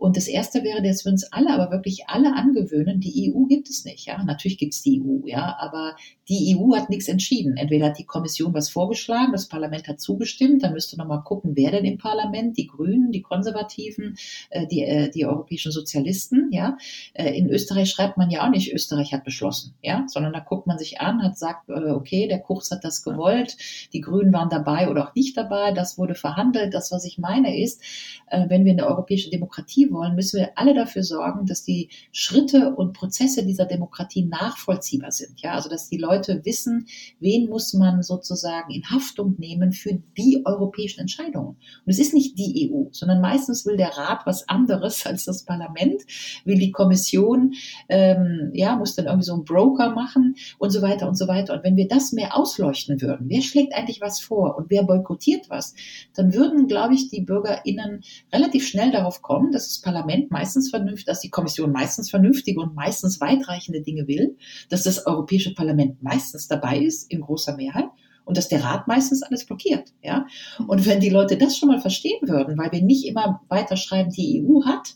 Und 0.00 0.16
das 0.16 0.28
erste 0.28 0.64
wäre, 0.64 0.82
dass 0.82 1.04
wir 1.04 1.12
uns 1.12 1.30
alle, 1.30 1.50
aber 1.50 1.70
wirklich 1.70 2.04
alle 2.08 2.34
angewöhnen, 2.34 3.00
die 3.00 3.30
EU 3.30 3.44
gibt 3.44 3.68
es 3.68 3.84
nicht. 3.84 4.06
Ja, 4.06 4.22
natürlich 4.24 4.56
gibt 4.56 4.72
es 4.72 4.80
die 4.80 5.02
EU, 5.02 5.26
ja, 5.26 5.58
aber 5.60 5.94
die 6.26 6.56
EU 6.56 6.74
hat 6.74 6.88
nichts 6.88 7.06
entschieden. 7.06 7.58
Entweder 7.58 7.88
hat 7.88 7.98
die 7.98 8.06
Kommission 8.06 8.54
was 8.54 8.70
vorgeschlagen, 8.70 9.32
das 9.32 9.48
Parlament 9.48 9.88
hat 9.88 10.00
zugestimmt, 10.00 10.62
dann 10.62 10.72
müsste 10.72 10.96
noch 10.96 11.06
mal 11.06 11.18
gucken, 11.18 11.52
wer 11.54 11.70
denn 11.70 11.84
im 11.84 11.98
Parlament, 11.98 12.56
die 12.56 12.66
Grünen, 12.66 13.12
die 13.12 13.20
Konservativen, 13.20 14.16
äh, 14.48 14.66
die, 14.66 14.84
äh, 14.84 15.10
die 15.10 15.26
europäischen 15.26 15.70
Sozialisten, 15.70 16.48
ja. 16.50 16.78
Äh, 17.12 17.36
in 17.36 17.50
Österreich 17.50 17.90
schreibt 17.90 18.16
man 18.16 18.30
ja 18.30 18.46
auch 18.46 18.50
nicht, 18.50 18.72
Österreich 18.72 19.12
hat 19.12 19.24
beschlossen, 19.24 19.74
ja, 19.82 20.06
sondern 20.06 20.32
da 20.32 20.40
guckt 20.40 20.66
man 20.66 20.78
sich 20.78 21.02
an, 21.02 21.22
hat 21.22 21.36
sagt, 21.36 21.68
okay, 21.68 22.26
der 22.26 22.38
Kurz 22.38 22.70
hat 22.70 22.84
das 22.84 23.02
gewollt, 23.02 23.58
die 23.92 24.00
Grünen 24.00 24.32
waren 24.32 24.48
dabei 24.48 24.88
oder 24.88 25.08
auch 25.08 25.14
nicht 25.14 25.36
dabei, 25.36 25.72
das 25.72 25.98
wurde 25.98 26.14
verhandelt. 26.14 26.72
Das, 26.72 26.90
was 26.90 27.04
ich 27.04 27.18
meine, 27.18 27.60
ist, 27.60 27.82
wenn 28.30 28.64
wir 28.64 28.72
eine 28.72 28.86
europäische 28.86 29.28
Demokratie 29.28 29.89
Wollen, 29.92 30.14
müssen 30.14 30.38
wir 30.38 30.50
alle 30.56 30.74
dafür 30.74 31.02
sorgen, 31.02 31.46
dass 31.46 31.64
die 31.64 31.88
Schritte 32.12 32.74
und 32.74 32.92
Prozesse 32.92 33.44
dieser 33.44 33.66
Demokratie 33.66 34.24
nachvollziehbar 34.24 35.12
sind. 35.12 35.40
Ja, 35.40 35.52
also 35.52 35.68
dass 35.68 35.88
die 35.88 35.98
Leute 35.98 36.44
wissen, 36.44 36.86
wen 37.18 37.48
muss 37.48 37.74
man 37.74 38.02
sozusagen 38.02 38.70
in 38.70 38.88
Haftung 38.90 39.36
nehmen 39.38 39.72
für 39.72 40.00
die 40.16 40.42
europäischen 40.44 41.00
Entscheidungen. 41.00 41.56
Und 41.84 41.86
es 41.86 41.98
ist 41.98 42.14
nicht 42.14 42.38
die 42.38 42.70
EU, 42.72 42.88
sondern 42.92 43.20
meistens 43.20 43.66
will 43.66 43.76
der 43.76 43.96
Rat 43.96 44.22
was 44.26 44.48
anderes 44.48 45.06
als 45.10 45.24
das 45.24 45.44
Parlament, 45.44 46.02
will 46.44 46.58
die 46.58 46.72
Kommission, 46.72 47.54
ähm, 47.88 48.50
ja, 48.54 48.76
muss 48.76 48.94
dann 48.94 49.06
irgendwie 49.06 49.26
so 49.26 49.34
einen 49.34 49.44
Broker 49.44 49.90
machen 49.90 50.36
und 50.58 50.70
so 50.70 50.82
weiter 50.82 51.08
und 51.08 51.16
so 51.16 51.28
weiter. 51.28 51.54
Und 51.54 51.64
wenn 51.64 51.76
wir 51.76 51.88
das 51.88 52.12
mehr 52.12 52.36
ausleuchten 52.36 53.00
würden, 53.00 53.28
wer 53.28 53.42
schlägt 53.42 53.74
eigentlich 53.74 54.00
was 54.00 54.20
vor 54.20 54.56
und 54.56 54.70
wer 54.70 54.84
boykottiert 54.84 55.50
was, 55.50 55.74
dann 56.14 56.34
würden, 56.34 56.66
glaube 56.66 56.94
ich, 56.94 57.08
die 57.08 57.20
BürgerInnen 57.20 58.02
relativ 58.32 58.66
schnell 58.66 58.90
darauf 58.90 59.22
kommen, 59.22 59.52
dass 59.52 59.79
Parlament 59.80 60.30
meistens 60.30 60.70
vernünftig, 60.70 61.06
dass 61.06 61.20
die 61.20 61.30
Kommission 61.30 61.72
meistens 61.72 62.10
vernünftige 62.10 62.60
und 62.60 62.74
meistens 62.74 63.20
weitreichende 63.20 63.82
Dinge 63.82 64.06
will, 64.06 64.36
dass 64.68 64.82
das 64.82 65.06
Europäische 65.06 65.54
Parlament 65.54 66.02
meistens 66.02 66.48
dabei 66.48 66.78
ist 66.78 67.10
in 67.10 67.20
großer 67.20 67.56
Mehrheit 67.56 67.88
und 68.24 68.36
dass 68.36 68.48
der 68.48 68.62
Rat 68.62 68.86
meistens 68.86 69.22
alles 69.22 69.44
blockiert. 69.44 69.92
Ja? 70.02 70.26
Und 70.66 70.86
wenn 70.86 71.00
die 71.00 71.10
Leute 71.10 71.36
das 71.36 71.56
schon 71.56 71.68
mal 71.68 71.80
verstehen 71.80 72.28
würden, 72.28 72.56
weil 72.58 72.72
wir 72.72 72.82
nicht 72.82 73.06
immer 73.06 73.42
weiter 73.48 73.76
schreiben, 73.76 74.10
die 74.10 74.44
EU 74.44 74.64
hat, 74.64 74.94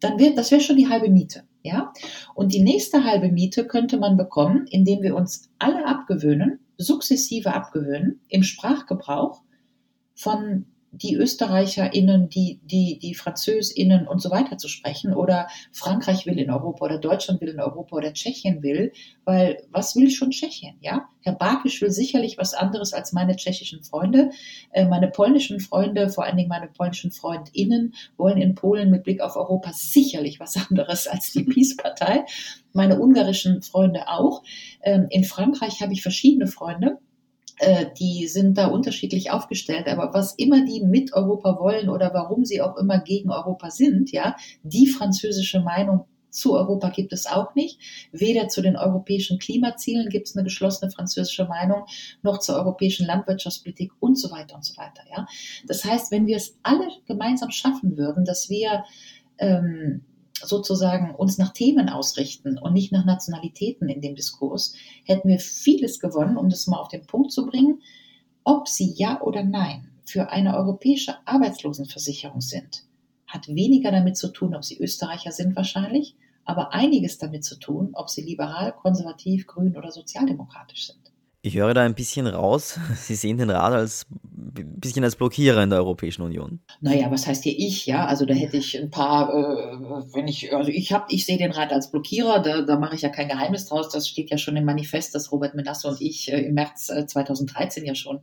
dann 0.00 0.18
wird, 0.18 0.36
das 0.38 0.50
wäre 0.50 0.60
schon 0.60 0.76
die 0.76 0.88
halbe 0.88 1.10
Miete. 1.10 1.42
Ja? 1.62 1.92
Und 2.34 2.52
die 2.52 2.62
nächste 2.62 3.04
halbe 3.04 3.30
Miete 3.30 3.66
könnte 3.66 3.98
man 3.98 4.16
bekommen, 4.16 4.66
indem 4.70 5.02
wir 5.02 5.16
uns 5.16 5.50
alle 5.58 5.86
abgewöhnen, 5.86 6.60
sukzessive 6.78 7.54
abgewöhnen, 7.54 8.20
im 8.28 8.42
Sprachgebrauch 8.42 9.42
von 10.14 10.66
die 10.92 11.14
ÖsterreicherInnen, 11.14 12.28
die, 12.28 12.60
die, 12.64 12.98
die 12.98 13.14
FranzösInnen 13.14 14.06
und 14.08 14.20
so 14.20 14.30
weiter 14.30 14.56
zu 14.56 14.68
sprechen 14.68 15.14
oder 15.14 15.48
Frankreich 15.72 16.26
will 16.26 16.38
in 16.38 16.50
Europa 16.50 16.84
oder 16.84 16.98
Deutschland 16.98 17.40
will 17.40 17.48
in 17.48 17.60
Europa 17.60 17.96
oder 17.96 18.12
Tschechien 18.12 18.62
will, 18.62 18.92
weil 19.24 19.62
was 19.70 19.96
will 19.96 20.10
schon 20.10 20.30
Tschechien, 20.30 20.76
ja? 20.80 21.08
Herr 21.26 21.34
Bakisch 21.34 21.82
will 21.82 21.90
sicherlich 21.90 22.38
was 22.38 22.54
anderes 22.54 22.92
als 22.92 23.12
meine 23.12 23.34
tschechischen 23.34 23.82
Freunde. 23.82 24.30
Äh, 24.70 24.86
meine 24.86 25.08
polnischen 25.08 25.58
Freunde, 25.58 26.08
vor 26.08 26.24
allen 26.24 26.36
Dingen 26.36 26.48
meine 26.48 26.68
polnischen 26.68 27.10
FreundInnen, 27.10 27.94
wollen 28.16 28.40
in 28.40 28.54
Polen 28.54 28.90
mit 28.90 29.02
Blick 29.02 29.20
auf 29.20 29.34
Europa 29.34 29.72
sicherlich 29.72 30.38
was 30.38 30.56
anderes 30.70 31.08
als 31.08 31.32
die 31.32 31.42
Peace-Partei. 31.42 32.24
Meine 32.72 33.00
ungarischen 33.00 33.62
Freunde 33.62 34.08
auch. 34.08 34.44
Ähm, 34.82 35.08
in 35.10 35.24
Frankreich 35.24 35.82
habe 35.82 35.92
ich 35.92 36.02
verschiedene 36.02 36.46
Freunde 36.46 36.98
die 37.98 38.28
sind 38.28 38.58
da 38.58 38.66
unterschiedlich 38.66 39.30
aufgestellt, 39.30 39.86
aber 39.88 40.12
was 40.12 40.34
immer 40.34 40.64
die 40.64 40.82
mit 40.82 41.14
Europa 41.14 41.58
wollen 41.58 41.88
oder 41.88 42.12
warum 42.12 42.44
sie 42.44 42.60
auch 42.60 42.76
immer 42.76 42.98
gegen 42.98 43.30
Europa 43.30 43.70
sind, 43.70 44.12
ja, 44.12 44.36
die 44.62 44.86
französische 44.86 45.60
Meinung 45.60 46.04
zu 46.36 46.54
Europa 46.54 46.90
gibt 46.90 47.12
es 47.12 47.26
auch 47.26 47.54
nicht. 47.54 47.80
Weder 48.12 48.48
zu 48.48 48.60
den 48.60 48.76
europäischen 48.76 49.38
Klimazielen 49.38 50.10
gibt 50.10 50.28
es 50.28 50.36
eine 50.36 50.44
geschlossene 50.44 50.90
französische 50.90 51.46
Meinung, 51.46 51.86
noch 52.22 52.38
zur 52.38 52.56
europäischen 52.56 53.06
Landwirtschaftspolitik 53.06 53.92
und 54.00 54.16
so 54.18 54.30
weiter 54.30 54.54
und 54.54 54.64
so 54.64 54.76
weiter. 54.76 55.02
Ja. 55.10 55.26
Das 55.66 55.84
heißt, 55.84 56.12
wenn 56.12 56.26
wir 56.26 56.36
es 56.36 56.58
alle 56.62 56.88
gemeinsam 57.06 57.50
schaffen 57.50 57.96
würden, 57.96 58.24
dass 58.24 58.50
wir 58.50 58.84
ähm, 59.38 60.04
sozusagen 60.48 61.14
uns 61.14 61.38
nach 61.38 61.52
Themen 61.52 61.88
ausrichten 61.88 62.58
und 62.58 62.72
nicht 62.72 62.92
nach 62.92 63.04
Nationalitäten 63.04 63.88
in 63.88 64.00
dem 64.00 64.14
Diskurs, 64.14 64.74
hätten 65.04 65.28
wir 65.28 65.38
vieles 65.38 66.00
gewonnen, 66.00 66.36
um 66.36 66.48
das 66.48 66.66
mal 66.66 66.78
auf 66.78 66.88
den 66.88 67.06
Punkt 67.06 67.32
zu 67.32 67.46
bringen, 67.46 67.82
ob 68.44 68.68
sie 68.68 68.92
ja 68.96 69.20
oder 69.20 69.42
nein 69.42 69.90
für 70.04 70.30
eine 70.30 70.56
europäische 70.56 71.16
Arbeitslosenversicherung 71.26 72.40
sind, 72.40 72.84
hat 73.26 73.48
weniger 73.48 73.90
damit 73.90 74.16
zu 74.16 74.28
tun, 74.28 74.54
ob 74.54 74.64
sie 74.64 74.78
Österreicher 74.78 75.32
sind 75.32 75.56
wahrscheinlich, 75.56 76.14
aber 76.44 76.72
einiges 76.72 77.18
damit 77.18 77.44
zu 77.44 77.58
tun, 77.58 77.90
ob 77.94 78.08
sie 78.08 78.22
liberal, 78.22 78.72
konservativ, 78.72 79.46
grün 79.46 79.76
oder 79.76 79.90
sozialdemokratisch 79.90 80.86
sind. 80.86 81.05
Ich 81.46 81.54
höre 81.54 81.74
da 81.74 81.84
ein 81.84 81.94
bisschen 81.94 82.26
raus, 82.26 82.80
Sie 82.96 83.14
sehen 83.14 83.38
den 83.38 83.50
Rat 83.50 83.72
als 83.72 84.06
ein 84.58 84.80
bisschen 84.80 85.04
als 85.04 85.14
Blockierer 85.14 85.62
in 85.62 85.70
der 85.70 85.78
Europäischen 85.78 86.22
Union. 86.22 86.58
Naja, 86.80 87.08
was 87.10 87.26
heißt 87.26 87.44
hier 87.44 87.54
ich? 87.56 87.86
Ja, 87.86 88.06
also 88.06 88.26
da 88.26 88.34
hätte 88.34 88.56
ich 88.56 88.76
ein 88.76 88.90
paar, 88.90 89.32
äh, 89.32 89.78
wenn 90.12 90.26
ich, 90.26 90.52
also 90.52 90.70
ich 90.70 90.92
habe, 90.92 91.04
ich 91.10 91.24
sehe 91.24 91.38
den 91.38 91.52
Rat 91.52 91.72
als 91.72 91.92
Blockierer, 91.92 92.40
da, 92.40 92.62
da 92.62 92.78
mache 92.78 92.96
ich 92.96 93.02
ja 93.02 93.10
kein 93.10 93.28
Geheimnis 93.28 93.66
draus. 93.66 93.90
Das 93.90 94.08
steht 94.08 94.30
ja 94.30 94.38
schon 94.38 94.56
im 94.56 94.64
Manifest, 94.64 95.14
das 95.14 95.30
Robert 95.30 95.54
Menasse 95.54 95.86
und 95.86 96.00
ich 96.00 96.32
äh, 96.32 96.40
im 96.40 96.54
März 96.54 96.88
äh, 96.88 97.06
2013 97.06 97.84
ja 97.84 97.94
schon 97.94 98.20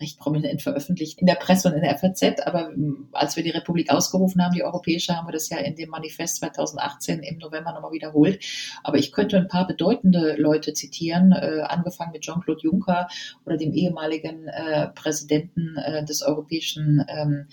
recht 0.00 0.18
prominent 0.18 0.62
veröffentlicht 0.62 1.20
in 1.20 1.26
der 1.26 1.34
Presse 1.34 1.68
und 1.68 1.74
in 1.74 1.82
der 1.82 1.98
FAZ. 1.98 2.40
Aber 2.46 2.70
äh, 2.70 2.76
als 3.12 3.36
wir 3.36 3.42
die 3.42 3.50
Republik 3.50 3.90
ausgerufen 3.90 4.42
haben, 4.42 4.54
die 4.54 4.64
europäische, 4.64 5.14
haben 5.14 5.28
wir 5.28 5.32
das 5.32 5.50
ja 5.50 5.58
in 5.58 5.76
dem 5.76 5.90
Manifest 5.90 6.36
2018 6.36 7.20
im 7.20 7.38
November 7.38 7.72
nochmal 7.72 7.92
wiederholt. 7.92 8.42
Aber 8.82 8.96
ich 8.96 9.12
könnte 9.12 9.36
ein 9.36 9.48
paar 9.48 9.66
bedeutende 9.66 10.36
Leute 10.38 10.72
zitieren, 10.72 11.32
äh, 11.32 11.62
angefangen 11.62 12.12
mit 12.12 12.22
Jean-Claude 12.22 12.61
Juncker 12.62 13.08
oder 13.44 13.56
dem 13.56 13.72
ehemaligen 13.72 14.48
äh, 14.48 14.88
Präsidenten 14.88 15.76
äh, 15.76 16.04
des 16.04 16.22
Europäischen 16.22 17.04
ähm, 17.08 17.46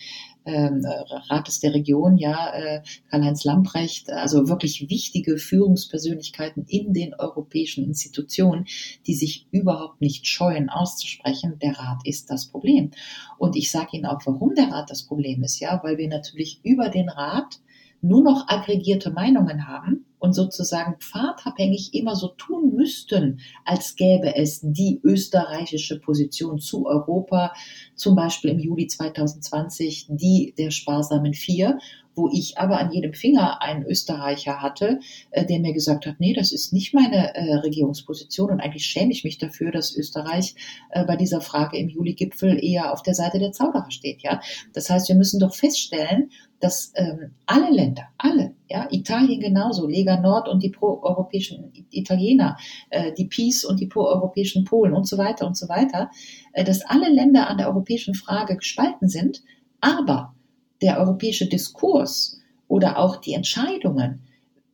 ähm, 0.45 0.85
Rates 1.29 1.59
der 1.59 1.73
Region, 1.73 2.17
ja, 2.17 2.53
äh, 2.53 2.81
Karl-Heinz 3.09 3.43
Lamprecht, 3.43 4.09
also 4.09 4.47
wirklich 4.47 4.89
wichtige 4.89 5.37
Führungspersönlichkeiten 5.37 6.65
in 6.67 6.93
den 6.93 7.13
europäischen 7.13 7.83
Institutionen, 7.85 8.65
die 9.05 9.15
sich 9.15 9.47
überhaupt 9.51 10.01
nicht 10.01 10.27
scheuen 10.27 10.69
auszusprechen, 10.69 11.59
der 11.61 11.77
Rat 11.77 12.01
ist 12.03 12.29
das 12.29 12.47
Problem. 12.47 12.91
Und 13.37 13.55
ich 13.55 13.71
sage 13.71 13.89
Ihnen 13.93 14.05
auch, 14.05 14.21
warum 14.25 14.55
der 14.55 14.71
Rat 14.71 14.89
das 14.89 15.03
Problem 15.03 15.43
ist, 15.43 15.59
ja, 15.59 15.79
weil 15.83 15.97
wir 15.97 16.07
natürlich 16.07 16.61
über 16.63 16.89
den 16.89 17.09
Rat 17.09 17.59
nur 18.01 18.23
noch 18.23 18.47
aggregierte 18.47 19.11
Meinungen 19.11 19.67
haben 19.67 20.05
und 20.19 20.33
sozusagen 20.33 20.97
pfadabhängig 20.99 21.93
immer 21.93 22.15
so 22.15 22.29
tun 22.29 22.75
müssten, 22.75 23.39
als 23.65 23.95
gäbe 23.95 24.35
es 24.35 24.59
die 24.61 24.99
österreichische 25.03 25.99
Position 25.99 26.59
zu 26.59 26.85
Europa, 26.85 27.53
zum 27.95 28.15
Beispiel 28.15 28.51
im 28.51 28.59
Juli 28.59 28.87
2020 28.87 30.07
die 30.09 30.53
der 30.57 30.71
sparsamen 30.71 31.33
Vier 31.33 31.79
wo 32.19 32.29
ich 32.33 32.57
aber 32.57 32.79
an 32.79 32.91
jedem 32.91 33.13
Finger 33.13 33.61
einen 33.61 33.85
Österreicher 33.85 34.61
hatte, 34.61 34.99
äh, 35.31 35.45
der 35.45 35.59
mir 35.59 35.73
gesagt 35.73 36.05
hat, 36.05 36.19
nee, 36.19 36.33
das 36.33 36.51
ist 36.51 36.73
nicht 36.73 36.93
meine 36.93 37.33
äh, 37.33 37.55
Regierungsposition 37.55 38.51
und 38.51 38.59
eigentlich 38.59 38.85
schäme 38.85 39.11
ich 39.11 39.23
mich 39.23 39.37
dafür, 39.37 39.71
dass 39.71 39.95
Österreich 39.95 40.55
äh, 40.91 41.05
bei 41.05 41.15
dieser 41.15 41.39
Frage 41.39 41.77
im 41.77 41.87
Juli-Gipfel 41.87 42.61
eher 42.61 42.91
auf 42.91 43.03
der 43.03 43.15
Seite 43.15 43.39
der 43.39 43.53
Zauberer 43.53 43.89
steht. 43.89 44.21
Ja, 44.21 44.41
das 44.73 44.89
heißt, 44.89 45.07
wir 45.07 45.15
müssen 45.15 45.39
doch 45.39 45.55
feststellen, 45.55 46.31
dass 46.59 46.91
ähm, 46.95 47.31
alle 47.45 47.71
Länder, 47.71 48.03
alle, 48.17 48.53
ja, 48.69 48.87
Italien 48.91 49.39
genauso, 49.39 49.87
Lega 49.87 50.19
Nord 50.19 50.49
und 50.49 50.61
die 50.61 50.69
pro-europäischen 50.69 51.71
Italiener, 51.89 52.57
äh, 52.89 53.13
die 53.13 53.25
Peace 53.25 53.63
und 53.63 53.79
die 53.79 53.87
pro-europäischen 53.87 54.65
Polen 54.65 54.93
und 54.93 55.07
so 55.07 55.17
weiter 55.17 55.47
und 55.47 55.57
so 55.57 55.69
weiter, 55.69 56.09
äh, 56.53 56.63
dass 56.63 56.85
alle 56.85 57.09
Länder 57.09 57.49
an 57.49 57.57
der 57.57 57.67
europäischen 57.67 58.13
Frage 58.13 58.57
gespalten 58.57 59.07
sind, 59.07 59.41
aber 59.79 60.33
der 60.81 60.99
europäische 60.99 61.47
Diskurs 61.47 62.39
oder 62.67 62.97
auch 62.97 63.17
die 63.17 63.33
Entscheidungen 63.33 64.21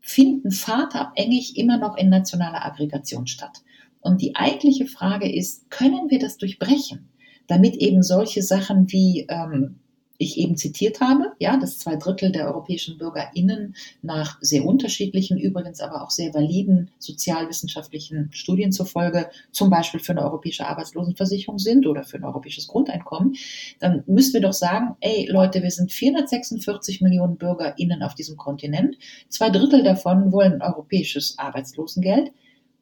finden 0.01 0.51
vaterabhängig 0.51 1.57
immer 1.57 1.77
noch 1.77 1.97
in 1.97 2.09
nationaler 2.09 2.65
Aggregation 2.65 3.27
statt. 3.27 3.63
Und 4.01 4.21
die 4.21 4.35
eigentliche 4.35 4.85
Frage 4.85 5.31
ist, 5.31 5.69
können 5.71 6.11
wir 6.11 6.19
das 6.19 6.37
durchbrechen, 6.37 7.09
damit 7.47 7.75
eben 7.77 8.03
solche 8.03 8.43
Sachen 8.43 8.91
wie 8.91 9.25
ähm, 9.29 9.79
ich 10.17 10.37
eben 10.37 10.55
zitiert 10.55 11.01
habe, 11.01 11.33
ja, 11.39 11.57
dass 11.57 11.77
zwei 11.77 11.95
Drittel 11.95 12.31
der 12.31 12.47
europäischen 12.47 12.97
BürgerInnen 12.97 13.75
nach 14.01 14.37
sehr 14.41 14.65
unterschiedlichen, 14.65 15.37
übrigens 15.37 15.81
aber 15.81 16.03
auch 16.03 16.09
sehr 16.09 16.33
validen 16.33 16.91
sozialwissenschaftlichen 16.99 18.29
Studien 18.31 18.71
zufolge 18.71 19.29
zum 19.51 19.69
Beispiel 19.69 19.99
für 19.99 20.13
eine 20.13 20.23
europäische 20.23 20.67
Arbeitslosenversicherung 20.67 21.59
sind 21.59 21.85
oder 21.85 22.03
für 22.03 22.17
ein 22.17 22.23
europäisches 22.23 22.67
Grundeinkommen, 22.67 23.35
dann 23.79 24.03
müssen 24.07 24.33
wir 24.33 24.41
doch 24.41 24.53
sagen, 24.53 24.95
ey 25.01 25.27
Leute, 25.29 25.61
wir 25.61 25.71
sind 25.71 25.91
446 25.91 27.01
Millionen 27.01 27.37
BürgerInnen 27.37 28.03
auf 28.03 28.15
diesem 28.15 28.37
Kontinent, 28.37 28.97
zwei 29.29 29.49
Drittel 29.49 29.83
davon 29.83 30.31
wollen 30.31 30.61
europäisches 30.61 31.37
Arbeitslosengeld, 31.37 32.31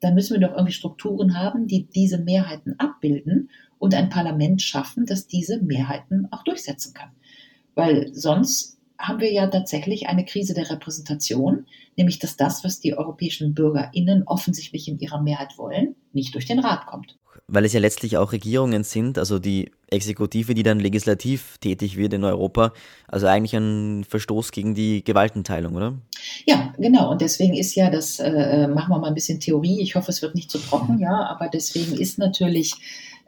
dann 0.04 0.16
müssen 0.16 0.40
wir 0.40 0.48
doch 0.48 0.54
irgendwie 0.54 0.74
Strukturen 0.74 1.40
haben, 1.40 1.68
die 1.68 1.86
diese 1.86 2.18
Mehrheiten 2.18 2.78
abbilden 2.78 3.50
und 3.80 3.94
ein 3.94 4.10
Parlament 4.10 4.62
schaffen, 4.62 5.06
das 5.06 5.28
diese 5.28 5.62
Mehrheiten 5.62 6.28
auch 6.32 6.44
durchsetzen 6.44 6.94
kann. 6.94 7.10
Weil 7.76 8.14
sonst 8.14 8.78
haben 9.00 9.20
wir 9.20 9.32
ja 9.32 9.48
tatsächlich 9.48 10.08
eine 10.08 10.26
Krise 10.26 10.54
der 10.54 10.70
Repräsentation, 10.70 11.66
nämlich 11.98 12.20
dass 12.20 12.38
das, 12.38 12.64
was 12.64 12.80
die 12.80 12.98
europäischen 12.98 13.54
BürgerInnen 13.54 14.24
offensichtlich 14.26 14.88
in 14.88 15.00
ihrer 15.00 15.22
Mehrheit 15.22 15.58
wollen, 15.58 15.96
nicht 16.14 16.34
durch 16.36 16.46
den 16.46 16.60
Rat 16.60 16.86
kommt. 16.86 17.18
Weil 17.48 17.66
es 17.66 17.74
ja 17.74 17.82
letztlich 17.82 18.16
auch 18.18 18.32
Regierungen 18.32 18.84
sind, 18.84 19.18
also 19.18 19.38
die 19.38 19.72
Exekutive, 19.88 20.54
die 20.54 20.64
dann 20.64 20.80
legislativ 20.80 21.58
tätig 21.58 21.98
wird 21.98 22.14
in 22.14 22.24
Europa, 22.24 22.72
also 23.08 23.28
eigentlich 23.28 23.54
ein 23.56 24.06
Verstoß 24.06 24.52
gegen 24.52 24.74
die 24.76 25.04
Gewaltenteilung, 25.04 25.76
oder? 25.76 25.98
Ja, 26.46 26.74
genau. 26.78 27.12
Und 27.12 27.22
deswegen 27.22 27.54
ist 27.54 27.76
ja 27.76 27.90
das, 27.90 28.20
äh, 28.20 28.68
machen 28.68 28.92
wir 28.92 29.00
mal 29.00 29.08
ein 29.08 29.14
bisschen 29.14 29.40
Theorie. 29.40 29.82
Ich 29.82 29.96
hoffe, 29.96 30.12
es 30.12 30.22
wird 30.22 30.36
nicht 30.36 30.50
zu 30.50 30.58
trocken, 30.58 31.00
ja, 31.00 31.26
aber 31.26 31.50
deswegen 31.50 31.96
ist 31.96 32.18
natürlich 32.18 32.76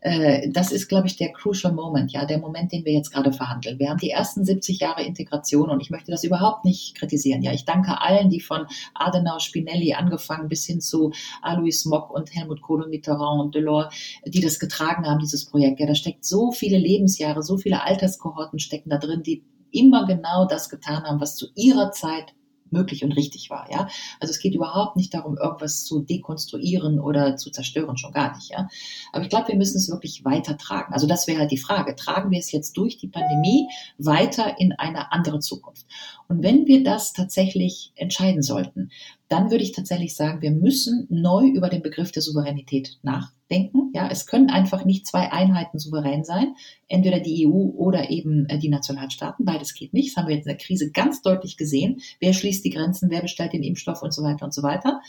äh, 0.05 0.51
das 0.51 0.71
ist, 0.71 0.87
glaube 0.87 1.07
ich, 1.07 1.17
der 1.17 1.33
crucial 1.33 1.73
moment, 1.73 2.11
ja, 2.11 2.25
der 2.25 2.37
Moment, 2.37 2.71
den 2.71 2.85
wir 2.85 2.93
jetzt 2.93 3.09
gerade 3.09 3.33
verhandeln. 3.33 3.79
Wir 3.79 3.89
haben 3.89 3.97
die 3.97 4.11
ersten 4.11 4.45
70 4.45 4.79
Jahre 4.79 5.03
Integration 5.03 5.71
und 5.71 5.81
ich 5.81 5.89
möchte 5.89 6.11
das 6.11 6.23
überhaupt 6.23 6.63
nicht 6.63 6.93
kritisieren. 6.95 7.41
Ja, 7.41 7.53
ich 7.53 7.65
danke 7.65 7.99
allen, 7.99 8.29
die 8.29 8.39
von 8.39 8.67
Adenauer, 8.93 9.39
Spinelli 9.39 9.93
angefangen 9.95 10.47
bis 10.47 10.63
hin 10.63 10.79
zu 10.79 11.11
Alois 11.41 11.85
Mock 11.85 12.11
und 12.11 12.35
Helmut 12.35 12.61
Kohl 12.61 12.83
und 12.83 12.91
Mitterrand 12.91 13.41
und 13.41 13.55
Delors, 13.55 13.95
die 14.27 14.41
das 14.41 14.59
getragen 14.59 15.07
haben, 15.07 15.17
dieses 15.17 15.45
Projekt. 15.45 15.79
Ja, 15.79 15.87
da 15.87 15.95
steckt 15.95 16.23
so 16.23 16.51
viele 16.51 16.77
Lebensjahre, 16.77 17.41
so 17.41 17.57
viele 17.57 17.81
Alterskohorten 17.81 18.59
stecken 18.59 18.91
da 18.91 18.99
drin, 18.99 19.23
die 19.23 19.43
immer 19.71 20.05
genau 20.05 20.45
das 20.45 20.69
getan 20.69 21.03
haben, 21.03 21.19
was 21.19 21.35
zu 21.35 21.47
ihrer 21.55 21.91
Zeit 21.91 22.35
möglich 22.75 23.03
und 23.03 23.13
richtig 23.13 23.49
war. 23.49 23.67
Ja? 23.71 23.87
Also 24.19 24.31
es 24.31 24.39
geht 24.39 24.53
überhaupt 24.53 24.95
nicht 24.95 25.13
darum, 25.13 25.37
irgendwas 25.37 25.83
zu 25.83 26.01
dekonstruieren 26.01 26.99
oder 26.99 27.37
zu 27.37 27.49
zerstören, 27.49 27.97
schon 27.97 28.11
gar 28.11 28.35
nicht. 28.35 28.51
Ja? 28.51 28.67
Aber 29.11 29.23
ich 29.23 29.29
glaube, 29.29 29.47
wir 29.47 29.55
müssen 29.55 29.77
es 29.77 29.89
wirklich 29.89 30.23
weiter 30.25 30.57
tragen. 30.57 30.93
Also 30.93 31.07
das 31.07 31.27
wäre 31.27 31.39
halt 31.39 31.51
die 31.51 31.57
Frage. 31.57 31.95
Tragen 31.95 32.31
wir 32.31 32.39
es 32.39 32.51
jetzt 32.51 32.77
durch 32.77 32.97
die 32.97 33.07
Pandemie 33.07 33.67
weiter 33.97 34.59
in 34.59 34.73
eine 34.73 35.11
andere 35.11 35.39
Zukunft? 35.39 35.85
Und 36.27 36.43
wenn 36.43 36.65
wir 36.67 36.83
das 36.83 37.13
tatsächlich 37.13 37.91
entscheiden 37.95 38.41
sollten, 38.41 38.89
dann 39.27 39.49
würde 39.49 39.63
ich 39.63 39.71
tatsächlich 39.71 40.15
sagen, 40.15 40.41
wir 40.41 40.51
müssen 40.51 41.07
neu 41.09 41.47
über 41.47 41.69
den 41.69 41.81
Begriff 41.81 42.11
der 42.11 42.21
Souveränität 42.21 42.99
nachdenken. 43.01 43.91
Ja, 43.93 44.07
es 44.09 44.25
können 44.25 44.49
einfach 44.49 44.85
nicht 44.85 45.07
zwei 45.07 45.31
Einheiten 45.31 45.79
souverän 45.79 46.23
sein, 46.23 46.55
entweder 46.87 47.19
die 47.19 47.47
EU 47.47 47.51
oder 47.51 48.09
eben 48.09 48.45
äh, 48.47 48.59
die 48.59 48.69
Nationalstaaten. 48.69 49.45
Beides 49.45 49.73
geht 49.73 49.93
nicht. 49.93 50.09
Das 50.09 50.17
haben 50.17 50.27
wir 50.27 50.35
jetzt 50.35 50.45
in 50.45 50.51
der 50.51 50.63
Krise 50.63 50.91
ganz 50.91 51.21
deutlich 51.21 51.57
gesehen. 51.57 52.01
Wer 52.19 52.33
schließt 52.33 52.63
die 52.63 52.69
Grenzen, 52.69 53.09
wer 53.09 53.21
bestellt 53.21 53.53
den 53.53 53.63
Impfstoff 53.63 54.01
und 54.01 54.13
so 54.13 54.23
weiter 54.23 54.45
und 54.45 54.53
so 54.53 54.61
weiter. 54.61 55.01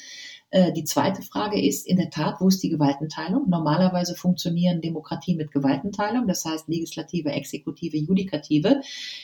Äh, 0.57 0.73
die 0.73 0.85
zweite 0.85 1.21
Frage 1.21 1.61
ist 1.61 1.87
in 1.87 1.99
der 1.99 2.09
Tat, 2.09 2.37
wo 2.41 2.49
ist 2.49 2.63
die 2.63 2.71
Gewaltenteilung? 2.71 3.47
Normalerweise 3.47 4.15
funktionieren 4.15 4.81
Demokratien 4.81 5.37
mit 5.37 5.53
Gewaltenteilung, 5.53 6.27
das 6.27 6.47
heißt 6.47 6.67
Legislative, 6.67 7.29
Exekutive, 7.29 7.99
Judikative. 7.99 8.81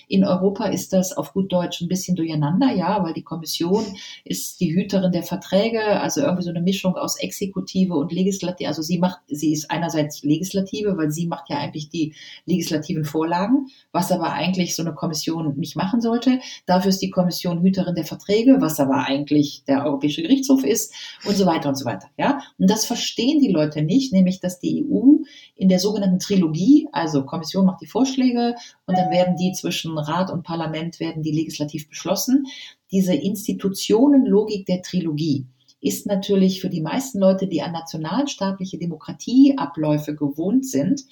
In 0.09 0.25
Europa 0.25 0.67
ist 0.67 0.93
das 0.93 1.17
auf 1.17 1.33
gut 1.33 1.51
Deutsch 1.51 1.81
ein 1.81 1.89
bisschen 1.89 2.17
durcheinander, 2.17 2.71
ja, 2.75 3.03
weil 3.03 3.15
die 3.15 3.23
Kommission 3.23 3.83
ist 4.27 4.61
die 4.61 4.75
Hüterin 4.75 5.11
der 5.11 5.23
Verträge, 5.23 6.03
also 6.03 6.21
irgendwie 6.21 6.43
so 6.43 6.51
eine 6.51 6.61
Mischung 6.61 6.97
aus 6.97 7.19
Exekutive 7.19 7.95
und 7.95 8.13
Legislative. 8.13 8.69
Also 8.69 8.83
sie 8.83 8.99
macht, 8.99 9.21
sie 9.27 9.55
ist 9.55 9.71
einerseits 9.71 10.23
Legislative, 10.23 10.99
weil 10.99 11.11
sie 11.13 11.29
macht 11.29 11.49
ja 11.49 11.57
eigentlich 11.57 11.89
die 11.89 12.15
legislativen 12.45 13.07
Vorlagen, 13.07 13.69
was 13.91 14.13
aber 14.13 14.35
eigentlich 14.35 14.77
so 14.77 14.83
eine 14.83 14.93
Kommission 14.93 15.59
nicht 15.59 15.77
machen 15.77 16.03
sollte. 16.03 16.41
Dafür 16.67 16.91
ist 16.91 17.01
die 17.01 17.11
Kommission 17.11 17.63
Hüterin 17.63 17.95
der 17.95 18.05
Verträge, 18.05 18.59
was 18.61 18.79
aber 18.81 19.07
eigentlich 19.07 19.65
der 19.67 19.87
Europäische 19.87 20.21
Gerichtshof 20.21 20.63
ist 20.63 20.93
und 21.25 21.37
so 21.37 21.47
weiter 21.47 21.69
und 21.69 21.77
so 21.77 21.85
weiter. 21.85 22.09
Ja? 22.17 22.43
Und 22.59 22.71
das 22.71 22.85
verstehen 22.85 23.41
die 23.41 23.53
Leute 23.53 23.83
nicht, 23.83 24.13
nämlich 24.13 24.41
dass 24.41 24.59
die 24.59 24.85
EU 24.85 25.23
in 25.55 25.69
der 25.69 25.79
sogenannten 25.79 26.19
Trilogie, 26.19 26.89
also 26.93 27.25
Kommission 27.25 27.67
macht 27.67 27.81
die 27.81 27.87
Vorschläge 27.87 28.55
und 28.87 28.97
dann 28.97 29.11
werden 29.11 29.37
die 29.37 29.53
zwischen 29.53 29.97
Rat 29.99 30.31
und 30.31 30.43
Parlament 30.43 31.01
werden 31.01 31.23
die 31.23 31.33
legislativ 31.33 31.89
beschlossen. 31.89 32.47
Diese 32.91 33.15
Institutionenlogik 33.15 34.67
der 34.67 34.83
Trilogie 34.83 35.47
ist 35.81 36.07
natürlich 36.07 36.61
für 36.61 36.69
die 36.69 36.81
meisten 36.81 37.19
Leute, 37.19 37.49
die 37.49 37.61
an 37.61 37.73
nationalstaatliche 37.73 38.79
Demokratieabläufe 38.79 40.15
gewohnt 40.15 40.67
sind, 40.67 41.03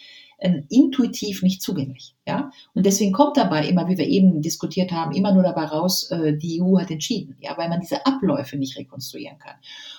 intuitiv 0.40 1.42
nicht 1.42 1.62
zugänglich. 1.62 2.14
Ja? 2.26 2.50
Und 2.74 2.86
deswegen 2.86 3.12
kommt 3.12 3.36
dabei 3.36 3.68
immer, 3.68 3.88
wie 3.88 3.98
wir 3.98 4.06
eben 4.06 4.40
diskutiert 4.40 4.90
haben, 4.92 5.12
immer 5.12 5.34
nur 5.34 5.42
dabei 5.42 5.64
raus, 5.64 6.10
äh, 6.10 6.36
die 6.36 6.62
EU 6.62 6.78
hat 6.78 6.90
entschieden, 6.90 7.36
ja, 7.40 7.56
weil 7.58 7.68
man 7.68 7.80
diese 7.80 8.06
Abläufe 8.06 8.56
nicht 8.56 8.78
rekonstruieren 8.78 9.38
kann. 9.38 9.56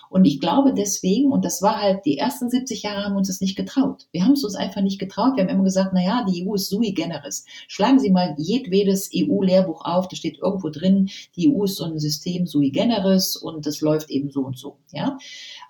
Und 0.09 0.25
ich 0.25 0.39
glaube 0.39 0.73
deswegen, 0.73 1.31
und 1.31 1.45
das 1.45 1.61
war 1.61 1.79
halt, 1.79 2.05
die 2.05 2.17
ersten 2.17 2.49
70 2.49 2.83
Jahre 2.83 3.05
haben 3.05 3.15
uns 3.15 3.27
das 3.27 3.39
nicht 3.39 3.55
getraut. 3.55 4.07
Wir 4.11 4.25
haben 4.25 4.33
es 4.33 4.43
uns 4.43 4.55
einfach 4.55 4.81
nicht 4.81 4.99
getraut. 4.99 5.35
Wir 5.35 5.43
haben 5.43 5.49
immer 5.49 5.63
gesagt, 5.63 5.91
na 5.93 6.03
ja, 6.03 6.25
die 6.27 6.45
EU 6.45 6.55
ist 6.55 6.69
sui 6.69 6.91
generis. 6.91 7.45
Schlagen 7.67 7.99
Sie 7.99 8.09
mal 8.09 8.35
jedwedes 8.37 9.09
EU-Lehrbuch 9.15 9.85
auf, 9.85 10.07
da 10.07 10.15
steht 10.15 10.39
irgendwo 10.39 10.69
drin, 10.69 11.09
die 11.35 11.49
EU 11.49 11.63
ist 11.63 11.77
so 11.77 11.85
ein 11.85 11.99
System 11.99 12.45
sui 12.45 12.71
generis 12.71 13.37
und 13.37 13.65
das 13.65 13.79
läuft 13.79 14.09
eben 14.09 14.31
so 14.31 14.41
und 14.41 14.57
so, 14.57 14.77
ja. 14.91 15.17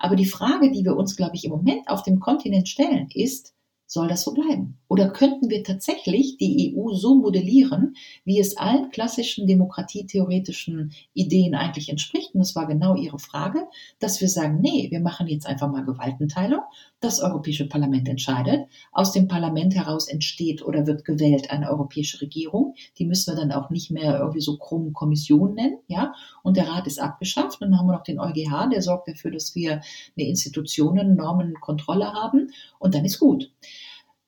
Aber 0.00 0.16
die 0.16 0.26
Frage, 0.26 0.70
die 0.72 0.84
wir 0.84 0.96
uns, 0.96 1.16
glaube 1.16 1.36
ich, 1.36 1.44
im 1.44 1.52
Moment 1.52 1.88
auf 1.88 2.02
dem 2.02 2.18
Kontinent 2.18 2.68
stellen, 2.68 3.08
ist, 3.14 3.54
soll 3.92 4.08
das 4.08 4.22
so 4.22 4.32
bleiben? 4.34 4.81
Oder 4.92 5.08
könnten 5.08 5.48
wir 5.48 5.64
tatsächlich 5.64 6.36
die 6.36 6.76
EU 6.76 6.92
so 6.92 7.14
modellieren, 7.14 7.96
wie 8.26 8.38
es 8.38 8.58
allen 8.58 8.90
klassischen 8.90 9.46
demokratietheoretischen 9.46 10.92
Ideen 11.14 11.54
eigentlich 11.54 11.88
entspricht? 11.88 12.34
Und 12.34 12.40
das 12.40 12.54
war 12.54 12.66
genau 12.66 12.94
Ihre 12.94 13.18
Frage, 13.18 13.68
dass 14.00 14.20
wir 14.20 14.28
sagen, 14.28 14.60
nee, 14.60 14.88
wir 14.90 15.00
machen 15.00 15.28
jetzt 15.28 15.46
einfach 15.46 15.72
mal 15.72 15.86
Gewaltenteilung. 15.86 16.60
Das 17.00 17.20
Europäische 17.20 17.66
Parlament 17.70 18.06
entscheidet. 18.06 18.66
Aus 18.92 19.12
dem 19.12 19.28
Parlament 19.28 19.74
heraus 19.74 20.08
entsteht 20.08 20.62
oder 20.62 20.86
wird 20.86 21.06
gewählt 21.06 21.50
eine 21.50 21.70
europäische 21.70 22.20
Regierung. 22.20 22.74
Die 22.98 23.06
müssen 23.06 23.34
wir 23.34 23.40
dann 23.40 23.50
auch 23.50 23.70
nicht 23.70 23.90
mehr 23.90 24.18
irgendwie 24.18 24.42
so 24.42 24.58
krumm 24.58 24.92
Kommission 24.92 25.54
nennen, 25.54 25.78
ja? 25.86 26.12
Und 26.42 26.58
der 26.58 26.68
Rat 26.68 26.86
ist 26.86 27.00
abgeschafft. 27.00 27.62
Und 27.62 27.70
dann 27.70 27.78
haben 27.78 27.86
wir 27.86 27.94
noch 27.94 28.04
den 28.04 28.20
EuGH, 28.20 28.68
der 28.70 28.82
sorgt 28.82 29.08
dafür, 29.08 29.30
dass 29.30 29.54
wir 29.54 29.80
eine 30.18 30.28
Institutionen, 30.28 31.16
Normen, 31.16 31.54
Kontrolle 31.62 32.12
haben. 32.12 32.50
Und 32.78 32.94
dann 32.94 33.06
ist 33.06 33.18
gut. 33.18 33.50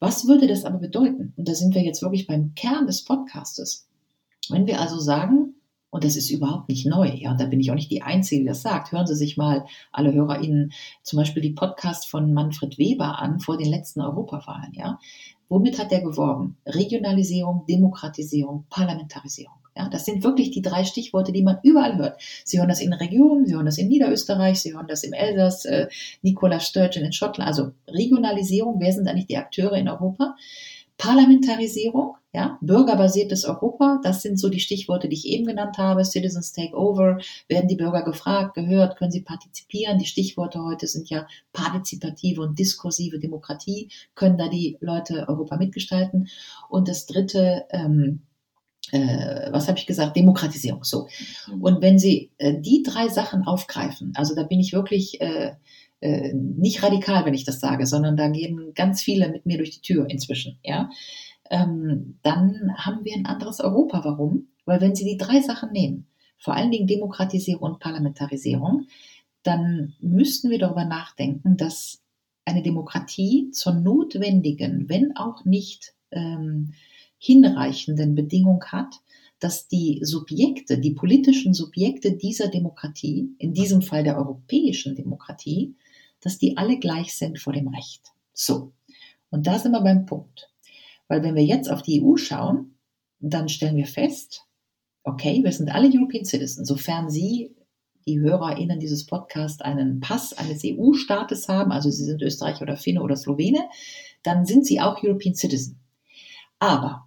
Was 0.00 0.26
würde 0.26 0.46
das 0.46 0.64
aber 0.64 0.78
bedeuten? 0.78 1.32
Und 1.36 1.48
da 1.48 1.54
sind 1.54 1.74
wir 1.74 1.82
jetzt 1.82 2.02
wirklich 2.02 2.26
beim 2.26 2.54
Kern 2.54 2.86
des 2.86 3.04
Podcastes. 3.04 3.88
Wenn 4.50 4.66
wir 4.66 4.80
also 4.80 4.98
sagen, 4.98 5.54
und 5.90 6.02
das 6.02 6.16
ist 6.16 6.30
überhaupt 6.30 6.68
nicht 6.68 6.86
neu, 6.86 7.08
ja, 7.08 7.30
und 7.30 7.40
da 7.40 7.46
bin 7.46 7.60
ich 7.60 7.70
auch 7.70 7.76
nicht 7.76 7.90
die 7.90 8.02
Einzige, 8.02 8.42
die 8.42 8.48
das 8.48 8.62
sagt. 8.62 8.90
Hören 8.90 9.06
Sie 9.06 9.14
sich 9.14 9.36
mal 9.36 9.64
alle 9.92 10.12
HörerInnen 10.12 10.72
zum 11.04 11.18
Beispiel 11.18 11.40
die 11.40 11.52
Podcast 11.52 12.08
von 12.08 12.34
Manfred 12.34 12.78
Weber 12.78 13.20
an 13.20 13.38
vor 13.38 13.56
den 13.56 13.70
letzten 13.70 14.00
Europawahlen, 14.00 14.72
ja. 14.74 14.98
Womit 15.48 15.78
hat 15.78 15.92
er 15.92 16.00
geworben? 16.00 16.56
Regionalisierung, 16.66 17.64
Demokratisierung, 17.68 18.66
Parlamentarisierung. 18.70 19.63
Ja, 19.76 19.88
das 19.88 20.04
sind 20.04 20.22
wirklich 20.22 20.52
die 20.52 20.62
drei 20.62 20.84
Stichworte, 20.84 21.32
die 21.32 21.42
man 21.42 21.58
überall 21.62 21.98
hört. 21.98 22.20
Sie 22.44 22.58
hören 22.58 22.68
das 22.68 22.80
in 22.80 22.92
Regionen, 22.92 23.46
Sie 23.46 23.54
hören 23.54 23.66
das 23.66 23.78
in 23.78 23.88
Niederösterreich, 23.88 24.60
Sie 24.60 24.74
hören 24.74 24.86
das 24.86 25.02
im 25.02 25.12
Elsass, 25.12 25.64
äh, 25.64 25.88
Nicola 26.22 26.60
Sturgeon 26.60 27.04
in 27.04 27.12
Schottland. 27.12 27.48
Also 27.48 27.72
Regionalisierung, 27.88 28.80
wer 28.80 28.92
sind 28.92 29.08
eigentlich 29.08 29.26
die 29.26 29.36
Akteure 29.36 29.76
in 29.76 29.88
Europa? 29.88 30.36
Parlamentarisierung, 30.96 32.16
ja, 32.32 32.56
bürgerbasiertes 32.60 33.44
Europa, 33.44 34.00
das 34.04 34.22
sind 34.22 34.38
so 34.38 34.48
die 34.48 34.60
Stichworte, 34.60 35.08
die 35.08 35.16
ich 35.16 35.26
eben 35.26 35.44
genannt 35.44 35.76
habe. 35.76 36.04
Citizens 36.04 36.52
Takeover, 36.52 37.18
werden 37.48 37.68
die 37.68 37.74
Bürger 37.74 38.02
gefragt, 38.02 38.54
gehört, 38.54 38.96
können 38.96 39.10
sie 39.10 39.22
partizipieren? 39.22 39.98
Die 39.98 40.06
Stichworte 40.06 40.62
heute 40.62 40.86
sind 40.86 41.10
ja 41.10 41.26
partizipative 41.52 42.42
und 42.42 42.58
diskursive 42.58 43.18
Demokratie, 43.18 43.90
können 44.14 44.38
da 44.38 44.48
die 44.48 44.78
Leute 44.80 45.26
Europa 45.28 45.56
mitgestalten? 45.56 46.28
Und 46.68 46.86
das 46.88 47.06
dritte, 47.06 47.64
ähm, 47.70 48.22
äh, 48.92 49.52
was 49.52 49.68
habe 49.68 49.78
ich 49.78 49.86
gesagt, 49.86 50.16
Demokratisierung. 50.16 50.84
So. 50.84 51.08
Mhm. 51.48 51.62
Und 51.62 51.82
wenn 51.82 51.98
Sie 51.98 52.30
äh, 52.38 52.60
die 52.60 52.82
drei 52.82 53.08
Sachen 53.08 53.46
aufgreifen, 53.46 54.12
also 54.14 54.34
da 54.34 54.42
bin 54.42 54.60
ich 54.60 54.72
wirklich 54.72 55.20
äh, 55.20 55.52
äh, 56.00 56.32
nicht 56.34 56.82
radikal, 56.82 57.24
wenn 57.24 57.34
ich 57.34 57.44
das 57.44 57.60
sage, 57.60 57.86
sondern 57.86 58.16
da 58.16 58.28
gehen 58.28 58.72
ganz 58.74 59.02
viele 59.02 59.28
mit 59.30 59.46
mir 59.46 59.58
durch 59.58 59.70
die 59.70 59.80
Tür 59.80 60.08
inzwischen, 60.08 60.58
ja, 60.62 60.90
ähm, 61.50 62.18
dann 62.22 62.72
haben 62.76 63.04
wir 63.04 63.14
ein 63.14 63.26
anderes 63.26 63.60
Europa. 63.60 64.02
Warum? 64.04 64.48
Weil 64.64 64.80
wenn 64.80 64.94
Sie 64.94 65.04
die 65.04 65.18
drei 65.18 65.40
Sachen 65.40 65.72
nehmen, 65.72 66.06
vor 66.38 66.54
allen 66.54 66.70
Dingen 66.70 66.86
Demokratisierung 66.86 67.62
und 67.62 67.80
Parlamentarisierung, 67.80 68.86
dann 69.42 69.94
müssten 70.00 70.50
wir 70.50 70.58
darüber 70.58 70.84
nachdenken, 70.84 71.56
dass 71.56 72.02
eine 72.44 72.62
Demokratie 72.62 73.50
zur 73.52 73.74
notwendigen, 73.74 74.88
wenn 74.88 75.16
auch 75.16 75.44
nicht 75.44 75.94
ähm, 76.10 76.74
hinreichenden 77.24 78.14
Bedingung 78.14 78.62
hat, 78.66 79.00
dass 79.40 79.66
die 79.66 80.00
Subjekte, 80.02 80.78
die 80.78 80.92
politischen 80.92 81.54
Subjekte 81.54 82.12
dieser 82.12 82.48
Demokratie, 82.48 83.34
in 83.38 83.54
diesem 83.54 83.80
Fall 83.80 84.04
der 84.04 84.18
europäischen 84.18 84.94
Demokratie, 84.94 85.74
dass 86.20 86.38
die 86.38 86.58
alle 86.58 86.78
gleich 86.78 87.14
sind 87.14 87.38
vor 87.38 87.54
dem 87.54 87.68
Recht. 87.68 88.12
So. 88.34 88.72
Und 89.30 89.46
da 89.46 89.58
sind 89.58 89.72
wir 89.72 89.80
beim 89.80 90.04
Punkt. 90.04 90.50
Weil 91.08 91.22
wenn 91.22 91.34
wir 91.34 91.44
jetzt 91.44 91.70
auf 91.70 91.80
die 91.80 92.02
EU 92.02 92.16
schauen, 92.16 92.76
dann 93.20 93.48
stellen 93.48 93.76
wir 93.76 93.86
fest, 93.86 94.42
okay, 95.02 95.42
wir 95.42 95.52
sind 95.52 95.74
alle 95.74 95.90
European 95.90 96.26
Citizens, 96.26 96.68
sofern 96.68 97.08
Sie, 97.08 97.54
die 98.06 98.20
HörerInnen 98.20 98.80
dieses 98.80 99.06
Podcasts, 99.06 99.62
einen 99.62 100.00
Pass 100.00 100.34
eines 100.34 100.62
EU-Staates 100.62 101.48
haben, 101.48 101.72
also 101.72 101.90
Sie 101.90 102.04
sind 102.04 102.20
Österreicher 102.20 102.62
oder 102.62 102.76
Finne 102.76 103.02
oder 103.02 103.16
Slowene, 103.16 103.60
dann 104.22 104.44
sind 104.44 104.66
Sie 104.66 104.80
auch 104.80 105.02
European 105.02 105.34
Citizen. 105.34 105.80
Aber 106.58 107.06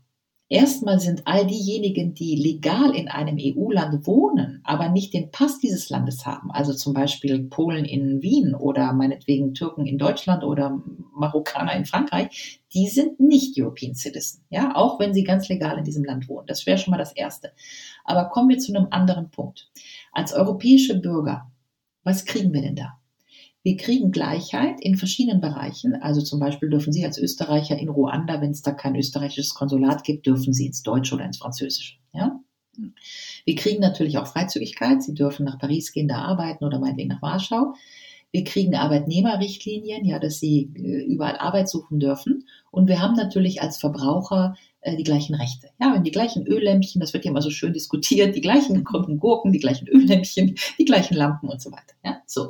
Erstmal 0.50 0.98
sind 1.02 1.28
all 1.28 1.46
diejenigen, 1.46 2.14
die 2.14 2.36
legal 2.36 2.96
in 2.96 3.10
einem 3.10 3.38
EU-Land 3.38 4.08
wohnen, 4.08 4.62
aber 4.64 4.88
nicht 4.88 5.14
den 5.14 5.30
Pass 5.30 5.60
dieses 5.60 5.90
Landes 5.90 6.26
haben, 6.26 6.52
also 6.52 6.74
zum 6.74 6.94
Beispiel 6.94 7.44
Polen 7.44 7.84
in 7.84 8.22
Wien 8.22 8.56
oder 8.56 8.94
meinetwegen 8.94 9.54
Türken 9.54 9.86
in 9.86 9.98
Deutschland 9.98 10.46
oder 10.46 10.82
Marokkaner 11.14 11.76
in 11.76 11.86
Frankreich, 11.86 12.62
die 12.74 12.88
sind 12.88 13.20
nicht 13.20 13.60
European 13.60 13.94
Citizen, 13.94 14.46
ja, 14.50 14.74
auch 14.74 15.02
wenn 15.02 15.14
sie 15.14 15.26
ganz 15.26 15.50
legal 15.50 15.78
in 15.80 15.84
diesem 15.84 16.06
Land 16.06 16.30
wohnen. 16.30 16.48
Das 16.48 16.66
wäre 16.66 16.78
schon 16.78 16.92
mal 16.92 16.98
das 16.98 17.12
Erste. 17.12 17.52
Aber 18.06 18.30
kommen 18.30 18.48
wir 18.48 18.58
zu 18.58 18.74
einem 18.74 18.88
anderen 18.92 19.30
Punkt. 19.30 19.70
Als 20.14 20.32
europäische 20.32 20.98
Bürger, 20.98 21.52
was 22.04 22.24
kriegen 22.24 22.54
wir 22.54 22.62
denn 22.62 22.78
da? 22.78 22.98
Wir 23.68 23.76
kriegen 23.76 24.14
Gleichheit 24.14 24.80
in 24.80 24.96
verschiedenen 24.96 25.42
Bereichen. 25.42 25.94
Also 25.96 26.22
zum 26.22 26.40
Beispiel 26.40 26.70
dürfen 26.70 26.94
Sie 26.94 27.04
als 27.04 27.18
Österreicher 27.18 27.78
in 27.78 27.90
Ruanda, 27.90 28.40
wenn 28.40 28.52
es 28.52 28.62
da 28.62 28.72
kein 28.72 28.96
österreichisches 28.96 29.56
Konsulat 29.56 30.06
gibt, 30.06 30.26
dürfen 30.26 30.54
Sie 30.54 30.68
ins 30.68 30.84
Deutsche 30.84 31.16
oder 31.16 31.26
ins 31.26 31.40
Französische. 31.40 31.96
Ja? 32.14 32.40
Wir 33.44 33.56
kriegen 33.56 33.82
natürlich 33.82 34.20
auch 34.20 34.28
Freizügigkeit. 34.28 35.04
Sie 35.04 35.14
dürfen 35.14 35.44
nach 35.44 35.60
Paris 35.60 35.92
gehen, 35.92 36.08
da 36.08 36.22
arbeiten 36.22 36.64
oder 36.64 36.80
meinetwegen 36.80 37.10
nach 37.10 37.22
Warschau. 37.22 37.74
Wir 38.32 38.46
kriegen 38.46 38.74
Arbeitnehmerrichtlinien, 38.74 40.06
ja, 40.06 40.20
dass 40.20 40.40
sie 40.40 40.72
äh, 40.78 41.04
überall 41.04 41.36
Arbeit 41.36 41.68
suchen 41.68 42.00
dürfen. 42.00 42.48
Und 42.72 42.88
wir 42.88 43.02
haben 43.02 43.16
natürlich 43.16 43.62
als 43.62 43.80
Verbraucher 43.80 44.56
äh, 44.80 44.96
die 44.96 45.04
gleichen 45.04 45.36
Rechte. 45.36 45.72
Ja, 45.78 45.94
wenn 45.94 46.04
die 46.06 46.12
gleichen 46.12 46.48
Öllämpchen, 46.48 47.02
das 47.02 47.14
wird 47.14 47.26
ja 47.26 47.32
immer 47.32 47.42
so 47.42 47.50
schön 47.50 47.74
diskutiert, 47.74 48.34
die 48.34 48.42
gleichen 48.42 48.84
Gurken, 49.20 49.52
die 49.52 49.60
gleichen 49.60 49.90
Öllämpchen, 49.90 50.56
die 50.80 50.86
gleichen 50.86 51.16
Lampen 51.16 51.50
und 51.50 51.62
so 51.62 51.70
weiter. 51.70 51.96
Ja, 52.06 52.22
so. 52.26 52.50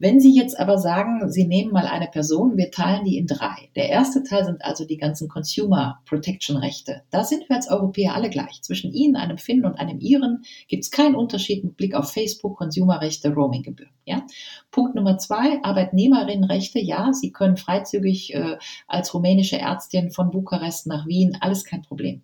Wenn 0.00 0.20
Sie 0.20 0.32
jetzt 0.32 0.60
aber 0.60 0.78
sagen, 0.78 1.28
Sie 1.28 1.44
nehmen 1.44 1.72
mal 1.72 1.86
eine 1.86 2.06
Person, 2.06 2.56
wir 2.56 2.70
teilen 2.70 3.04
die 3.04 3.18
in 3.18 3.26
drei. 3.26 3.68
Der 3.74 3.88
erste 3.88 4.22
Teil 4.22 4.44
sind 4.44 4.64
also 4.64 4.84
die 4.84 4.96
ganzen 4.96 5.28
Consumer 5.28 6.00
Protection 6.06 6.56
Rechte. 6.56 7.02
Da 7.10 7.24
sind 7.24 7.48
wir 7.48 7.56
als 7.56 7.68
Europäer 7.68 8.14
alle 8.14 8.30
gleich. 8.30 8.62
Zwischen 8.62 8.92
Ihnen, 8.92 9.16
einem 9.16 9.38
Finnen 9.38 9.64
und 9.64 9.74
einem 9.74 9.98
Iren 9.98 10.42
gibt 10.68 10.84
es 10.84 10.92
keinen 10.92 11.16
Unterschied 11.16 11.64
mit 11.64 11.76
Blick 11.76 11.94
auf 11.94 12.12
Facebook, 12.12 12.58
Consumerrechte, 12.58 13.34
Roaminggebühren. 13.34 13.92
Ja? 14.04 14.24
Punkt 14.70 14.94
Nummer 14.94 15.18
zwei, 15.18 15.60
Arbeitnehmerinnenrechte. 15.64 16.78
Ja, 16.78 17.12
Sie 17.12 17.32
können 17.32 17.56
freizügig 17.56 18.34
äh, 18.34 18.56
als 18.86 19.12
rumänische 19.14 19.58
Ärztin 19.58 20.12
von 20.12 20.30
Bukarest 20.30 20.86
nach 20.86 21.06
Wien, 21.06 21.36
alles 21.40 21.64
kein 21.64 21.82
Problem. 21.82 22.22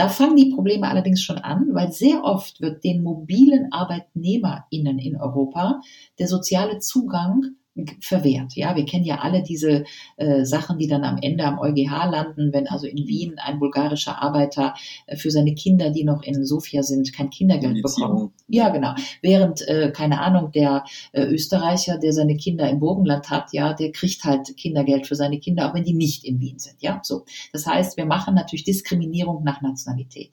Da 0.00 0.08
fangen 0.08 0.36
die 0.36 0.48
Probleme 0.54 0.88
allerdings 0.88 1.22
schon 1.22 1.36
an, 1.36 1.74
weil 1.74 1.92
sehr 1.92 2.24
oft 2.24 2.62
wird 2.62 2.84
den 2.84 3.02
mobilen 3.02 3.70
ArbeitnehmerInnen 3.70 4.98
in 4.98 5.20
Europa 5.20 5.82
der 6.18 6.26
soziale 6.26 6.78
Zugang 6.78 7.56
verwehrt. 8.00 8.54
Ja, 8.54 8.76
wir 8.76 8.84
kennen 8.84 9.04
ja 9.04 9.20
alle 9.20 9.42
diese 9.42 9.84
äh, 10.16 10.44
Sachen, 10.44 10.78
die 10.78 10.86
dann 10.86 11.04
am 11.04 11.18
Ende 11.20 11.44
am 11.44 11.58
EuGH 11.58 12.10
landen, 12.10 12.52
wenn 12.52 12.68
also 12.68 12.86
in 12.86 13.06
Wien 13.06 13.38
ein 13.38 13.58
bulgarischer 13.58 14.22
Arbeiter 14.22 14.74
äh, 15.06 15.16
für 15.16 15.30
seine 15.30 15.54
Kinder, 15.54 15.90
die 15.90 16.04
noch 16.04 16.22
in 16.22 16.44
Sofia 16.44 16.82
sind, 16.82 17.12
kein 17.12 17.30
Kindergeld 17.30 17.82
bekommt. 17.82 18.32
Ja, 18.48 18.68
genau. 18.70 18.94
Während, 19.22 19.66
äh, 19.68 19.92
keine 19.94 20.20
Ahnung, 20.20 20.52
der 20.52 20.84
äh, 21.12 21.24
Österreicher, 21.24 21.98
der 21.98 22.12
seine 22.12 22.36
Kinder 22.36 22.68
im 22.68 22.80
Burgenland 22.80 23.30
hat, 23.30 23.52
ja, 23.52 23.72
der 23.72 23.92
kriegt 23.92 24.24
halt 24.24 24.56
Kindergeld 24.56 25.06
für 25.06 25.14
seine 25.14 25.38
Kinder, 25.38 25.68
auch 25.68 25.74
wenn 25.74 25.84
die 25.84 25.94
nicht 25.94 26.24
in 26.24 26.40
Wien 26.40 26.58
sind. 26.58 26.76
Ja, 26.80 27.00
so. 27.02 27.24
Das 27.52 27.66
heißt, 27.66 27.96
wir 27.96 28.06
machen 28.06 28.34
natürlich 28.34 28.64
Diskriminierung 28.64 29.44
nach 29.44 29.60
Nationalität. 29.60 30.32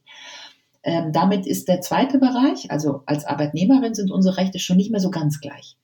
Ähm, 0.84 1.12
damit 1.12 1.45
ist 1.45 1.68
der 1.68 1.82
zweite 1.82 2.18
Bereich, 2.18 2.72
also 2.72 3.02
als 3.06 3.26
Arbeitnehmerin 3.26 3.93
sind 3.93 4.10
unsere 4.10 4.38
Rechte 4.38 4.58
schon 4.60 4.78
nicht 4.78 4.89
mehr 4.89 5.02
so 5.02 5.12
ganz 5.12 5.41
gleich. 5.41 5.76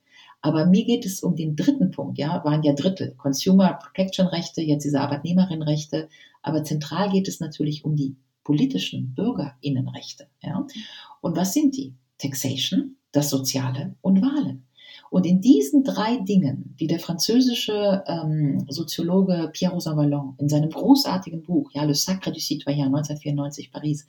Aber 0.43 0.65
mir 0.65 0.83
geht 0.83 1.05
es 1.05 1.23
um 1.23 1.37
den 1.37 1.55
dritten 1.55 1.91
Punkt, 1.91 2.19
ja, 2.19 2.43
waren 2.43 2.63
ja 2.63 2.73
Drittel. 2.73 3.15
Consumer 3.15 3.79
Protection 3.81 4.27
Rechte, 4.27 4.61
jetzt 4.61 4.83
diese 4.83 4.99
Arbeitnehmerinnenrechte. 4.99 6.09
Aber 6.41 6.65
zentral 6.65 7.09
geht 7.09 7.29
es 7.29 7.39
natürlich 7.39 7.85
um 7.85 7.95
die 7.95 8.17
politischen 8.43 9.15
Bürgerinnenrechte, 9.15 10.27
ja. 10.41 10.67
Und 11.21 11.37
was 11.37 11.53
sind 11.53 11.77
die? 11.77 11.93
Taxation, 12.17 12.97
das 13.11 13.29
Soziale 13.29 13.95
und 14.01 14.21
Wahlen. 14.21 14.65
Und 15.09 15.25
in 15.25 15.41
diesen 15.41 15.83
drei 15.83 16.17
Dingen, 16.17 16.75
die 16.79 16.87
der 16.87 16.99
französische 16.99 18.03
ähm, 18.07 18.65
Soziologe 18.69 19.49
Pierre 19.53 19.73
Rosan 19.73 19.95
Vallon 19.95 20.35
in 20.39 20.49
seinem 20.49 20.69
großartigen 20.69 21.43
Buch, 21.43 21.71
ja, 21.73 21.83
Le 21.83 21.95
Sacre 21.95 22.31
du 22.31 22.39
Citoyen, 22.39 22.87
1994 22.87 23.71
Paris, 23.71 24.07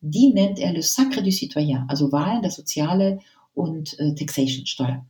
die 0.00 0.32
nennt 0.32 0.58
er 0.58 0.72
Le 0.72 0.82
Sacre 0.82 1.22
du 1.22 1.32
Citoyen, 1.32 1.86
also 1.88 2.12
Wahlen, 2.12 2.42
das 2.42 2.54
Soziale 2.54 3.18
und 3.54 3.98
äh, 3.98 4.14
Taxation, 4.14 4.66
Steuer. 4.66 5.04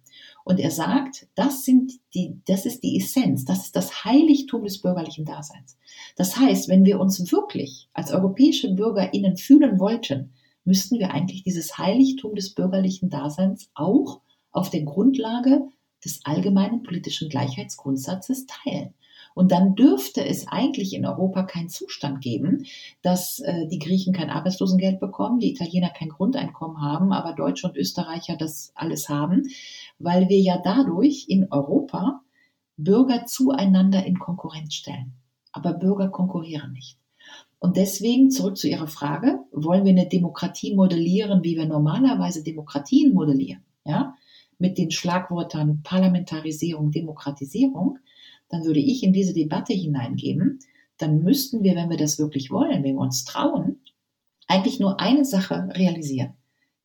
Und 0.46 0.60
er 0.60 0.70
sagt, 0.70 1.26
das 1.34 1.64
sind 1.64 1.94
die, 2.14 2.40
das 2.46 2.66
ist 2.66 2.84
die 2.84 2.96
Essenz, 2.96 3.44
das 3.44 3.64
ist 3.64 3.74
das 3.74 4.04
Heiligtum 4.04 4.62
des 4.62 4.80
bürgerlichen 4.80 5.24
Daseins. 5.24 5.76
Das 6.14 6.36
heißt, 6.36 6.68
wenn 6.68 6.84
wir 6.84 7.00
uns 7.00 7.32
wirklich 7.32 7.88
als 7.92 8.12
europäische 8.12 8.72
BürgerInnen 8.72 9.38
fühlen 9.38 9.80
wollten, 9.80 10.30
müssten 10.62 11.00
wir 11.00 11.10
eigentlich 11.10 11.42
dieses 11.42 11.78
Heiligtum 11.78 12.36
des 12.36 12.54
bürgerlichen 12.54 13.10
Daseins 13.10 13.70
auch 13.74 14.20
auf 14.52 14.70
der 14.70 14.82
Grundlage 14.82 15.66
des 16.04 16.20
allgemeinen 16.24 16.84
politischen 16.84 17.28
Gleichheitsgrundsatzes 17.28 18.46
teilen. 18.46 18.94
Und 19.36 19.52
dann 19.52 19.74
dürfte 19.74 20.24
es 20.24 20.48
eigentlich 20.48 20.94
in 20.94 21.04
Europa 21.04 21.42
keinen 21.42 21.68
Zustand 21.68 22.22
geben, 22.22 22.64
dass 23.02 23.38
äh, 23.40 23.66
die 23.66 23.78
Griechen 23.78 24.14
kein 24.14 24.30
Arbeitslosengeld 24.30 24.98
bekommen, 24.98 25.40
die 25.40 25.52
Italiener 25.52 25.90
kein 25.90 26.08
Grundeinkommen 26.08 26.80
haben, 26.80 27.12
aber 27.12 27.34
Deutsche 27.34 27.66
und 27.66 27.76
Österreicher 27.76 28.38
das 28.38 28.72
alles 28.74 29.10
haben, 29.10 29.42
weil 29.98 30.30
wir 30.30 30.40
ja 30.40 30.58
dadurch 30.64 31.26
in 31.28 31.52
Europa 31.52 32.22
Bürger 32.78 33.26
zueinander 33.26 34.06
in 34.06 34.18
Konkurrenz 34.18 34.72
stellen. 34.72 35.12
Aber 35.52 35.74
Bürger 35.74 36.08
konkurrieren 36.08 36.72
nicht. 36.72 36.96
Und 37.58 37.76
deswegen 37.76 38.30
zurück 38.30 38.56
zu 38.56 38.68
Ihrer 38.68 38.88
Frage, 38.88 39.40
wollen 39.52 39.84
wir 39.84 39.92
eine 39.92 40.08
Demokratie 40.08 40.74
modellieren, 40.74 41.44
wie 41.44 41.56
wir 41.56 41.66
normalerweise 41.66 42.42
Demokratien 42.42 43.12
modellieren, 43.12 43.64
ja, 43.84 44.14
mit 44.58 44.78
den 44.78 44.90
Schlagwörtern 44.90 45.82
Parlamentarisierung, 45.82 46.90
Demokratisierung, 46.90 47.98
dann 48.48 48.64
würde 48.64 48.80
ich 48.80 49.02
in 49.02 49.12
diese 49.12 49.34
Debatte 49.34 49.72
hineingeben, 49.72 50.60
dann 50.98 51.22
müssten 51.22 51.62
wir, 51.62 51.74
wenn 51.74 51.90
wir 51.90 51.96
das 51.96 52.18
wirklich 52.18 52.50
wollen, 52.50 52.84
wenn 52.84 52.94
wir 52.94 53.00
uns 53.00 53.24
trauen, 53.24 53.80
eigentlich 54.46 54.80
nur 54.80 55.00
eine 55.00 55.24
Sache 55.24 55.68
realisieren, 55.72 56.34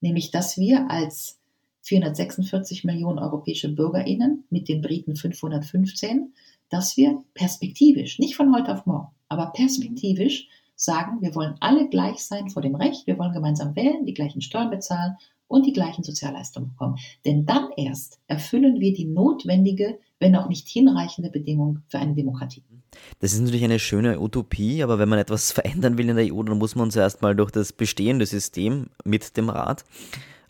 nämlich 0.01 0.31
dass 0.31 0.57
wir 0.57 0.89
als 0.89 1.39
446 1.83 2.83
Millionen 2.83 3.19
europäische 3.19 3.69
Bürgerinnen 3.69 4.43
mit 4.49 4.67
den 4.67 4.81
Briten 4.81 5.15
515, 5.15 6.33
dass 6.69 6.97
wir 6.97 7.23
perspektivisch, 7.33 8.19
nicht 8.19 8.35
von 8.35 8.53
heute 8.55 8.73
auf 8.73 8.85
morgen, 8.85 9.09
aber 9.29 9.47
perspektivisch 9.47 10.47
sagen, 10.75 11.21
wir 11.21 11.35
wollen 11.35 11.55
alle 11.59 11.89
gleich 11.89 12.23
sein 12.23 12.49
vor 12.49 12.61
dem 12.61 12.75
Recht, 12.75 13.07
wir 13.07 13.17
wollen 13.17 13.33
gemeinsam 13.33 13.75
wählen, 13.75 14.05
die 14.05 14.13
gleichen 14.13 14.41
Steuern 14.41 14.69
bezahlen 14.69 15.17
und 15.47 15.65
die 15.65 15.73
gleichen 15.73 16.03
Sozialleistungen 16.03 16.69
bekommen. 16.69 16.97
Denn 17.25 17.45
dann 17.45 17.69
erst 17.77 18.19
erfüllen 18.27 18.79
wir 18.79 18.93
die 18.93 19.05
notwendige 19.05 19.99
wenn 20.21 20.35
auch 20.35 20.47
nicht 20.47 20.67
hinreichende 20.69 21.29
Bedingung 21.29 21.79
für 21.89 21.99
eine 21.99 22.13
Demokratie. 22.13 22.63
Das 23.19 23.33
ist 23.33 23.41
natürlich 23.41 23.63
eine 23.63 23.79
schöne 23.79 24.19
Utopie, 24.19 24.83
aber 24.83 24.99
wenn 24.99 25.09
man 25.09 25.19
etwas 25.19 25.51
verändern 25.51 25.97
will 25.97 26.09
in 26.09 26.15
der 26.15 26.33
EU, 26.33 26.43
dann 26.43 26.59
muss 26.59 26.75
man 26.75 26.91
zuerst 26.91 27.21
mal 27.21 27.35
durch 27.35 27.51
das 27.51 27.73
bestehende 27.73 28.25
System 28.25 28.87
mit 29.03 29.35
dem 29.35 29.49
Rat. 29.49 29.83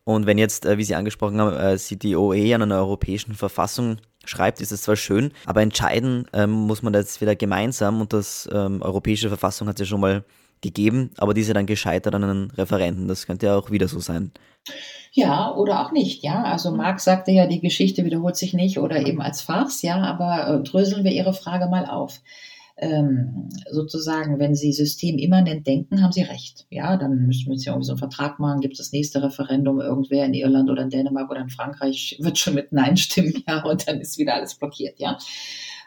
Und 0.03 0.25
wenn 0.25 0.37
jetzt, 0.37 0.65
äh, 0.65 0.77
wie 0.77 0.83
Sie 0.83 0.95
angesprochen 0.95 1.39
haben, 1.39 1.55
äh, 1.55 1.77
sie 1.77 1.97
die 1.97 2.15
OE 2.15 2.53
an 2.53 2.63
einer 2.63 2.77
europäischen 2.77 3.33
Verfassung 3.33 3.97
schreibt, 4.25 4.59
ist 4.59 4.71
es 4.71 4.83
zwar 4.83 4.95
schön, 4.95 5.31
aber 5.45 5.61
entscheiden 5.61 6.25
ähm, 6.33 6.51
muss 6.51 6.83
man 6.83 6.93
das 6.93 7.21
wieder 7.21 7.35
gemeinsam 7.35 8.01
und 8.01 8.13
das 8.13 8.49
ähm, 8.51 8.81
europäische 8.81 9.29
Verfassung 9.29 9.67
hat 9.67 9.79
ja 9.79 9.85
schon 9.85 10.01
mal 10.01 10.23
gegeben, 10.61 11.11
aber 11.17 11.33
diese 11.33 11.53
dann 11.53 11.65
gescheitert 11.65 12.15
an 12.15 12.23
einen 12.23 12.51
Referenten. 12.51 13.07
Das 13.07 13.25
könnte 13.25 13.47
ja 13.47 13.57
auch 13.57 13.71
wieder 13.71 13.87
so 13.87 13.99
sein. 13.99 14.31
Ja, 15.13 15.53
oder 15.55 15.85
auch 15.85 15.91
nicht, 15.91 16.23
ja. 16.23 16.43
Also 16.43 16.71
Marx 16.71 17.03
sagte 17.03 17.31
ja, 17.31 17.45
die 17.45 17.59
Geschichte 17.59 18.05
wiederholt 18.05 18.37
sich 18.37 18.53
nicht 18.53 18.79
oder 18.79 19.05
eben 19.05 19.21
als 19.21 19.41
Farce, 19.41 19.81
ja, 19.81 19.97
aber 19.97 20.47
äh, 20.47 20.63
dröseln 20.63 21.03
wir 21.03 21.11
Ihre 21.11 21.33
Frage 21.33 21.67
mal 21.67 21.85
auf. 21.85 22.21
Ähm, 22.77 23.49
sozusagen, 23.69 24.39
wenn 24.39 24.55
Sie 24.55 24.71
systemimmanent 24.71 25.67
denken, 25.67 26.01
haben 26.01 26.13
Sie 26.13 26.23
recht. 26.23 26.65
Ja, 26.69 26.97
dann 26.97 27.27
müssen 27.27 27.47
wir 27.47 27.53
jetzt 27.53 27.65
ja 27.65 27.73
irgendwie 27.73 27.85
so 27.85 27.91
einen 27.91 27.99
Vertrag 27.99 28.39
machen, 28.39 28.61
gibt 28.61 28.73
es 28.73 28.79
das 28.79 28.91
nächste 28.91 29.21
Referendum, 29.21 29.81
irgendwer 29.81 30.25
in 30.25 30.33
Irland 30.33 30.69
oder 30.69 30.81
in 30.81 30.89
Dänemark 30.89 31.29
oder 31.29 31.41
in 31.41 31.49
Frankreich 31.49 32.17
wird 32.21 32.37
schon 32.37 32.55
mit 32.55 32.71
Nein 32.71 32.97
stimmen, 32.97 33.43
ja, 33.47 33.63
und 33.63 33.87
dann 33.87 33.99
ist 33.99 34.17
wieder 34.17 34.35
alles 34.35 34.55
blockiert, 34.55 34.99
ja. 34.99 35.17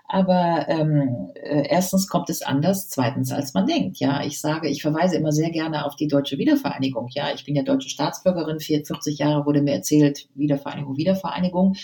Aber 0.06 0.66
ähm, 0.68 1.30
äh, 1.34 1.66
erstens 1.68 2.08
kommt 2.08 2.28
es 2.28 2.42
anders, 2.42 2.88
zweitens 2.90 3.32
als 3.32 3.54
man 3.54 3.66
denkt. 3.66 3.98
Ja, 3.98 4.22
ich 4.22 4.40
sage, 4.40 4.68
ich 4.68 4.82
verweise 4.82 5.16
immer 5.16 5.32
sehr 5.32 5.50
gerne 5.50 5.86
auf 5.86 5.96
die 5.96 6.08
deutsche 6.08 6.36
Wiedervereinigung. 6.38 7.08
Ja, 7.12 7.32
ich 7.34 7.44
bin 7.44 7.56
ja 7.56 7.62
deutsche 7.62 7.88
Staatsbürgerin, 7.88 8.60
40 8.60 9.18
Jahre 9.18 9.46
wurde 9.46 9.62
mir 9.62 9.72
erzählt, 9.72 10.28
Wiedervereinigung, 10.34 10.96
Wiedervereinigung. 10.96 11.76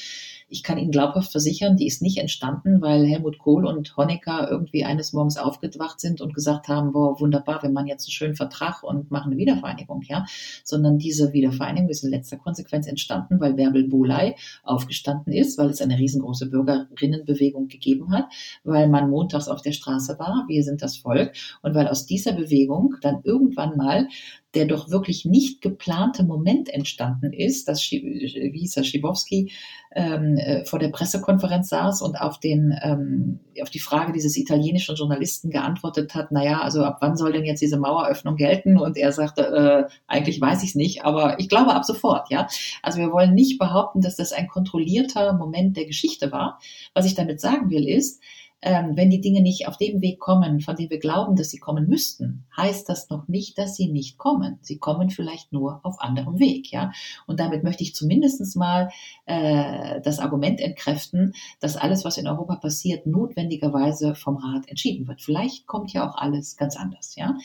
Ich 0.52 0.64
kann 0.64 0.78
Ihnen 0.78 0.90
glaubhaft 0.90 1.30
versichern, 1.30 1.76
die 1.76 1.86
ist 1.86 2.02
nicht 2.02 2.18
entstanden, 2.18 2.82
weil 2.82 3.06
Helmut 3.06 3.38
Kohl 3.38 3.64
und 3.64 3.96
Honecker 3.96 4.50
irgendwie 4.50 4.84
eines 4.84 5.12
Morgens 5.12 5.36
aufgewacht 5.36 6.00
sind 6.00 6.20
und 6.20 6.34
gesagt 6.34 6.66
haben, 6.66 6.90
boah, 6.90 7.20
wunderbar, 7.20 7.62
wir 7.62 7.70
machen 7.70 7.86
jetzt 7.86 8.06
einen 8.06 8.12
schönen 8.12 8.34
Vertrag 8.34 8.82
und 8.82 9.12
machen 9.12 9.30
eine 9.30 9.36
Wiedervereinigung, 9.36 10.02
ja. 10.02 10.26
Sondern 10.64 10.98
diese 10.98 11.32
Wiedervereinigung 11.32 11.88
ist 11.88 12.02
in 12.02 12.10
letzter 12.10 12.36
Konsequenz 12.36 12.88
entstanden, 12.88 13.38
weil 13.38 13.54
Bärbel 13.54 13.88
Bohley 13.88 14.34
aufgestanden 14.64 15.32
ist, 15.32 15.56
weil 15.56 15.70
es 15.70 15.80
eine 15.80 15.96
riesengroße 15.96 16.50
Bürgerinnenbewegung 16.50 17.68
gegeben 17.68 18.10
hat, 18.10 18.24
weil 18.64 18.88
man 18.88 19.08
montags 19.08 19.46
auf 19.46 19.62
der 19.62 19.72
Straße 19.72 20.18
war, 20.18 20.46
wir 20.48 20.64
sind 20.64 20.82
das 20.82 20.96
Volk, 20.96 21.32
und 21.62 21.76
weil 21.76 21.86
aus 21.86 22.06
dieser 22.06 22.32
Bewegung 22.32 22.96
dann 23.02 23.20
irgendwann 23.22 23.76
mal 23.76 24.08
der 24.54 24.66
doch 24.66 24.90
wirklich 24.90 25.24
nicht 25.24 25.60
geplante 25.60 26.24
Moment 26.24 26.68
entstanden 26.68 27.32
ist, 27.32 27.68
dass, 27.68 27.80
wie 27.82 28.84
Schibowski 28.84 29.52
ähm, 29.92 30.36
äh, 30.36 30.64
vor 30.64 30.78
der 30.78 30.88
Pressekonferenz 30.88 31.68
saß 31.68 32.02
und 32.02 32.20
auf, 32.20 32.38
den, 32.38 32.76
ähm, 32.82 33.40
auf 33.62 33.70
die 33.70 33.78
Frage 33.78 34.12
dieses 34.12 34.36
italienischen 34.36 34.96
Journalisten 34.96 35.50
geantwortet 35.50 36.14
hat, 36.14 36.32
naja, 36.32 36.60
also 36.60 36.84
ab 36.84 36.98
wann 37.00 37.16
soll 37.16 37.32
denn 37.32 37.44
jetzt 37.44 37.60
diese 37.60 37.78
Maueröffnung 37.78 38.36
gelten? 38.36 38.78
Und 38.78 38.96
er 38.96 39.12
sagte, 39.12 39.42
äh, 39.88 39.92
eigentlich 40.06 40.40
weiß 40.40 40.62
ich 40.62 40.70
es 40.70 40.74
nicht, 40.74 41.04
aber 41.04 41.38
ich 41.38 41.48
glaube 41.48 41.74
ab 41.74 41.84
sofort, 41.84 42.30
ja. 42.30 42.46
Also 42.82 42.98
wir 42.98 43.12
wollen 43.12 43.34
nicht 43.34 43.58
behaupten, 43.58 44.00
dass 44.00 44.16
das 44.16 44.32
ein 44.32 44.48
kontrollierter 44.48 45.32
Moment 45.32 45.76
der 45.76 45.86
Geschichte 45.86 46.32
war. 46.32 46.58
Was 46.94 47.06
ich 47.06 47.14
damit 47.14 47.40
sagen 47.40 47.70
will, 47.70 47.88
ist, 47.88 48.20
ähm, 48.62 48.92
wenn 48.94 49.10
die 49.10 49.20
Dinge 49.20 49.40
nicht 49.40 49.66
auf 49.68 49.78
dem 49.78 50.02
Weg 50.02 50.18
kommen, 50.18 50.60
von 50.60 50.76
dem 50.76 50.90
wir 50.90 50.98
glauben, 50.98 51.34
dass 51.34 51.50
sie 51.50 51.58
kommen 51.58 51.88
müssten, 51.88 52.44
heißt 52.56 52.88
das 52.88 53.08
noch 53.08 53.26
nicht, 53.26 53.56
dass 53.56 53.74
sie 53.74 53.90
nicht 53.90 54.18
kommen. 54.18 54.58
Sie 54.60 54.78
kommen 54.78 55.08
vielleicht 55.08 55.52
nur 55.52 55.80
auf 55.82 56.00
anderem 56.00 56.38
Weg, 56.38 56.70
ja. 56.70 56.92
Und 57.26 57.40
damit 57.40 57.64
möchte 57.64 57.82
ich 57.82 57.94
zumindestens 57.94 58.56
mal 58.56 58.90
äh, 59.24 60.00
das 60.02 60.18
Argument 60.18 60.60
entkräften, 60.60 61.32
dass 61.60 61.76
alles, 61.76 62.04
was 62.04 62.18
in 62.18 62.26
Europa 62.26 62.56
passiert, 62.56 63.06
notwendigerweise 63.06 64.14
vom 64.14 64.36
Rat 64.36 64.68
entschieden 64.68 65.08
wird. 65.08 65.22
Vielleicht 65.22 65.66
kommt 65.66 65.92
ja 65.92 66.08
auch 66.08 66.16
alles 66.16 66.56
ganz 66.56 66.76
anders, 66.76 67.16
ja. 67.16 67.36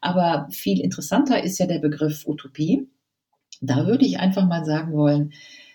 Aber 0.00 0.46
viel 0.50 0.80
interessanter 0.80 1.42
ist 1.42 1.58
ja 1.58 1.66
der 1.66 1.80
Begriff 1.80 2.26
Utopie. 2.26 2.88
Da 3.60 3.86
würde 3.86 4.06
ich 4.06 4.20
einfach 4.20 4.46
mal 4.46 4.64
sagen 4.64 4.92
wollen, 4.92 5.32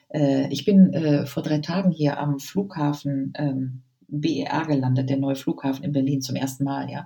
äh, 0.10 0.48
ich 0.52 0.64
bin 0.64 0.94
äh, 0.94 1.26
vor 1.26 1.44
drei 1.44 1.60
Tagen 1.60 1.92
hier 1.92 2.18
am 2.18 2.40
Flughafen 2.40 3.34
ähm, 3.36 3.82
BER 4.08 4.66
gelandet, 4.68 5.10
der 5.10 5.18
neue 5.18 5.36
Flughafen 5.36 5.84
in 5.84 5.92
Berlin 5.92 6.22
zum 6.22 6.36
ersten 6.36 6.64
Mal, 6.64 6.90
ja. 6.90 7.06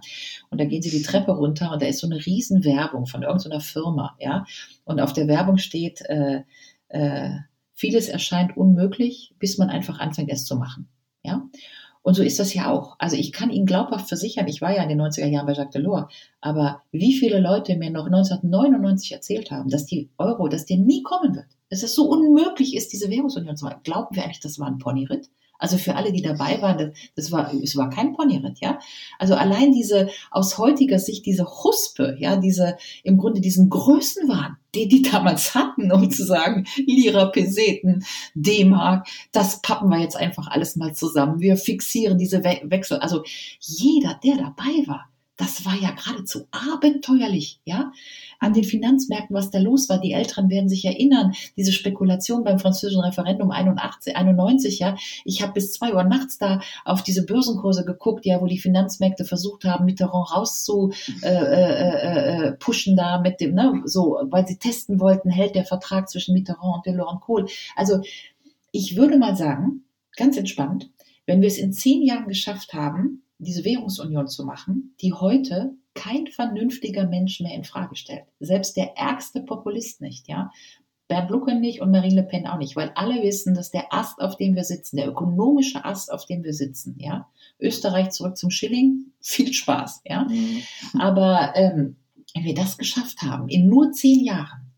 Und 0.49 0.59
da 0.59 0.65
gehen 0.65 0.81
sie 0.81 0.89
die 0.89 1.01
Treppe 1.01 1.31
runter 1.31 1.71
und 1.71 1.81
da 1.81 1.87
ist 1.87 1.99
so 1.99 2.07
eine 2.07 2.25
riesen 2.25 2.63
Werbung 2.63 3.05
von 3.05 3.23
irgendeiner 3.23 3.61
Firma, 3.61 4.15
ja. 4.19 4.45
Und 4.85 4.99
auf 4.99 5.13
der 5.13 5.27
Werbung 5.27 5.57
steht, 5.57 6.01
äh, 6.01 6.43
äh, 6.89 7.31
vieles 7.73 8.09
erscheint 8.09 8.57
unmöglich, 8.57 9.33
bis 9.39 9.57
man 9.57 9.69
einfach 9.69 9.99
anfängt, 9.99 10.31
es 10.31 10.45
zu 10.45 10.55
machen, 10.55 10.87
ja. 11.23 11.47
Und 12.01 12.13
so 12.13 12.23
ist 12.23 12.39
das 12.39 12.53
ja 12.53 12.71
auch. 12.71 12.95
Also 12.97 13.17
ich 13.17 13.33
kann 13.33 13.51
Ihnen 13.51 13.65
glaubhaft 13.65 14.07
versichern, 14.07 14.47
ich 14.47 14.61
war 14.61 14.73
ja 14.73 14.81
in 14.83 14.89
den 14.89 15.01
90er 15.01 15.27
Jahren 15.27 15.45
bei 15.45 15.53
Jacques 15.53 15.73
Delors, 15.73 16.11
aber 16.39 16.81
wie 16.91 17.13
viele 17.13 17.39
Leute 17.39 17.75
mir 17.75 17.91
noch 17.91 18.05
1999 18.05 19.11
erzählt 19.11 19.51
haben, 19.51 19.69
dass 19.69 19.85
die 19.85 20.09
Euro, 20.17 20.47
dass 20.47 20.65
der 20.65 20.77
nie 20.77 21.03
kommen 21.03 21.35
wird, 21.35 21.47
dass 21.69 21.83
es 21.83 21.95
so 21.95 22.09
unmöglich 22.09 22.75
ist, 22.75 22.93
diese 22.93 23.09
Währungsunion 23.09 23.57
zu 23.57 23.65
machen. 23.65 23.81
Glauben 23.83 24.15
wir 24.15 24.23
eigentlich, 24.23 24.39
das 24.39 24.59
war 24.59 24.67
ein 24.67 24.79
Ponyritt? 24.79 25.29
Also 25.59 25.77
für 25.77 25.95
alle, 25.95 26.11
die 26.11 26.21
dabei 26.21 26.61
waren, 26.61 26.77
das, 26.77 26.89
das 27.15 27.31
war, 27.31 27.53
es 27.53 27.75
war 27.75 27.89
kein 27.89 28.13
Ponyritt, 28.13 28.59
ja. 28.61 28.79
Also 29.19 29.35
allein 29.35 29.73
diese, 29.73 30.09
aus 30.31 30.57
heutiger 30.57 30.97
Sicht, 30.97 31.25
diese 31.25 31.45
Huspe, 31.45 32.15
ja, 32.19 32.37
diese, 32.37 32.77
im 33.03 33.17
Grunde 33.17 33.41
diesen 33.41 33.69
Größenwahn, 33.69 34.57
die 34.73 34.87
die 34.87 35.01
damals 35.01 35.53
hatten, 35.53 35.91
um 35.91 36.09
zu 36.09 36.25
sagen, 36.25 36.65
Lira, 36.77 37.25
Peseten, 37.25 38.05
D-Mark, 38.33 39.07
das 39.31 39.61
pappen 39.61 39.89
wir 39.89 39.99
jetzt 39.99 40.15
einfach 40.15 40.47
alles 40.47 40.75
mal 40.75 40.93
zusammen. 40.93 41.39
Wir 41.39 41.57
fixieren 41.57 42.17
diese 42.17 42.43
We 42.43 42.61
Wechsel. 42.63 42.99
Also 42.99 43.23
jeder, 43.59 44.19
der 44.23 44.37
dabei 44.37 44.87
war, 44.87 45.09
das 45.39 45.65
war 45.65 45.75
ja 45.75 45.91
geradezu 45.91 46.47
abenteuerlich, 46.51 47.61
ja 47.63 47.91
an 48.39 48.53
den 48.53 48.63
Finanzmärkten, 48.63 49.35
was 49.35 49.51
da 49.51 49.59
los 49.59 49.89
war. 49.89 49.99
Die 49.99 50.13
Älteren 50.13 50.49
werden 50.49 50.69
sich 50.69 50.85
erinnern, 50.85 51.33
diese 51.57 51.71
Spekulation 51.71 52.43
beim 52.43 52.59
französischen 52.59 53.01
Referendum 53.01 53.51
81, 53.51 54.15
91, 54.15 54.79
ja. 54.79 54.97
Ich 55.25 55.41
habe 55.41 55.53
bis 55.53 55.73
zwei 55.73 55.93
Uhr 55.93 56.03
nachts 56.03 56.37
da 56.37 56.61
auf 56.85 57.03
diese 57.03 57.25
Börsenkurse 57.25 57.85
geguckt, 57.85 58.25
ja, 58.25 58.41
wo 58.41 58.47
die 58.47 58.59
Finanzmärkte 58.59 59.25
versucht 59.25 59.65
haben, 59.65 59.85
Mitterrand 59.85 60.35
rauszu 60.35 60.91
äh, 61.21 61.27
äh, 61.27 62.47
äh, 62.47 62.55
äh, 62.55 62.95
da 62.95 63.19
mit 63.21 63.39
dem, 63.39 63.55
ne, 63.55 63.81
so, 63.85 64.19
weil 64.29 64.47
sie 64.47 64.57
testen 64.57 64.99
wollten, 64.99 65.29
hält 65.29 65.55
der 65.55 65.65
Vertrag 65.65 66.09
zwischen 66.09 66.33
Mitterrand 66.33 66.77
und 66.77 66.85
Delors 66.85 67.19
Kohl. 67.21 67.47
Also 67.75 68.01
ich 68.71 68.95
würde 68.95 69.17
mal 69.17 69.35
sagen, 69.35 69.83
ganz 70.15 70.37
entspannt, 70.37 70.89
wenn 71.25 71.41
wir 71.41 71.47
es 71.47 71.57
in 71.57 71.73
zehn 71.73 72.03
Jahren 72.03 72.27
geschafft 72.27 72.73
haben, 72.73 73.23
diese 73.39 73.63
Währungsunion 73.63 74.27
zu 74.27 74.45
machen, 74.45 74.95
die 75.01 75.13
heute 75.13 75.73
kein 75.95 76.27
vernünftiger 76.27 77.07
Mensch 77.07 77.39
mehr 77.39 77.55
in 77.55 77.63
Frage 77.63 77.95
stellt. 77.95 78.25
Selbst 78.39 78.77
der 78.77 78.97
ärgste 78.97 79.41
Populist 79.41 80.01
nicht, 80.01 80.27
ja. 80.27 80.51
Bernd 81.07 81.31
Lucke 81.31 81.55
nicht 81.55 81.81
und 81.81 81.89
Marine 81.89 82.21
Le 82.21 82.23
Pen 82.23 82.45
auch 82.45 82.59
nicht, 82.59 82.75
weil 82.75 82.91
alle 82.93 83.23
wissen, 83.23 83.55
dass 83.55 83.71
der 83.71 83.91
Ast, 83.91 84.21
auf 84.21 84.37
dem 84.37 84.55
wir 84.55 84.63
sitzen, 84.63 84.97
der 84.97 85.07
ökonomische 85.07 85.83
Ast, 85.83 86.11
auf 86.11 86.25
dem 86.25 86.43
wir 86.43 86.53
sitzen, 86.53 86.95
ja. 86.99 87.27
Österreich 87.59 88.11
zurück 88.11 88.37
zum 88.37 88.51
Schilling, 88.51 89.05
viel 89.19 89.51
Spaß, 89.51 90.01
ja. 90.05 90.25
Mhm. 90.25 90.61
Aber 90.99 91.53
ähm, 91.55 91.95
wenn 92.35 92.43
wir 92.43 92.53
das 92.53 92.77
geschafft 92.77 93.23
haben, 93.23 93.49
in 93.49 93.67
nur 93.67 93.91
zehn 93.91 94.23
Jahren, 94.23 94.71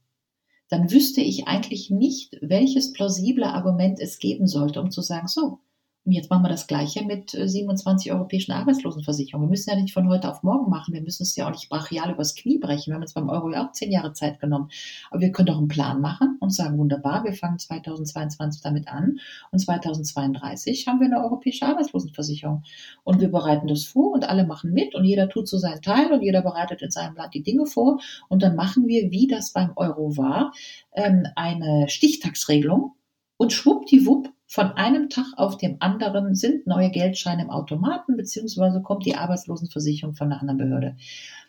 dann 0.69 0.89
wüsste 0.89 1.19
ich 1.19 1.47
eigentlich 1.47 1.89
nicht, 1.89 2.37
welches 2.41 2.93
plausible 2.93 3.45
Argument 3.45 3.99
es 3.99 4.19
geben 4.19 4.47
sollte, 4.47 4.81
um 4.81 4.89
zu 4.89 5.01
sagen, 5.01 5.27
so, 5.27 5.59
jetzt 6.05 6.31
machen 6.31 6.43
wir 6.43 6.49
das 6.49 6.65
Gleiche 6.65 7.05
mit 7.05 7.29
27 7.29 8.07
äh, 8.07 8.13
europäischen 8.13 8.51
Arbeitslosenversicherungen. 8.53 9.47
Wir 9.47 9.51
müssen 9.51 9.69
ja 9.69 9.75
nicht 9.75 9.93
von 9.93 10.09
heute 10.09 10.29
auf 10.29 10.41
morgen 10.41 10.69
machen. 10.69 10.95
Wir 10.95 11.01
müssen 11.01 11.23
es 11.23 11.35
ja 11.35 11.45
auch 11.45 11.51
nicht 11.51 11.69
brachial 11.69 12.11
übers 12.11 12.33
Knie 12.33 12.57
brechen. 12.57 12.87
Wir 12.87 12.95
haben 12.95 13.01
jetzt 13.01 13.13
beim 13.13 13.29
Euro 13.29 13.51
ja 13.51 13.65
auch 13.65 13.71
zehn 13.71 13.91
Jahre 13.91 14.13
Zeit 14.13 14.39
genommen. 14.39 14.69
Aber 15.11 15.21
wir 15.21 15.31
können 15.31 15.45
doch 15.45 15.59
einen 15.59 15.67
Plan 15.67 16.01
machen 16.01 16.37
und 16.39 16.51
sagen, 16.51 16.79
wunderbar, 16.79 17.23
wir 17.23 17.33
fangen 17.33 17.59
2022 17.59 18.61
damit 18.63 18.87
an. 18.87 19.19
Und 19.51 19.59
2032 19.59 20.87
haben 20.87 20.99
wir 20.99 21.05
eine 21.05 21.23
europäische 21.23 21.67
Arbeitslosenversicherung. 21.67 22.63
Und 23.03 23.21
wir 23.21 23.29
bereiten 23.29 23.67
das 23.67 23.83
vor 23.83 24.11
und 24.11 24.27
alle 24.27 24.47
machen 24.47 24.73
mit 24.73 24.95
und 24.95 25.05
jeder 25.05 25.29
tut 25.29 25.47
so 25.47 25.59
seinen 25.59 25.83
Teil 25.83 26.11
und 26.11 26.23
jeder 26.23 26.41
bereitet 26.41 26.81
in 26.81 26.89
seinem 26.89 27.15
Land 27.15 27.35
die 27.35 27.43
Dinge 27.43 27.67
vor. 27.67 27.99
Und 28.27 28.41
dann 28.41 28.55
machen 28.55 28.87
wir, 28.87 29.11
wie 29.11 29.27
das 29.27 29.53
beim 29.53 29.73
Euro 29.75 30.17
war, 30.17 30.51
ähm, 30.93 31.27
eine 31.35 31.89
Stichtagsregelung 31.89 32.95
und 33.37 33.53
schwuppdiwupp 33.53 34.31
von 34.51 34.73
einem 34.73 35.07
Tag 35.07 35.27
auf 35.37 35.55
dem 35.55 35.77
anderen 35.79 36.35
sind 36.35 36.67
neue 36.67 36.91
Geldscheine 36.91 37.43
im 37.43 37.49
Automaten, 37.49 38.17
beziehungsweise 38.17 38.81
kommt 38.81 39.05
die 39.05 39.15
Arbeitslosenversicherung 39.15 40.13
von 40.13 40.27
einer 40.27 40.41
anderen 40.41 40.57
Behörde. 40.57 40.97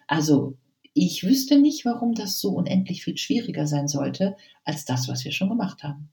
Also 0.07 0.57
ich 0.95 1.25
wüsste 1.25 1.59
nicht, 1.59 1.85
warum 1.85 2.15
das 2.15 2.39
so 2.39 2.51
unendlich 2.51 3.03
viel 3.03 3.17
schwieriger 3.17 3.67
sein 3.67 3.89
sollte, 3.89 4.37
als 4.65 4.85
das, 4.85 5.09
was 5.09 5.25
wir 5.25 5.33
schon 5.33 5.49
gemacht 5.49 5.83
haben. 5.83 6.11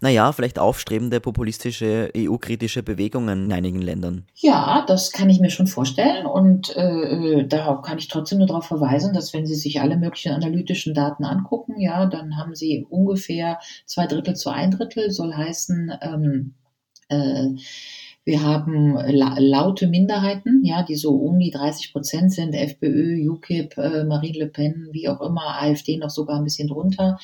Naja, 0.00 0.30
vielleicht 0.32 0.58
aufstrebende 0.58 1.18
populistische 1.18 2.10
EU-kritische 2.16 2.84
Bewegungen 2.84 3.46
in 3.46 3.52
einigen 3.52 3.82
Ländern. 3.82 4.26
Ja, 4.34 4.84
das 4.86 5.10
kann 5.10 5.28
ich 5.28 5.40
mir 5.40 5.50
schon 5.50 5.66
vorstellen. 5.66 6.24
Und 6.24 6.74
äh, 6.76 7.46
darauf 7.46 7.82
kann 7.82 7.98
ich 7.98 8.06
trotzdem 8.06 8.38
nur 8.38 8.46
darauf 8.46 8.66
verweisen, 8.66 9.12
dass 9.12 9.34
wenn 9.34 9.46
Sie 9.46 9.56
sich 9.56 9.80
alle 9.80 9.96
möglichen 9.96 10.32
analytischen 10.32 10.94
Daten 10.94 11.24
angucken, 11.24 11.80
ja, 11.80 12.06
dann 12.06 12.36
haben 12.36 12.54
Sie 12.54 12.86
ungefähr 12.88 13.58
zwei 13.86 14.06
Drittel 14.06 14.36
zu 14.36 14.50
ein 14.50 14.70
Drittel, 14.70 15.10
soll 15.10 15.34
heißen, 15.34 15.92
ähm, 16.00 16.54
äh, 17.08 17.48
wir 18.28 18.42
haben 18.42 18.94
la 18.94 19.36
laute 19.38 19.86
Minderheiten, 19.86 20.62
ja, 20.62 20.82
die 20.82 20.96
so 20.96 21.14
um 21.14 21.38
die 21.38 21.50
30 21.50 21.92
Prozent 21.94 22.30
sind, 22.30 22.52
FPÖ, 22.52 23.26
UKIP, 23.26 23.78
äh, 23.78 24.04
Marine 24.04 24.40
Le 24.40 24.46
Pen, 24.48 24.88
wie 24.92 25.08
auch 25.08 25.22
immer, 25.22 25.62
AfD 25.62 25.96
noch 25.96 26.10
sogar 26.10 26.36
ein 26.36 26.44
bisschen 26.44 26.68
drunter. 26.68 27.18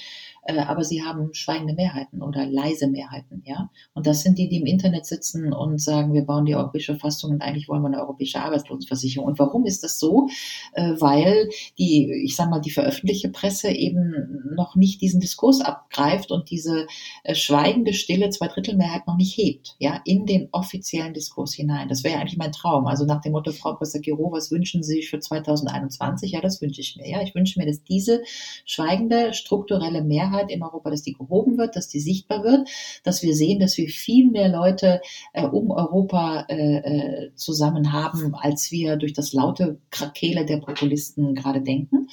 Äh, 0.45 0.59
aber 0.59 0.85
sie 0.85 1.03
haben 1.03 1.33
schweigende 1.33 1.75
Mehrheiten 1.75 2.23
oder 2.23 2.47
leise 2.47 2.87
Mehrheiten, 2.87 3.43
ja. 3.45 3.71
Und 3.95 4.07
das 4.07 4.23
sind 4.23 4.39
die, 4.39 4.49
die 4.49 4.57
im 4.57 4.67
Internet 4.67 5.07
sitzen 5.07 5.53
und 5.53 5.81
sagen, 5.81 6.13
wir 6.13 6.23
bauen 6.23 6.45
die 6.45 6.55
europäische 6.55 6.97
Fassung 6.97 7.33
und 7.33 7.43
eigentlich 7.43 7.69
wollen 7.69 7.83
wir 7.83 7.89
eine 7.89 8.01
europäische 8.01 8.41
Arbeitslosenversicherung. 8.41 9.27
Und 9.27 9.39
warum 9.39 9.65
ist 9.67 9.83
das 9.83 9.99
so? 9.99 10.29
Äh, 10.73 10.95
weil 10.99 11.49
die, 11.79 12.23
ich 12.25 12.37
sag 12.37 12.51
mal, 12.51 12.61
die 12.61 12.71
veröffentlichte 12.71 13.31
Presse 13.31 13.71
eben 13.71 14.53
noch 14.55 14.77
nicht 14.77 15.01
diesen 15.01 15.21
Diskurs 15.21 15.61
abgreift 15.61 16.31
und 16.31 16.51
diese 16.51 16.87
äh, 17.25 17.35
schweigende 17.35 17.93
Stille 17.93 18.31
Zweidrittelmehrheit 18.31 19.07
noch 19.07 19.17
nicht 19.17 19.37
hebt, 19.37 19.77
ja, 19.79 20.01
in 20.05 20.27
den 20.27 20.49
offiziellen 20.53 21.15
Diskurs 21.15 21.55
hinein. 21.55 21.89
Das 21.89 22.05
wäre 22.05 22.15
ja 22.15 22.21
eigentlich 22.21 22.39
mein 22.39 22.53
Traum. 22.53 22.87
Also 22.87 23.05
nach 23.05 23.21
dem 23.21 23.33
Motto, 23.33 23.53
Frau 23.53 23.73
Professor 23.73 24.01
Giro, 24.01 24.31
was 24.33 24.51
wünschen 24.51 24.83
Sie 24.83 24.97
sich 24.97 25.11
für 25.11 25.19
2021? 25.19 26.33
Ja, 26.33 26.41
das 26.41 26.61
wünsche 26.61 26.81
ich 26.81 26.97
mir. 26.97 27.09
Ja, 27.09 27.23
ich 27.23 27.35
wünsche 27.35 27.59
mir, 27.59 27.67
dass 27.67 27.83
diese 27.83 28.23
schweigende 28.65 29.33
strukturelle 29.33 30.03
Mehrheit 30.03 30.34
Mehrheit 30.35 30.51
in 30.51 30.63
Europa, 30.63 30.91
dass 30.91 31.03
die 31.03 31.13
gehoben 31.13 31.59
wird, 31.59 31.77
dass 31.77 31.89
die 31.89 32.01
sichtbar 32.01 32.45
wird, 32.45 32.69
dass 33.03 33.23
wir 33.23 33.35
sehen, 33.35 33.61
dass 33.61 33.77
wir 33.77 33.89
viel 33.89 34.31
mehr 34.31 34.49
Leute 34.49 35.01
äh, 35.33 35.47
um 35.47 35.71
Europa 35.71 36.47
äh, 36.49 36.77
äh 36.77 37.31
zusammen 37.35 37.93
haben, 37.93 38.35
als 38.35 38.71
wir 38.71 38.97
durch 38.97 39.13
das 39.13 39.33
laute 39.33 39.79
Krakele 39.91 40.45
der 40.45 40.59
Populisten 40.59 41.35
gerade 41.35 41.63
denken. 41.63 42.09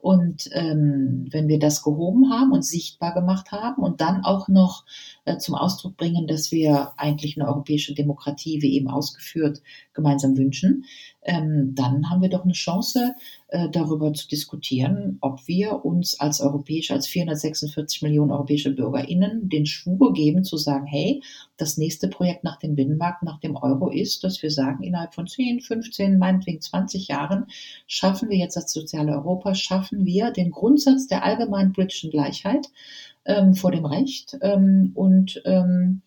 Und 0.00 0.48
ähm, 0.52 1.26
wenn 1.30 1.48
wir 1.48 1.58
das 1.58 1.82
gehoben 1.82 2.30
haben 2.30 2.52
und 2.52 2.64
sichtbar 2.64 3.12
gemacht 3.12 3.52
haben 3.52 3.82
und 3.82 4.00
dann 4.00 4.24
auch 4.24 4.48
noch 4.48 4.86
äh, 5.26 5.36
zum 5.36 5.54
Ausdruck 5.54 5.98
bringen, 5.98 6.26
dass 6.26 6.50
wir 6.50 6.92
eigentlich 6.96 7.38
eine 7.38 7.46
europäische 7.46 7.92
Demokratie, 7.92 8.62
wie 8.62 8.72
eben 8.74 8.88
ausgeführt, 8.88 9.60
gemeinsam 9.92 10.38
wünschen, 10.38 10.84
ähm, 11.22 11.74
dann 11.74 12.08
haben 12.08 12.22
wir 12.22 12.30
doch 12.30 12.44
eine 12.44 12.54
Chance, 12.54 13.14
äh, 13.48 13.68
darüber 13.68 14.12
zu 14.14 14.26
diskutieren, 14.28 15.18
ob 15.20 15.46
wir 15.46 15.84
uns 15.84 16.18
als 16.18 16.40
europäische, 16.40 16.94
als 16.94 17.06
446 17.08 18.02
Millionen 18.02 18.30
europäische 18.30 18.70
BürgerInnen 18.70 19.48
den 19.48 19.66
Schwur 19.66 20.12
geben, 20.12 20.44
zu 20.44 20.56
sagen, 20.56 20.86
hey, 20.86 21.22
das 21.56 21.76
nächste 21.76 22.08
Projekt 22.08 22.44
nach 22.44 22.58
dem 22.58 22.74
Binnenmarkt, 22.74 23.22
nach 23.22 23.38
dem 23.40 23.56
Euro 23.56 23.90
ist, 23.90 24.24
dass 24.24 24.42
wir 24.42 24.50
sagen, 24.50 24.82
innerhalb 24.82 25.14
von 25.14 25.26
10, 25.26 25.60
15, 25.60 26.18
meinetwegen 26.18 26.60
20 26.60 27.08
Jahren 27.08 27.46
schaffen 27.86 28.30
wir 28.30 28.38
jetzt 28.38 28.56
das 28.56 28.72
soziale 28.72 29.12
Europa, 29.12 29.54
schaffen 29.54 30.06
wir 30.06 30.30
den 30.30 30.50
Grundsatz 30.50 31.06
der 31.06 31.24
allgemeinen 31.24 31.72
politischen 31.72 32.10
Gleichheit 32.10 32.68
ähm, 33.26 33.54
vor 33.54 33.72
dem 33.72 33.84
Recht 33.84 34.38
ähm, 34.40 34.92
und 34.94 35.42
ähm, 35.44 36.00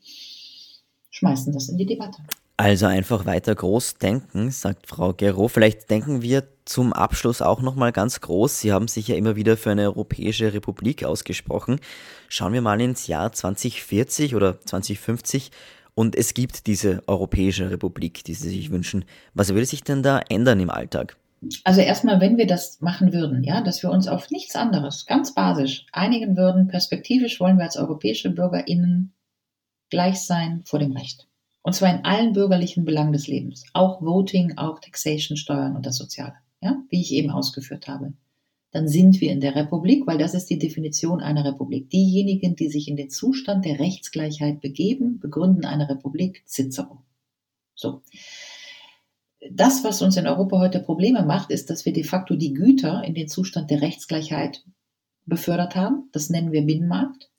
schmeißen 1.11 1.53
das 1.53 1.69
in 1.69 1.77
die 1.77 1.85
Debatte. 1.85 2.23
Also 2.55 2.85
einfach 2.85 3.25
weiter 3.25 3.55
groß 3.55 3.95
denken, 3.95 4.51
sagt 4.51 4.85
Frau 4.85 5.13
Gero. 5.13 5.47
Vielleicht 5.47 5.89
denken 5.89 6.21
wir 6.21 6.43
zum 6.65 6.93
Abschluss 6.93 7.41
auch 7.41 7.61
noch 7.61 7.75
mal 7.75 7.91
ganz 7.91 8.21
groß. 8.21 8.59
Sie 8.59 8.71
haben 8.71 8.87
sich 8.87 9.07
ja 9.07 9.15
immer 9.15 9.35
wieder 9.35 9.57
für 9.57 9.71
eine 9.71 9.85
europäische 9.85 10.53
Republik 10.53 11.03
ausgesprochen. 11.03 11.79
Schauen 12.29 12.53
wir 12.53 12.61
mal 12.61 12.79
ins 12.79 13.07
Jahr 13.07 13.31
2040 13.31 14.35
oder 14.35 14.61
2050 14.61 15.49
und 15.95 16.15
es 16.15 16.35
gibt 16.35 16.67
diese 16.67 17.01
europäische 17.07 17.71
Republik, 17.71 18.23
die 18.23 18.35
Sie 18.35 18.49
sich 18.49 18.71
wünschen. 18.71 19.05
Was 19.33 19.53
will 19.53 19.65
sich 19.65 19.83
denn 19.83 20.03
da 20.03 20.19
ändern 20.29 20.59
im 20.59 20.69
Alltag? 20.69 21.17
Also 21.63 21.81
erstmal, 21.81 22.21
wenn 22.21 22.37
wir 22.37 22.47
das 22.47 22.79
machen 22.81 23.13
würden, 23.13 23.43
ja, 23.43 23.61
dass 23.61 23.83
wir 23.83 23.89
uns 23.89 24.07
auf 24.07 24.29
nichts 24.29 24.55
anderes, 24.55 25.05
ganz 25.05 25.33
basisch 25.33 25.87
einigen 25.91 26.37
würden, 26.37 26.67
perspektivisch 26.67 27.39
wollen 27.39 27.57
wir 27.57 27.65
als 27.65 27.77
europäische 27.77 28.29
BürgerInnen 28.29 29.13
gleich 29.89 30.21
sein 30.21 30.61
vor 30.65 30.79
dem 30.79 30.93
Recht. 30.93 31.27
Und 31.63 31.73
zwar 31.73 31.95
in 31.95 32.05
allen 32.05 32.33
bürgerlichen 32.33 32.85
Belangen 32.85 33.13
des 33.13 33.27
Lebens. 33.27 33.65
Auch 33.73 34.01
Voting, 34.01 34.57
auch 34.57 34.79
Taxation, 34.79 35.37
Steuern 35.37 35.75
und 35.75 35.85
das 35.85 35.97
Soziale. 35.97 36.35
Ja, 36.61 36.81
wie 36.89 37.01
ich 37.01 37.13
eben 37.13 37.31
ausgeführt 37.31 37.87
habe. 37.87 38.13
Dann 38.71 38.87
sind 38.87 39.21
wir 39.21 39.31
in 39.31 39.39
der 39.39 39.55
Republik, 39.55 40.07
weil 40.07 40.17
das 40.17 40.33
ist 40.33 40.49
die 40.49 40.57
Definition 40.57 41.21
einer 41.21 41.45
Republik. 41.45 41.89
Diejenigen, 41.89 42.55
die 42.55 42.69
sich 42.69 42.87
in 42.87 42.95
den 42.95 43.09
Zustand 43.09 43.65
der 43.65 43.79
Rechtsgleichheit 43.79 44.61
begeben, 44.61 45.19
begründen 45.19 45.65
eine 45.65 45.87
Republik 45.89 46.43
Cicero. 46.45 47.03
So. 47.75 48.01
Das, 49.51 49.83
was 49.83 50.01
uns 50.01 50.17
in 50.17 50.27
Europa 50.27 50.59
heute 50.59 50.79
Probleme 50.79 51.23
macht, 51.23 51.51
ist, 51.51 51.69
dass 51.69 51.85
wir 51.85 51.93
de 51.93 52.03
facto 52.03 52.35
die 52.35 52.53
Güter 52.53 53.03
in 53.03 53.13
den 53.13 53.27
Zustand 53.27 53.69
der 53.69 53.81
Rechtsgleichheit 53.81 54.63
befördert 55.25 55.75
haben. 55.75 56.09
Das 56.11 56.29
nennen 56.29 56.51
wir 56.51 56.63
Binnenmarkt. 56.63 57.29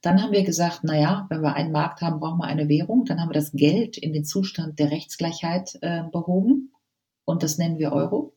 Dann 0.00 0.22
haben 0.22 0.32
wir 0.32 0.44
gesagt, 0.44 0.80
na 0.82 0.96
ja, 0.98 1.26
wenn 1.28 1.42
wir 1.42 1.54
einen 1.54 1.72
Markt 1.72 2.02
haben, 2.02 2.20
brauchen 2.20 2.38
wir 2.38 2.44
eine 2.44 2.68
Währung. 2.68 3.04
Dann 3.04 3.20
haben 3.20 3.30
wir 3.30 3.34
das 3.34 3.52
Geld 3.52 3.98
in 3.98 4.12
den 4.12 4.24
Zustand 4.24 4.78
der 4.78 4.90
Rechtsgleichheit 4.90 5.78
äh, 5.82 6.02
behoben 6.12 6.72
und 7.24 7.42
das 7.42 7.58
nennen 7.58 7.78
wir 7.78 7.92
Euro. 7.92 8.32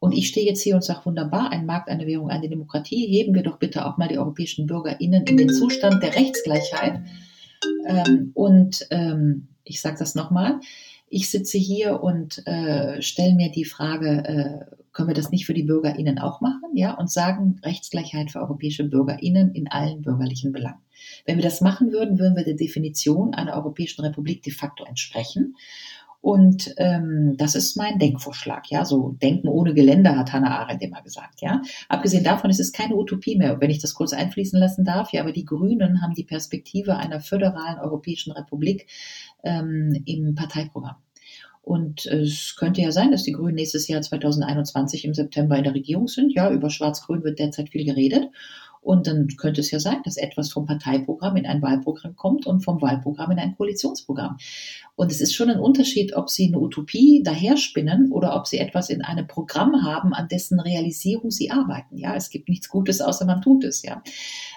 Und 0.00 0.12
ich 0.12 0.28
stehe 0.28 0.46
jetzt 0.46 0.62
hier 0.62 0.74
und 0.74 0.84
sage, 0.84 1.06
wunderbar, 1.06 1.52
ein 1.52 1.64
Markt, 1.64 1.88
eine 1.88 2.06
Währung, 2.06 2.28
eine 2.28 2.48
Demokratie. 2.48 3.06
Heben 3.06 3.34
wir 3.34 3.42
doch 3.42 3.58
bitte 3.58 3.86
auch 3.86 3.98
mal 3.98 4.08
die 4.08 4.18
europäischen 4.18 4.66
BürgerInnen 4.66 5.24
in 5.26 5.36
den 5.36 5.48
Zustand 5.48 6.02
der 6.02 6.16
Rechtsgleichheit. 6.16 7.00
Ähm, 7.86 8.32
und 8.34 8.86
ähm, 8.90 9.48
ich 9.62 9.80
sage 9.80 9.96
das 9.98 10.16
nochmal, 10.16 10.58
ich 11.08 11.30
sitze 11.30 11.56
hier 11.56 12.02
und 12.02 12.44
äh, 12.46 13.00
stelle 13.00 13.34
mir 13.34 13.52
die 13.52 13.64
Frage, 13.64 14.24
äh, 14.24 14.81
können 14.92 15.08
wir 15.08 15.14
das 15.14 15.30
nicht 15.30 15.46
für 15.46 15.54
die 15.54 15.62
BürgerInnen 15.62 16.18
auch 16.18 16.40
machen? 16.40 16.74
Ja, 16.74 16.94
und 16.94 17.10
sagen 17.10 17.60
Rechtsgleichheit 17.64 18.30
für 18.30 18.40
europäische 18.40 18.84
BürgerInnen 18.84 19.54
in 19.54 19.68
allen 19.68 20.02
bürgerlichen 20.02 20.52
Belangen. 20.52 20.80
Wenn 21.24 21.36
wir 21.36 21.44
das 21.44 21.60
machen 21.60 21.92
würden, 21.92 22.18
würden 22.18 22.36
wir 22.36 22.44
der 22.44 22.54
Definition 22.54 23.34
einer 23.34 23.54
Europäischen 23.54 24.02
Republik 24.02 24.42
de 24.42 24.52
facto 24.52 24.84
entsprechen. 24.84 25.56
Und 26.22 26.72
ähm, 26.76 27.34
das 27.36 27.56
ist 27.56 27.76
mein 27.76 27.98
Denkvorschlag. 27.98 28.70
Ja, 28.70 28.84
so 28.84 29.16
Denken 29.20 29.48
ohne 29.48 29.74
Geländer 29.74 30.16
hat 30.16 30.32
Hannah 30.32 30.60
Arendt 30.60 30.80
immer 30.80 31.02
gesagt. 31.02 31.40
Ja, 31.40 31.62
abgesehen 31.88 32.22
davon 32.22 32.48
ist 32.48 32.60
es 32.60 32.72
keine 32.72 32.94
Utopie 32.94 33.36
mehr, 33.36 33.60
wenn 33.60 33.70
ich 33.70 33.80
das 33.80 33.94
kurz 33.94 34.12
einfließen 34.12 34.58
lassen 34.58 34.84
darf. 34.84 35.12
Ja, 35.12 35.22
aber 35.22 35.32
die 35.32 35.44
Grünen 35.44 36.00
haben 36.00 36.14
die 36.14 36.22
Perspektive 36.22 36.96
einer 36.96 37.20
föderalen 37.20 37.80
Europäischen 37.80 38.30
Republik 38.30 38.86
ähm, 39.42 40.00
im 40.06 40.36
Parteiprogramm. 40.36 40.94
Und 41.62 42.06
es 42.06 42.56
könnte 42.56 42.80
ja 42.80 42.90
sein, 42.90 43.12
dass 43.12 43.22
die 43.22 43.32
Grünen 43.32 43.54
nächstes 43.54 43.86
Jahr 43.86 44.02
2021 44.02 45.04
im 45.04 45.14
September 45.14 45.56
in 45.56 45.64
der 45.64 45.74
Regierung 45.74 46.08
sind. 46.08 46.32
Ja, 46.34 46.50
über 46.50 46.70
Schwarz-Grün 46.70 47.22
wird 47.22 47.38
derzeit 47.38 47.70
viel 47.70 47.84
geredet. 47.84 48.28
Und 48.82 49.06
dann 49.06 49.28
könnte 49.38 49.60
es 49.60 49.70
ja 49.70 49.78
sein, 49.78 50.02
dass 50.04 50.16
etwas 50.16 50.50
vom 50.50 50.66
Parteiprogramm 50.66 51.36
in 51.36 51.46
ein 51.46 51.62
Wahlprogramm 51.62 52.16
kommt 52.16 52.46
und 52.46 52.60
vom 52.64 52.82
Wahlprogramm 52.82 53.30
in 53.30 53.38
ein 53.38 53.54
Koalitionsprogramm. 53.56 54.38
Und 54.96 55.12
es 55.12 55.20
ist 55.20 55.34
schon 55.34 55.50
ein 55.50 55.60
Unterschied, 55.60 56.16
ob 56.16 56.28
Sie 56.28 56.48
eine 56.48 56.58
Utopie 56.58 57.22
daherspinnen 57.22 58.10
oder 58.10 58.34
ob 58.34 58.48
Sie 58.48 58.58
etwas 58.58 58.90
in 58.90 59.02
einem 59.02 59.28
Programm 59.28 59.84
haben, 59.84 60.12
an 60.12 60.26
dessen 60.26 60.58
Realisierung 60.58 61.30
Sie 61.30 61.52
arbeiten. 61.52 61.96
Ja, 61.96 62.16
es 62.16 62.28
gibt 62.28 62.48
nichts 62.48 62.68
Gutes, 62.68 63.00
außer 63.00 63.24
man 63.24 63.40
tut 63.40 63.62
es. 63.64 63.82
Ja. 63.82 64.02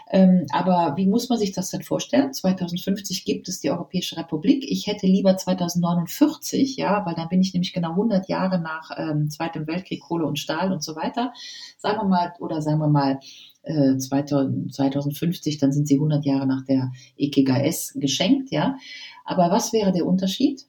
Ähm, 0.09 0.45
aber 0.51 0.93
wie 0.97 1.07
muss 1.07 1.29
man 1.29 1.37
sich 1.37 1.51
das 1.51 1.69
denn 1.69 1.83
vorstellen? 1.83 2.33
2050 2.33 3.25
gibt 3.25 3.47
es 3.47 3.59
die 3.59 3.69
Europäische 3.69 4.17
Republik. 4.17 4.65
Ich 4.67 4.87
hätte 4.87 5.07
lieber 5.07 5.37
2049, 5.37 6.77
ja, 6.77 7.05
weil 7.05 7.15
dann 7.15 7.29
bin 7.29 7.41
ich 7.41 7.53
nämlich 7.53 7.73
genau 7.73 7.91
100 7.91 8.27
Jahre 8.27 8.59
nach 8.59 8.91
ähm, 8.97 9.29
Zweitem 9.29 9.67
Weltkrieg, 9.67 10.01
Kohle 10.01 10.25
und 10.25 10.39
Stahl 10.39 10.71
und 10.71 10.83
so 10.83 10.95
weiter. 10.95 11.31
Sagen 11.77 11.99
wir 11.99 12.05
mal, 12.05 12.33
oder 12.39 12.61
sagen 12.61 12.79
wir 12.79 12.87
mal, 12.87 13.19
2050, 13.65 15.55
äh, 15.55 15.57
dann 15.59 15.71
sind 15.71 15.87
sie 15.87 15.95
100 15.95 16.25
Jahre 16.25 16.47
nach 16.47 16.65
der 16.65 16.91
EKGS 17.17 17.93
geschenkt, 17.95 18.51
ja. 18.51 18.77
Aber 19.23 19.51
was 19.51 19.73
wäre 19.73 19.91
der 19.91 20.05
Unterschied? 20.05 20.65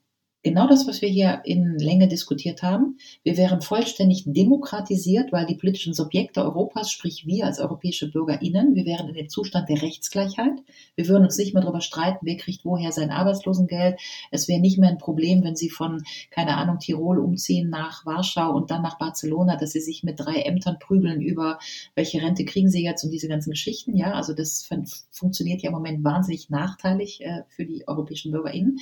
Genau 0.47 0.69
das, 0.69 0.87
was 0.87 1.03
wir 1.03 1.09
hier 1.09 1.41
in 1.45 1.77
Länge 1.77 2.07
diskutiert 2.07 2.63
haben. 2.63 2.99
Wir 3.25 3.37
wären 3.37 3.63
vollständig 3.63 4.23
demokratisiert, 4.27 5.33
weil 5.33 5.45
die 5.45 5.57
politischen 5.57 5.93
Subjekte 5.93 6.41
Europas, 6.45 6.93
sprich 6.93 7.27
wir 7.27 7.47
als 7.47 7.59
europäische 7.59 8.09
BürgerInnen, 8.13 8.77
wir 8.77 8.85
wären 8.85 9.09
in 9.09 9.15
dem 9.15 9.29
Zustand 9.29 9.69
der 9.69 9.83
Rechtsgleichheit. 9.83 10.53
Wir 10.95 11.09
würden 11.09 11.25
uns 11.25 11.37
nicht 11.37 11.53
mehr 11.53 11.65
darüber 11.65 11.81
streiten, 11.81 12.21
wer 12.23 12.37
kriegt 12.37 12.65
woher 12.65 12.93
sein 12.93 13.11
Arbeitslosengeld. 13.11 13.99
Es 14.31 14.47
wäre 14.47 14.61
nicht 14.61 14.79
mehr 14.79 14.89
ein 14.89 14.99
Problem, 14.99 15.43
wenn 15.43 15.57
Sie 15.57 15.69
von, 15.69 16.05
keine 16.31 16.57
Ahnung, 16.57 16.79
Tirol 16.79 17.19
umziehen 17.19 17.69
nach 17.69 18.07
Warschau 18.07 18.55
und 18.55 18.71
dann 18.71 18.83
nach 18.83 18.99
Barcelona, 18.99 19.57
dass 19.57 19.73
Sie 19.73 19.81
sich 19.81 20.05
mit 20.05 20.21
drei 20.21 20.43
Ämtern 20.43 20.79
prügeln 20.79 21.21
über, 21.23 21.59
welche 21.97 22.23
Rente 22.23 22.45
kriegen 22.45 22.71
Sie 22.71 22.85
jetzt 22.85 23.03
und 23.03 23.11
diese 23.11 23.27
ganzen 23.27 23.51
Geschichten. 23.51 23.97
Ja, 23.97 24.13
also 24.13 24.33
das 24.33 24.69
funktioniert 25.11 25.63
ja 25.63 25.71
im 25.71 25.75
Moment 25.75 26.05
wahnsinnig 26.05 26.51
nachteilig 26.51 27.21
äh, 27.25 27.43
für 27.49 27.67
die 27.67 27.89
europäischen 27.89 28.31
BürgerInnen. 28.31 28.79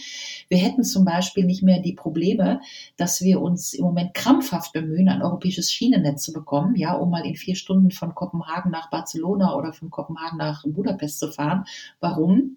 Wir 0.50 0.58
hätten 0.58 0.84
zum 0.84 1.06
Beispiel 1.06 1.44
nicht 1.44 1.53
nicht 1.54 1.62
mehr 1.62 1.80
die 1.80 1.92
Probleme, 1.92 2.60
dass 2.96 3.22
wir 3.22 3.40
uns 3.40 3.74
im 3.74 3.84
Moment 3.84 4.14
krampfhaft 4.14 4.72
bemühen, 4.72 5.08
ein 5.08 5.22
europäisches 5.22 5.70
Schienennetz 5.70 6.24
zu 6.24 6.32
bekommen, 6.32 6.74
ja, 6.74 6.94
um 6.94 7.10
mal 7.10 7.24
in 7.24 7.36
vier 7.36 7.54
Stunden 7.54 7.92
von 7.92 8.14
Kopenhagen 8.14 8.72
nach 8.72 8.90
Barcelona 8.90 9.54
oder 9.54 9.72
von 9.72 9.90
Kopenhagen 9.90 10.38
nach 10.38 10.64
Budapest 10.66 11.20
zu 11.20 11.30
fahren. 11.30 11.64
Warum? 12.00 12.56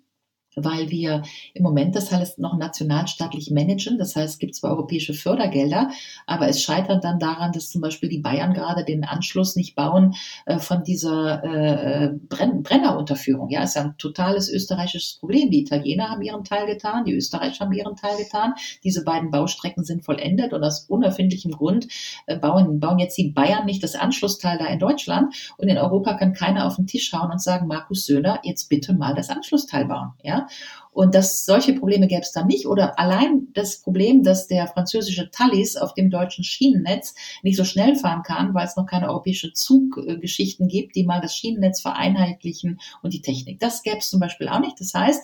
Weil 0.57 0.89
wir 0.89 1.21
im 1.53 1.63
Moment 1.63 1.95
das 1.95 2.11
alles 2.11 2.37
noch 2.37 2.57
nationalstaatlich 2.57 3.51
managen. 3.51 3.97
Das 3.97 4.15
heißt, 4.15 4.33
es 4.33 4.39
gibt 4.39 4.55
zwar 4.55 4.71
europäische 4.71 5.13
Fördergelder, 5.13 5.89
aber 6.25 6.47
es 6.47 6.61
scheitert 6.61 7.03
dann 7.03 7.19
daran, 7.19 7.51
dass 7.51 7.69
zum 7.69 7.81
Beispiel 7.81 8.09
die 8.09 8.19
Bayern 8.19 8.53
gerade 8.53 8.83
den 8.83 9.05
Anschluss 9.05 9.55
nicht 9.55 9.75
bauen 9.75 10.15
äh, 10.45 10.57
von 10.59 10.83
dieser 10.83 11.43
äh, 11.43 12.13
Brenn 12.27 12.63
Brennerunterführung. 12.63 13.49
Ja, 13.49 13.63
ist 13.63 13.75
ja 13.75 13.83
ein 13.83 13.97
totales 13.97 14.49
österreichisches 14.49 15.17
Problem. 15.19 15.51
Die 15.51 15.61
Italiener 15.61 16.09
haben 16.09 16.21
ihren 16.21 16.43
Teil 16.43 16.65
getan, 16.65 17.05
die 17.05 17.13
Österreicher 17.13 17.65
haben 17.65 17.73
ihren 17.73 17.95
Teil 17.95 18.17
getan. 18.17 18.53
Diese 18.83 19.03
beiden 19.03 19.29
Baustrecken 19.31 19.83
sind 19.83 20.03
vollendet 20.03 20.53
und 20.53 20.63
aus 20.63 20.85
unerfindlichem 20.89 21.51
Grund 21.51 21.87
äh, 22.25 22.37
bauen, 22.37 22.79
bauen 22.79 22.99
jetzt 22.99 23.17
die 23.17 23.31
Bayern 23.31 23.65
nicht 23.65 23.83
das 23.83 23.95
Anschlussteil 23.95 24.57
da 24.57 24.65
in 24.65 24.79
Deutschland 24.79 25.53
und 25.57 25.67
in 25.67 25.77
Europa 25.77 26.15
kann 26.15 26.33
keiner 26.33 26.65
auf 26.65 26.77
den 26.77 26.87
Tisch 26.87 27.13
hauen 27.13 27.31
und 27.31 27.41
sagen, 27.41 27.67
Markus 27.67 28.05
Söhner, 28.05 28.39
jetzt 28.43 28.69
bitte 28.69 28.93
mal 28.93 29.13
das 29.13 29.29
Anschlussteil 29.29 29.85
bauen. 29.85 30.13
Ja, 30.23 30.46
und 30.91 31.13
dass 31.13 31.45
solche 31.45 31.73
Probleme 31.73 32.07
gäbe 32.07 32.21
es 32.21 32.31
dann 32.31 32.47
nicht. 32.47 32.65
Oder 32.65 32.97
allein 32.97 33.47
das 33.53 33.81
Problem, 33.81 34.23
dass 34.23 34.47
der 34.47 34.67
französische 34.67 35.29
Thalys 35.29 35.77
auf 35.77 35.93
dem 35.93 36.09
deutschen 36.09 36.43
Schienennetz 36.43 37.13
nicht 37.43 37.57
so 37.57 37.63
schnell 37.63 37.95
fahren 37.95 38.23
kann, 38.23 38.53
weil 38.53 38.65
es 38.65 38.75
noch 38.75 38.87
keine 38.87 39.09
europäische 39.09 39.53
Zuggeschichten 39.53 40.67
gibt, 40.67 40.95
die 40.95 41.03
mal 41.03 41.21
das 41.21 41.35
Schienennetz 41.35 41.81
vereinheitlichen 41.81 42.79
und 43.03 43.13
die 43.13 43.21
Technik. 43.21 43.59
Das 43.59 43.83
gäbe 43.83 43.99
es 43.99 44.09
zum 44.09 44.19
Beispiel 44.19 44.47
auch 44.47 44.59
nicht. 44.59 44.79
Das 44.79 44.93
heißt, 44.93 45.23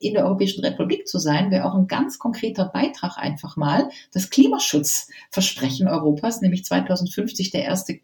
in 0.00 0.14
der 0.14 0.24
Europäischen 0.24 0.64
Republik 0.64 1.08
zu 1.08 1.18
sein, 1.18 1.50
wäre 1.50 1.64
auch 1.64 1.74
ein 1.74 1.86
ganz 1.86 2.18
konkreter 2.18 2.66
Beitrag 2.66 3.18
einfach 3.18 3.56
mal, 3.56 3.88
das 4.12 4.30
Klimaschutzversprechen 4.30 5.88
Europas, 5.88 6.40
nämlich 6.40 6.64
2050 6.64 7.50
der 7.50 7.64
erste 7.64 8.00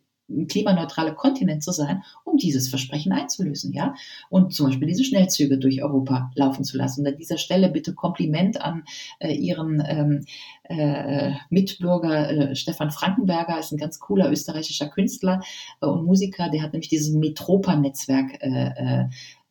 klimaneutrale 0.48 1.14
Kontinent 1.14 1.62
zu 1.62 1.72
sein, 1.72 2.02
um 2.24 2.36
dieses 2.36 2.68
Versprechen 2.68 3.12
einzulösen, 3.12 3.72
ja. 3.72 3.94
Und 4.30 4.54
zum 4.54 4.66
Beispiel 4.66 4.88
diese 4.88 5.04
Schnellzüge 5.04 5.58
durch 5.58 5.82
Europa 5.82 6.30
laufen 6.34 6.64
zu 6.64 6.76
lassen. 6.76 7.00
Und 7.00 7.12
an 7.12 7.16
dieser 7.18 7.38
Stelle 7.38 7.68
bitte 7.68 7.94
Kompliment 7.94 8.60
an 8.60 8.84
äh, 9.18 9.32
Ihren 9.32 9.82
ähm, 9.86 10.24
äh, 10.64 11.32
Mitbürger 11.50 12.30
äh, 12.30 12.56
Stefan 12.56 12.90
Frankenberger, 12.90 13.58
ist 13.58 13.72
ein 13.72 13.78
ganz 13.78 13.98
cooler 13.98 14.30
österreichischer 14.30 14.88
Künstler 14.88 15.42
äh, 15.80 15.86
und 15.86 16.06
Musiker, 16.06 16.48
der 16.48 16.62
hat 16.62 16.72
nämlich 16.72 16.88
dieses 16.88 17.14
Metropa-Netzwerk 17.14 18.42
äh, 18.42 18.70
äh, 18.76 19.04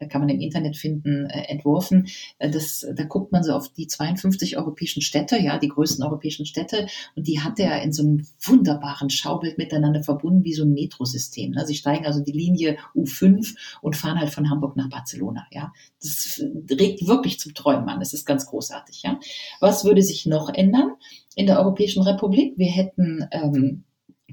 kann 0.06 0.22
man 0.22 0.30
im 0.30 0.40
Internet 0.40 0.78
finden, 0.78 1.26
äh, 1.26 1.44
entworfen. 1.50 2.08
Äh, 2.40 2.50
das, 2.50 2.86
da 2.96 3.04
guckt 3.04 3.32
man 3.32 3.44
so 3.44 3.54
auf 3.54 3.70
die 3.70 3.88
52 3.88 4.58
europäischen 4.58 5.02
Städte, 5.02 5.38
ja, 5.38 5.58
die 5.58 5.70
größten 5.70 6.04
europäischen 6.04 6.46
Städte, 6.46 6.88
und 7.16 7.28
die 7.28 7.42
hat 7.42 7.60
er 7.60 7.82
in 7.82 7.94
so 7.94 8.04
einem 8.04 8.26
wunderbaren 8.42 9.10
Schaubild 9.10 9.58
miteinander 9.58 10.04
verbunden, 10.04 10.44
wie 10.44 10.54
so 10.54 10.64
ein 10.64 10.74
Metrosystem. 10.74 11.52
Ne? 11.52 11.66
Sie 11.66 11.76
steigen 11.76 12.06
also 12.06 12.22
die 12.22 12.32
Linie 12.32 12.78
U5 12.96 13.56
und 13.82 13.96
fahren 13.96 14.20
halt 14.20 14.32
von 14.32 14.50
Hamburg 14.50 14.76
nach 14.76 14.90
Barcelona, 14.90 15.46
ja. 15.52 15.72
Das 16.02 16.42
regt 16.70 17.08
wirklich 17.08 17.40
zum 17.40 17.54
Träumen 17.54 17.88
an. 17.90 18.00
Das 18.00 18.14
ist 18.14 18.26
ganz 18.26 18.46
großartig, 18.46 19.04
ja. 19.04 19.20
Was 19.60 19.86
würde 19.86 20.02
sich 20.02 20.26
noch 20.26 20.54
ändern 20.54 20.92
in 21.36 21.48
der 21.48 21.60
Europäischen 21.60 22.04
Republik? 22.04 22.54
Wir 22.58 22.70
hätten 22.70 23.28
ähm, 23.32 23.84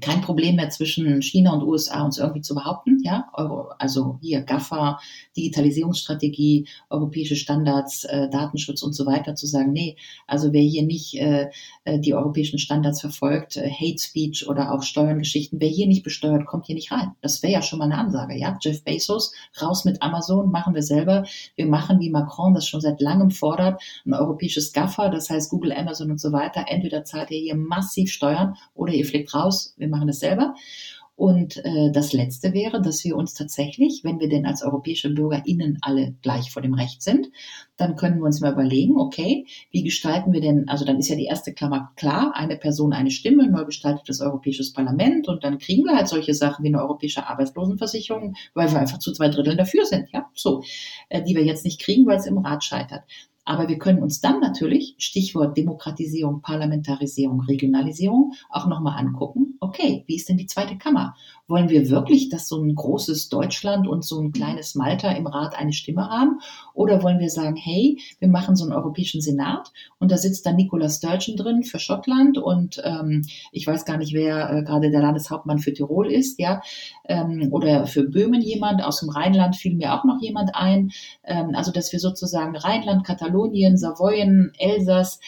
kein 0.01 0.21
Problem 0.21 0.55
mehr 0.55 0.69
zwischen 0.69 1.21
China 1.21 1.53
und 1.53 1.63
USA 1.63 2.03
uns 2.03 2.17
irgendwie 2.17 2.41
zu 2.41 2.55
behaupten, 2.55 2.99
ja, 3.03 3.29
Euro, 3.33 3.69
also 3.79 4.17
hier 4.21 4.41
GAFA, 4.41 4.99
Digitalisierungsstrategie, 5.37 6.67
europäische 6.89 7.35
Standards, 7.35 8.03
äh, 8.05 8.29
Datenschutz 8.29 8.81
und 8.81 8.93
so 8.93 9.05
weiter 9.05 9.35
zu 9.35 9.47
sagen, 9.47 9.71
nee, 9.71 9.95
also 10.27 10.51
wer 10.53 10.61
hier 10.61 10.83
nicht 10.83 11.15
äh, 11.15 11.49
äh, 11.85 11.99
die 11.99 12.13
europäischen 12.13 12.59
Standards 12.59 13.01
verfolgt, 13.01 13.57
äh, 13.57 13.69
Hate 13.69 13.99
Speech 13.99 14.47
oder 14.49 14.73
auch 14.73 14.83
Steuerngeschichten, 14.83 15.59
wer 15.61 15.69
hier 15.69 15.87
nicht 15.87 16.03
besteuert, 16.03 16.45
kommt 16.45 16.65
hier 16.65 16.75
nicht 16.75 16.91
rein. 16.91 17.11
Das 17.21 17.43
wäre 17.43 17.53
ja 17.53 17.61
schon 17.61 17.79
mal 17.79 17.85
eine 17.85 17.97
Ansage, 17.97 18.37
ja. 18.37 18.57
Jeff 18.61 18.83
Bezos, 18.83 19.33
raus 19.61 19.85
mit 19.85 20.01
Amazon, 20.01 20.51
machen 20.51 20.73
wir 20.73 20.83
selber. 20.83 21.25
Wir 21.55 21.67
machen, 21.67 21.99
wie 21.99 22.09
Macron 22.09 22.53
das 22.53 22.67
schon 22.67 22.81
seit 22.81 23.01
langem 23.01 23.31
fordert, 23.31 23.81
ein 24.05 24.13
europäisches 24.13 24.73
GAFA, 24.73 25.09
das 25.09 25.29
heißt 25.29 25.51
Google, 25.51 25.73
Amazon 25.73 26.11
und 26.11 26.19
so 26.19 26.31
weiter. 26.31 26.65
Entweder 26.67 27.03
zahlt 27.03 27.31
ihr 27.31 27.39
hier 27.39 27.55
massiv 27.55 28.11
Steuern 28.11 28.55
oder 28.73 28.93
ihr 28.93 29.05
fliegt 29.05 29.33
raus. 29.33 29.73
Wir 29.77 29.87
machen 29.91 30.07
das 30.07 30.19
selber. 30.19 30.55
Und 31.21 31.63
äh, 31.63 31.91
das 31.91 32.13
Letzte 32.13 32.51
wäre, 32.51 32.81
dass 32.81 33.03
wir 33.03 33.15
uns 33.15 33.35
tatsächlich, 33.35 34.01
wenn 34.03 34.19
wir 34.19 34.27
denn 34.27 34.47
als 34.47 34.63
europäische 34.63 35.07
BürgerInnen 35.11 35.77
alle 35.81 36.15
gleich 36.23 36.49
vor 36.49 36.63
dem 36.63 36.73
Recht 36.73 37.03
sind, 37.03 37.29
dann 37.77 37.95
können 37.95 38.17
wir 38.17 38.25
uns 38.25 38.41
mal 38.41 38.53
überlegen, 38.53 38.97
okay, 38.97 39.45
wie 39.69 39.83
gestalten 39.83 40.33
wir 40.33 40.41
denn, 40.41 40.67
also 40.67 40.83
dann 40.83 40.97
ist 40.97 41.09
ja 41.09 41.15
die 41.15 41.25
erste 41.25 41.53
Klammer 41.53 41.91
klar, 41.95 42.33
eine 42.35 42.57
Person, 42.57 42.91
eine 42.91 43.11
Stimme, 43.11 43.47
neu 43.47 43.65
gestaltetes 43.65 44.19
Europäisches 44.19 44.73
Parlament 44.73 45.27
und 45.27 45.43
dann 45.43 45.59
kriegen 45.59 45.83
wir 45.83 45.95
halt 45.95 46.07
solche 46.07 46.33
Sachen 46.33 46.63
wie 46.63 46.69
eine 46.69 46.81
europäische 46.81 47.27
Arbeitslosenversicherung, 47.27 48.33
weil 48.55 48.71
wir 48.71 48.79
einfach 48.79 48.97
zu 48.97 49.11
zwei 49.11 49.29
Dritteln 49.29 49.57
dafür 49.57 49.85
sind, 49.85 50.09
ja, 50.11 50.27
so, 50.33 50.63
äh, 51.09 51.21
die 51.21 51.35
wir 51.35 51.43
jetzt 51.43 51.65
nicht 51.65 51.79
kriegen, 51.79 52.07
weil 52.07 52.17
es 52.17 52.25
im 52.25 52.39
Rat 52.39 52.63
scheitert. 52.63 53.03
Aber 53.43 53.67
wir 53.67 53.77
können 53.77 54.01
uns 54.01 54.21
dann 54.21 54.39
natürlich, 54.39 54.95
Stichwort 54.97 55.57
Demokratisierung, 55.57 56.41
Parlamentarisierung, 56.41 57.41
Regionalisierung, 57.41 58.33
auch 58.49 58.67
nochmal 58.67 58.99
angucken, 58.99 59.57
okay, 59.59 60.03
wie 60.07 60.15
ist 60.15 60.29
denn 60.29 60.37
die 60.37 60.47
zweite 60.47 60.77
Kammer? 60.77 61.15
Wollen 61.47 61.69
wir 61.69 61.89
wirklich, 61.89 62.29
dass 62.29 62.47
so 62.47 62.61
ein 62.61 62.73
großes 62.73 63.29
Deutschland 63.29 63.87
und 63.87 64.03
so 64.03 64.19
ein 64.19 64.31
kleines 64.31 64.75
Malta 64.75 65.11
im 65.11 65.27
Rat 65.27 65.55
eine 65.57 65.73
Stimme 65.73 66.09
haben? 66.09 66.39
Oder 66.73 67.03
wollen 67.03 67.19
wir 67.19 67.29
sagen, 67.29 67.55
hey, 67.55 67.99
wir 68.19 68.27
machen 68.27 68.55
so 68.55 68.63
einen 68.63 68.73
Europäischen 68.73 69.21
Senat 69.21 69.71
und 69.99 70.11
da 70.11 70.17
sitzt 70.17 70.45
dann 70.45 70.55
Nicola 70.55 70.89
Sturgeon 70.89 71.37
drin 71.37 71.63
für 71.63 71.79
Schottland 71.79 72.37
und 72.37 72.81
ähm, 72.83 73.25
ich 73.51 73.67
weiß 73.67 73.85
gar 73.85 73.97
nicht, 73.97 74.13
wer 74.13 74.49
äh, 74.51 74.63
gerade 74.63 74.89
der 74.89 75.01
Landeshauptmann 75.01 75.59
für 75.59 75.73
Tirol 75.73 76.11
ist, 76.11 76.39
ja, 76.39 76.61
ähm, 77.05 77.49
oder 77.51 77.85
für 77.85 78.03
Böhmen 78.03 78.41
jemand, 78.41 78.83
aus 78.83 79.01
dem 79.01 79.09
Rheinland 79.09 79.55
fiel 79.55 79.75
mir 79.75 79.93
auch 79.93 80.05
noch 80.05 80.21
jemand 80.21 80.55
ein. 80.55 80.91
Ähm, 81.23 81.51
also, 81.53 81.71
dass 81.71 81.91
wir 81.91 81.99
sozusagen 81.99 82.55
Rheinland, 82.55 83.03
Katalonien, 83.03 83.30
Savoyen, 83.77 84.51
Elsass 84.57 85.19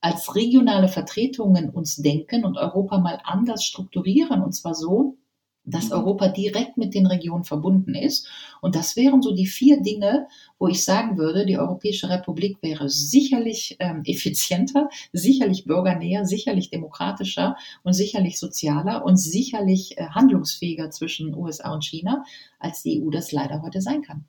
als 0.00 0.34
regionale 0.34 0.88
Vertretungen 0.88 1.70
uns 1.70 1.96
denken 1.96 2.44
und 2.44 2.56
Europa 2.56 2.98
mal 2.98 3.20
anders 3.24 3.64
strukturieren 3.64 4.42
und 4.42 4.52
zwar 4.52 4.74
so, 4.74 5.16
dass 5.64 5.86
mhm. 5.86 5.92
Europa 5.92 6.28
direkt 6.28 6.76
mit 6.76 6.94
den 6.94 7.06
Regionen 7.06 7.44
verbunden 7.44 7.94
ist. 7.94 8.28
Und 8.60 8.74
das 8.74 8.96
wären 8.96 9.22
so 9.22 9.34
die 9.34 9.46
vier 9.46 9.82
Dinge, 9.82 10.26
wo 10.58 10.68
ich 10.68 10.84
sagen 10.84 11.18
würde, 11.18 11.46
die 11.46 11.58
Europäische 11.58 12.08
Republik 12.08 12.58
wäre 12.62 12.88
sicherlich 12.88 13.76
ähm, 13.78 14.02
effizienter, 14.04 14.88
sicherlich 15.12 15.64
bürgernäher, 15.64 16.24
sicherlich 16.24 16.70
demokratischer 16.70 17.56
und 17.84 17.92
sicherlich 17.92 18.38
sozialer 18.38 19.04
und 19.04 19.16
sicherlich 19.16 19.98
äh, 19.98 20.06
handlungsfähiger 20.06 20.90
zwischen 20.90 21.34
USA 21.34 21.72
und 21.72 21.84
China, 21.84 22.24
als 22.58 22.82
die 22.82 23.02
EU 23.02 23.10
das 23.10 23.32
leider 23.32 23.62
heute 23.62 23.80
sein 23.80 24.02
kann 24.02 24.24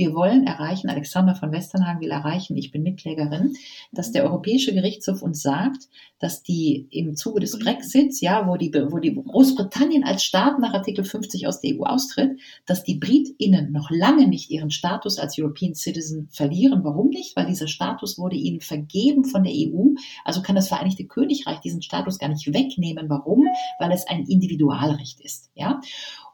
Wir 0.00 0.14
wollen 0.14 0.46
erreichen, 0.46 0.88
Alexander 0.88 1.34
von 1.34 1.52
Westernhagen 1.52 2.00
will 2.00 2.10
erreichen, 2.10 2.56
ich 2.56 2.72
bin 2.72 2.82
Mitklägerin, 2.82 3.54
dass 3.92 4.12
der 4.12 4.24
Europäische 4.24 4.72
Gerichtshof 4.72 5.20
uns 5.20 5.42
sagt, 5.42 5.90
dass 6.18 6.42
die 6.42 6.88
im 6.90 7.16
Zuge 7.16 7.40
des 7.40 7.58
Brexits, 7.58 8.22
ja, 8.22 8.48
wo 8.48 8.56
die, 8.56 8.72
wo 8.72 8.98
die 8.98 9.14
Großbritannien 9.14 10.02
als 10.02 10.24
Staat 10.24 10.58
nach 10.58 10.72
Artikel 10.72 11.04
50 11.04 11.46
aus 11.46 11.60
der 11.60 11.76
EU 11.76 11.82
austritt, 11.82 12.40
dass 12.64 12.82
die 12.82 12.94
BritInnen 12.94 13.72
noch 13.72 13.90
lange 13.90 14.26
nicht 14.26 14.50
ihren 14.50 14.70
Status 14.70 15.18
als 15.18 15.38
European 15.38 15.74
Citizen 15.74 16.28
verlieren. 16.30 16.82
Warum 16.82 17.10
nicht? 17.10 17.36
Weil 17.36 17.44
dieser 17.44 17.68
Status 17.68 18.16
wurde 18.16 18.36
ihnen 18.36 18.62
vergeben 18.62 19.26
von 19.26 19.44
der 19.44 19.52
EU. 19.52 19.94
Also 20.24 20.40
kann 20.40 20.56
das 20.56 20.68
Vereinigte 20.68 21.04
Königreich 21.04 21.60
diesen 21.60 21.82
Status 21.82 22.18
gar 22.18 22.28
nicht 22.28 22.46
wegnehmen. 22.54 23.10
Warum? 23.10 23.44
Weil 23.78 23.92
es 23.92 24.06
ein 24.06 24.24
Individualrecht 24.24 25.20
ist, 25.20 25.50
ja. 25.54 25.82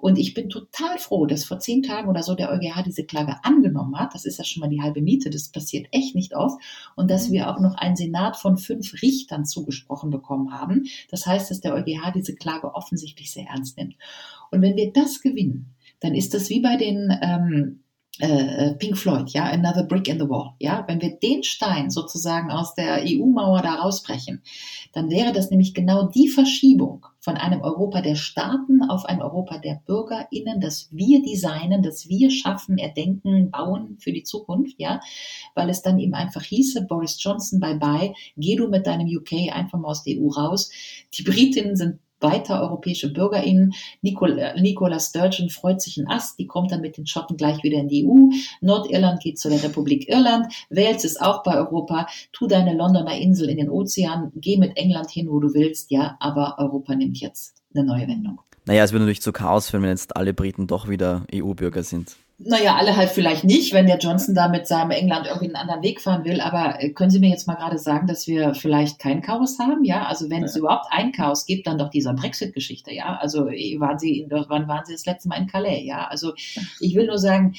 Und 0.07 0.19
ich 0.19 0.35
bin 0.35 0.49
total 0.51 0.99
froh, 0.99 1.27
dass 1.27 1.45
vor 1.45 1.59
zehn 1.59 1.83
Tagen 1.83 2.09
oder 2.09 2.23
so 2.23 2.37
der 2.37 2.53
EuGH 2.53 2.85
diese 2.85 3.05
Klage 3.05 3.43
angenommen 3.43 3.99
hat. 3.99 4.15
Das 4.15 4.25
ist 4.25 4.39
ja 4.39 4.45
schon 4.45 4.61
mal 4.61 4.69
die 4.69 4.81
halbe 4.81 5.03
Miete. 5.03 5.31
Das 5.31 5.49
passiert 5.49 5.89
echt 5.91 6.15
nicht 6.15 6.37
oft. 6.37 6.63
Und 6.95 7.11
dass 7.11 7.33
wir 7.33 7.51
auch 7.51 7.59
noch 7.59 7.75
einen 7.75 7.97
Senat 7.97 8.37
von 8.37 8.57
fünf 8.57 9.03
Richtern 9.03 9.45
zugesprochen 9.45 10.11
bekommen 10.11 10.53
haben. 10.53 10.85
Das 11.11 11.27
heißt, 11.27 11.51
dass 11.51 11.61
der 11.61 11.75
EuGH 11.75 12.13
diese 12.15 12.37
Klage 12.37 12.73
offensichtlich 12.73 13.33
sehr 13.33 13.49
ernst 13.49 13.79
nimmt. 13.79 13.97
Und 14.53 14.63
wenn 14.63 14.77
wir 14.77 14.93
das 14.93 15.23
gewinnen, 15.23 15.75
dann 15.99 16.15
ist 16.15 16.35
das 16.35 16.51
wie 16.51 16.61
bei 16.61 16.77
den 16.77 17.11
ähm, 17.21 17.81
äh, 18.19 18.75
Pink 18.75 18.97
Floyd, 18.97 19.31
ja, 19.31 19.45
Another 19.45 19.85
Brick 19.85 20.09
in 20.09 20.19
the 20.19 20.29
Wall, 20.29 20.55
ja, 20.59 20.85
wenn 20.89 21.01
wir 21.01 21.17
den 21.17 21.43
Stein 21.43 21.91
sozusagen 21.91 22.51
aus 22.51 22.75
der 22.75 23.03
EU-Mauer 23.05 23.63
da 23.63 23.75
rausbrechen, 23.75 24.43
dann 24.93 25.11
wäre 25.11 25.33
das 25.33 25.51
nämlich 25.51 25.75
genau 25.75 26.09
die 26.09 26.29
Verschiebung 26.29 27.07
von 27.21 27.37
einem 27.37 27.61
Europa 27.61 28.03
der 28.03 28.15
Staaten 28.15 28.83
auf 28.89 29.05
ein 29.05 29.21
Europa 29.21 29.59
der 29.59 29.83
BürgerInnen, 29.85 30.61
das 30.61 30.89
wir 30.93 31.23
designen, 31.23 31.83
das 31.83 32.09
wir 32.09 32.31
schaffen, 32.31 32.79
erdenken, 32.79 33.51
bauen 33.51 33.97
für 33.99 34.13
die 34.13 34.23
Zukunft, 34.23 34.77
ja, 34.79 35.01
weil 35.55 35.69
es 35.69 35.83
dann 35.83 35.99
eben 35.99 36.15
einfach 36.15 36.43
hieße, 36.43 36.87
Boris 36.87 37.23
Johnson, 37.23 37.61
bye 37.61 37.79
bye, 37.79 38.15
geh 38.37 38.57
du 38.57 38.69
mit 38.69 38.87
deinem 38.87 39.09
UK 39.09 39.53
einfach 39.53 39.79
mal 39.79 39.89
aus 39.89 40.05
der 40.05 40.17
EU 40.19 40.29
raus. 40.29 40.71
Die 41.15 41.23
Britinnen 41.23 41.77
sind 41.77 41.99
weiter 42.21 42.61
europäische 42.63 43.13
BürgerInnen. 43.13 43.75
Nicola, 44.03 44.55
Nicola 44.59 44.99
Sturgeon 44.99 45.51
freut 45.51 45.81
sich 45.81 45.97
ein 45.97 46.09
Ast, 46.09 46.39
die 46.39 46.47
kommt 46.47 46.73
dann 46.73 46.81
mit 46.81 46.97
den 46.97 47.07
Schotten 47.07 47.37
gleich 47.37 47.63
wieder 47.63 47.79
in 47.79 47.89
die 47.89 48.07
EU. 48.07 48.31
Nordirland 48.61 49.21
geht 49.21 49.39
zu 49.39 49.49
der 49.49 49.63
Republik 49.63 50.09
Irland. 50.09 50.53
Wales 50.71 51.05
ist 51.05 51.21
auch 51.21 51.43
bei 51.43 51.57
Europa. 51.57 52.07
Tu 52.33 52.47
deine 52.47 52.75
Londoner 52.75 53.17
Insel 53.19 53.49
in 53.49 53.59
den 53.59 53.71
Ozean. 53.71 54.33
Geh 54.35 54.57
mit 54.57 54.77
England 54.77 55.11
hin, 55.11 55.29
wo 55.31 55.41
du 55.41 55.55
willst. 55.55 55.91
Ja, 55.91 56.17
aber 56.21 56.57
Europa 56.59 56.95
nimmt 56.95 57.19
jetzt 57.19 57.63
eine 57.75 57.85
neue 57.85 58.09
Wendung. 58.09 58.41
Naja, 58.65 58.83
es 58.83 58.93
würde 58.93 59.05
natürlich 59.05 59.23
zu 59.23 59.33
Chaos 59.33 59.71
führen, 59.71 59.83
wenn 59.83 59.91
jetzt 59.91 60.17
alle 60.17 60.35
Briten 60.35 60.67
doch 60.67 60.89
wieder 60.89 61.25
EU-Bürger 61.33 61.85
sind. 61.85 62.17
Naja, 62.39 62.77
alle 62.77 62.95
halt 62.95 63.09
vielleicht 63.09 63.45
nicht, 63.45 63.73
wenn 63.73 63.87
der 63.87 63.97
Johnson 63.97 64.35
da 64.35 64.49
mit 64.49 64.67
seinem 64.67 64.91
England 64.91 65.25
irgendwie 65.27 65.47
einen 65.47 65.57
anderen 65.57 65.83
Weg 65.83 66.03
fahren 66.03 66.27
will. 66.27 66.43
Aber 66.43 66.83
äh, 66.83 66.91
können 66.91 67.11
Sie 67.11 67.19
mir 67.19 67.31
jetzt 67.31 67.47
mal 67.47 67.55
gerade 67.55 67.79
sagen, 67.79 68.07
dass 68.07 68.27
wir 68.27 68.55
vielleicht 68.55 68.99
kein 68.99 69.23
Chaos 69.23 69.59
haben? 69.59 69.85
Ja, 69.85 70.05
also 70.05 70.29
wenn 70.29 70.41
ja. 70.41 70.45
es 70.45 70.55
überhaupt 70.55 70.85
ein 70.91 71.13
Chaos 71.13 71.47
gibt, 71.47 71.67
dann 71.67 71.79
doch 71.79 71.89
dieser 71.89 72.13
Brexit-Geschichte. 72.13 72.93
Ja, 72.93 73.17
also 73.17 73.49
äh, 73.49 73.81
waren 73.81 73.99
Sie, 73.99 74.27
wann 74.29 74.69
waren 74.69 74.85
Sie 74.85 74.93
das 74.93 75.07
letzte 75.07 75.31
Mal 75.31 75.37
in 75.37 75.47
Calais? 75.47 75.83
Ja, 75.87 76.09
also 76.09 76.35
ich 76.79 76.95
will 76.95 77.07
nur 77.07 77.17
sagen, 77.17 77.55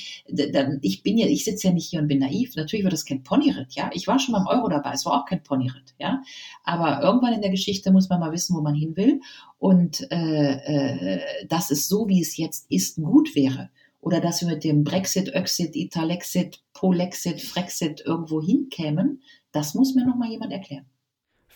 ich 0.81 1.01
bin 1.01 1.17
ja, 1.17 1.25
ich 1.25 1.43
sitze 1.43 1.69
ja 1.69 1.73
nicht 1.73 1.89
hier 1.89 1.99
und 1.99 2.07
bin 2.07 2.19
naiv. 2.19 2.55
Natürlich 2.55 2.83
wird 2.83 2.93
das 2.93 3.05
kein 3.05 3.23
Ponyritt. 3.23 3.73
Ja, 3.73 3.89
ich 3.93 4.05
war 4.05 4.19
schon 4.19 4.33
beim 4.33 4.45
Euro 4.45 4.69
dabei. 4.69 4.91
Es 4.91 5.07
war 5.07 5.19
auch 5.19 5.25
kein 5.25 5.41
Ponyritt. 5.41 5.95
Ja, 5.97 6.21
aber 6.63 7.01
irgendwann 7.01 7.33
in 7.33 7.41
der 7.41 7.49
Geschichte 7.49 7.91
muss 7.91 8.09
man 8.09 8.19
mal 8.19 8.31
wissen, 8.31 8.55
wo 8.55 8.61
man 8.61 8.75
hin 8.75 8.95
will 8.95 9.21
und 9.57 10.05
äh, 10.11 11.15
äh, 11.15 11.47
dass 11.47 11.71
es 11.71 11.87
so, 11.87 12.07
wie 12.07 12.21
es 12.21 12.37
jetzt 12.37 12.67
ist, 12.69 12.97
gut 12.97 13.33
wäre 13.33 13.71
oder 13.99 14.21
dass 14.21 14.41
wir 14.41 14.47
mit 14.47 14.63
dem 14.63 14.83
Brexit, 14.83 15.33
Öxit, 15.35 15.75
Italexit, 15.75 16.61
Polexit, 16.73 17.41
Frexit 17.41 18.01
irgendwo 18.05 18.41
hinkämen, 18.41 19.21
das 19.51 19.73
muss 19.73 19.95
mir 19.95 20.05
noch 20.05 20.15
mal 20.15 20.29
jemand 20.29 20.53
erklären. 20.53 20.85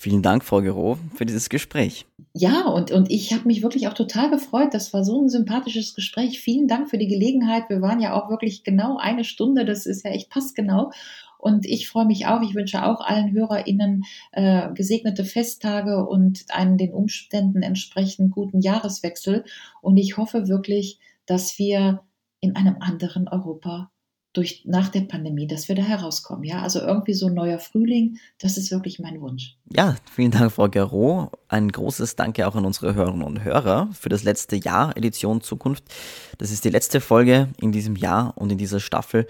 Vielen 0.02 0.24
Dank, 0.24 0.44
Frau 0.44 0.62
Gero, 0.62 0.98
für 1.14 1.28
dieses 1.28 1.48
Gespräch. 1.48 2.08
Ja, 2.34 2.66
und, 2.66 2.90
und 2.90 3.12
ich 3.12 3.34
habe 3.34 3.46
mich 3.46 3.62
wirklich 3.62 3.88
auch 3.88 3.94
total 3.94 4.32
gefreut. 4.32 4.70
Das 4.74 4.94
war 4.94 5.04
so 5.04 5.22
ein 5.22 5.30
sympathisches 5.30 5.94
Gespräch. 5.94 6.40
Vielen 6.40 6.68
Dank 6.68 6.90
für 6.90 6.98
die 6.98 7.08
Gelegenheit. 7.08 7.70
Wir 7.70 7.82
waren 7.82 8.00
ja 8.00 8.20
auch 8.20 8.28
wirklich 8.32 8.64
genau 8.64 8.98
eine 8.98 9.24
Stunde. 9.24 9.64
Das 9.64 9.86
ist 9.86 10.04
ja 10.04 10.10
echt 10.10 10.32
passgenau. 10.32 10.92
Und 11.38 11.68
ich 11.68 11.88
freue 11.88 12.08
mich 12.08 12.26
auch. 12.26 12.42
Ich 12.42 12.56
wünsche 12.56 12.84
auch 12.84 13.02
allen 13.02 13.32
HörerInnen 13.32 14.04
äh, 14.32 14.74
gesegnete 14.74 15.24
Festtage 15.24 16.04
und 16.04 16.46
einen 16.50 16.80
den 16.80 16.94
Umständen 16.94 17.62
entsprechend 17.62 18.32
guten 18.32 18.60
Jahreswechsel. 18.62 19.44
Und 19.82 19.98
ich 19.98 20.18
hoffe 20.18 20.48
wirklich, 20.48 20.98
dass 21.28 21.60
wir 21.60 22.02
in 22.42 22.56
einem 22.56 22.78
anderen 22.80 23.28
Europa 23.28 23.92
durch, 24.34 24.64
nach 24.66 24.90
der 24.90 25.02
Pandemie, 25.02 25.48
dass 25.48 25.68
wir 25.68 25.76
da 25.76 25.82
herauskommen. 25.82 26.44
Ja, 26.44 26.62
also 26.62 26.80
irgendwie 26.80 27.14
so 27.14 27.28
ein 27.28 27.34
neuer 27.34 27.60
Frühling, 27.60 28.18
das 28.40 28.58
ist 28.58 28.72
wirklich 28.72 29.00
mein 29.00 29.20
Wunsch. 29.20 29.58
Ja, 29.76 29.96
vielen 30.10 30.32
Dank, 30.32 30.52
Frau 30.52 30.70
Gero. 30.70 31.32
Ein 31.50 31.70
großes 31.70 32.16
Danke 32.16 32.48
auch 32.48 32.56
an 32.56 32.66
unsere 32.66 32.96
Hörerinnen 32.96 33.24
und 33.24 33.44
Hörer 33.44 33.90
für 33.94 34.10
das 34.10 34.24
letzte 34.24 34.56
Jahr 34.56 34.96
Edition 34.96 35.42
Zukunft. 35.42 35.84
Das 36.38 36.52
ist 36.52 36.64
die 36.64 36.70
letzte 36.70 37.02
Folge 37.02 37.50
in 37.60 37.72
diesem 37.72 37.96
Jahr 37.96 38.38
und 38.38 38.52
in 38.52 38.58
dieser 38.58 38.80
Staffel. 38.80 39.28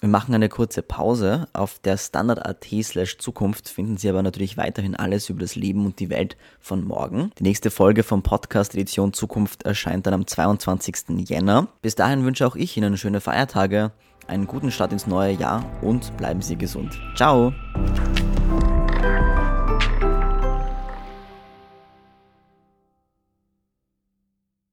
Wir 0.00 0.08
machen 0.08 0.34
eine 0.34 0.48
kurze 0.48 0.80
Pause. 0.80 1.46
Auf 1.52 1.78
der 1.78 1.98
Standard.at 1.98 2.66
slash 2.82 3.18
Zukunft 3.18 3.68
finden 3.68 3.98
Sie 3.98 4.08
aber 4.08 4.22
natürlich 4.22 4.56
weiterhin 4.56 4.96
alles 4.96 5.28
über 5.28 5.40
das 5.40 5.56
Leben 5.56 5.84
und 5.84 6.00
die 6.00 6.08
Welt 6.08 6.38
von 6.58 6.84
morgen. 6.84 7.32
Die 7.38 7.42
nächste 7.42 7.70
Folge 7.70 8.02
vom 8.02 8.22
Podcast 8.22 8.74
Edition 8.74 9.12
Zukunft 9.12 9.64
erscheint 9.64 10.06
dann 10.06 10.14
am 10.14 10.26
22. 10.26 11.28
Jänner. 11.28 11.68
Bis 11.82 11.96
dahin 11.96 12.24
wünsche 12.24 12.46
auch 12.46 12.56
ich 12.56 12.78
Ihnen 12.78 12.96
schöne 12.96 13.20
Feiertage 13.20 13.92
einen 14.26 14.46
guten 14.46 14.70
Start 14.70 14.92
ins 14.92 15.06
neue 15.06 15.32
Jahr 15.32 15.64
und 15.82 16.16
bleiben 16.16 16.40
Sie 16.40 16.56
gesund. 16.56 16.98
Ciao! 17.14 17.52